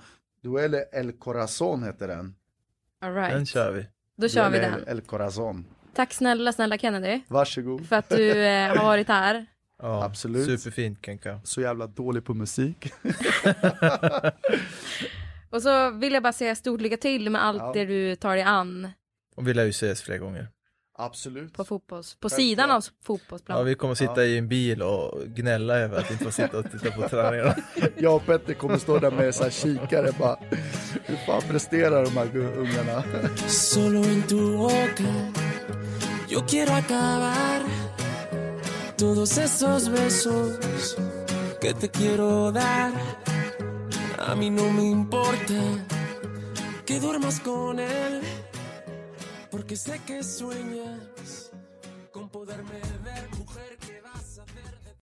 Duelle 0.43 0.81
El 0.91 1.11
Corazon 1.11 1.83
heter 1.83 2.07
den. 2.07 2.35
All 3.01 3.13
Den 3.13 3.23
right. 3.35 3.47
kör 3.47 3.71
vi. 3.71 3.85
Då 4.17 4.29
kör 4.29 4.49
vi 4.49 4.59
den. 4.59 4.87
El 4.87 5.01
Corazon. 5.01 5.65
Tack 5.93 6.13
snälla, 6.13 6.53
snälla 6.53 6.77
Kennedy. 6.77 7.21
Varsågod. 7.27 7.87
För 7.87 7.95
att 7.95 8.09
du 8.09 8.45
eh, 8.45 8.67
har 8.77 8.83
varit 8.83 9.07
här. 9.07 9.45
Ja, 9.81 10.03
Absolut. 10.03 10.45
Superfint 10.61 11.05
Kenka. 11.05 11.39
Så 11.43 11.61
jävla 11.61 11.87
dålig 11.87 12.25
på 12.25 12.33
musik. 12.33 12.91
Och 15.49 15.61
så 15.61 15.91
vill 15.91 16.13
jag 16.13 16.23
bara 16.23 16.33
säga 16.33 16.55
stort 16.55 16.81
lycka 16.81 16.97
till 16.97 17.29
med 17.29 17.43
allt 17.45 17.61
Ja. 17.61 17.71
det 17.73 17.85
du 17.85 18.15
tar 18.15 18.35
dig 18.35 18.43
an 18.43 18.91
Och 19.35 19.47
vi 19.47 19.53
lär 19.53 19.63
ju 19.63 19.69
ses 19.69 20.01
fler 20.01 20.17
gånger. 20.17 20.47
Absolut. 20.99 21.53
på 21.53 21.63
fotbolls... 21.65 22.15
På 22.15 22.29
Självklart. 22.29 22.39
sidan 22.41 22.71
av 22.71 22.83
Ja, 22.85 22.91
fotbollsplan. 23.05 23.65
vi 23.65 23.75
kommer 23.75 23.95
sitta 23.95 24.25
i 24.25 24.37
en 24.37 24.47
bil 24.47 24.81
och 24.81 25.21
gnälla 25.27 25.77
över 25.77 25.99
att 25.99 26.11
inte 26.11 26.23
få 26.23 26.31
sitta 26.31 26.57
och 26.57 26.65
titta 26.71 26.91
på 26.91 27.09
träningarna. 27.09 27.55
Jag 27.97 28.15
och 28.15 28.25
Petter 28.25 28.53
kommer 28.53 28.77
stå 28.77 28.99
där 28.99 29.11
med 29.11 29.35
så 29.35 29.43
här 29.43 29.49
kikare 29.49 30.11
bara. 30.19 30.37
Hur 31.05 31.15
fan 31.25 31.41
presterar 31.49 32.03
de 32.05 32.17
här 32.17 32.37
ungarna? 32.37 33.03
Solo 33.47 34.03
en 34.03 34.23
tu 34.27 34.57
boca 34.57 35.03
yo 36.29 36.41
quiero 36.47 36.73
acabar 36.73 37.61
todos 38.97 39.37
esos 39.37 39.89
besos 39.89 40.97
que 41.61 41.73
te 41.73 41.87
quiero 41.89 42.51
dar. 42.51 42.91
A 44.17 44.35
mí 44.35 44.49
no 44.49 44.71
me 44.73 44.83
importa 44.83 45.53
que 46.85 46.99
duermas 46.99 47.39
con 47.39 47.79
él, 47.79 48.21
porque 49.49 49.75
sé 49.75 49.99
que 50.05 50.23
sueñas 50.23 51.51
con 52.11 52.29
poderme 52.29 52.79
ver. 53.03 53.36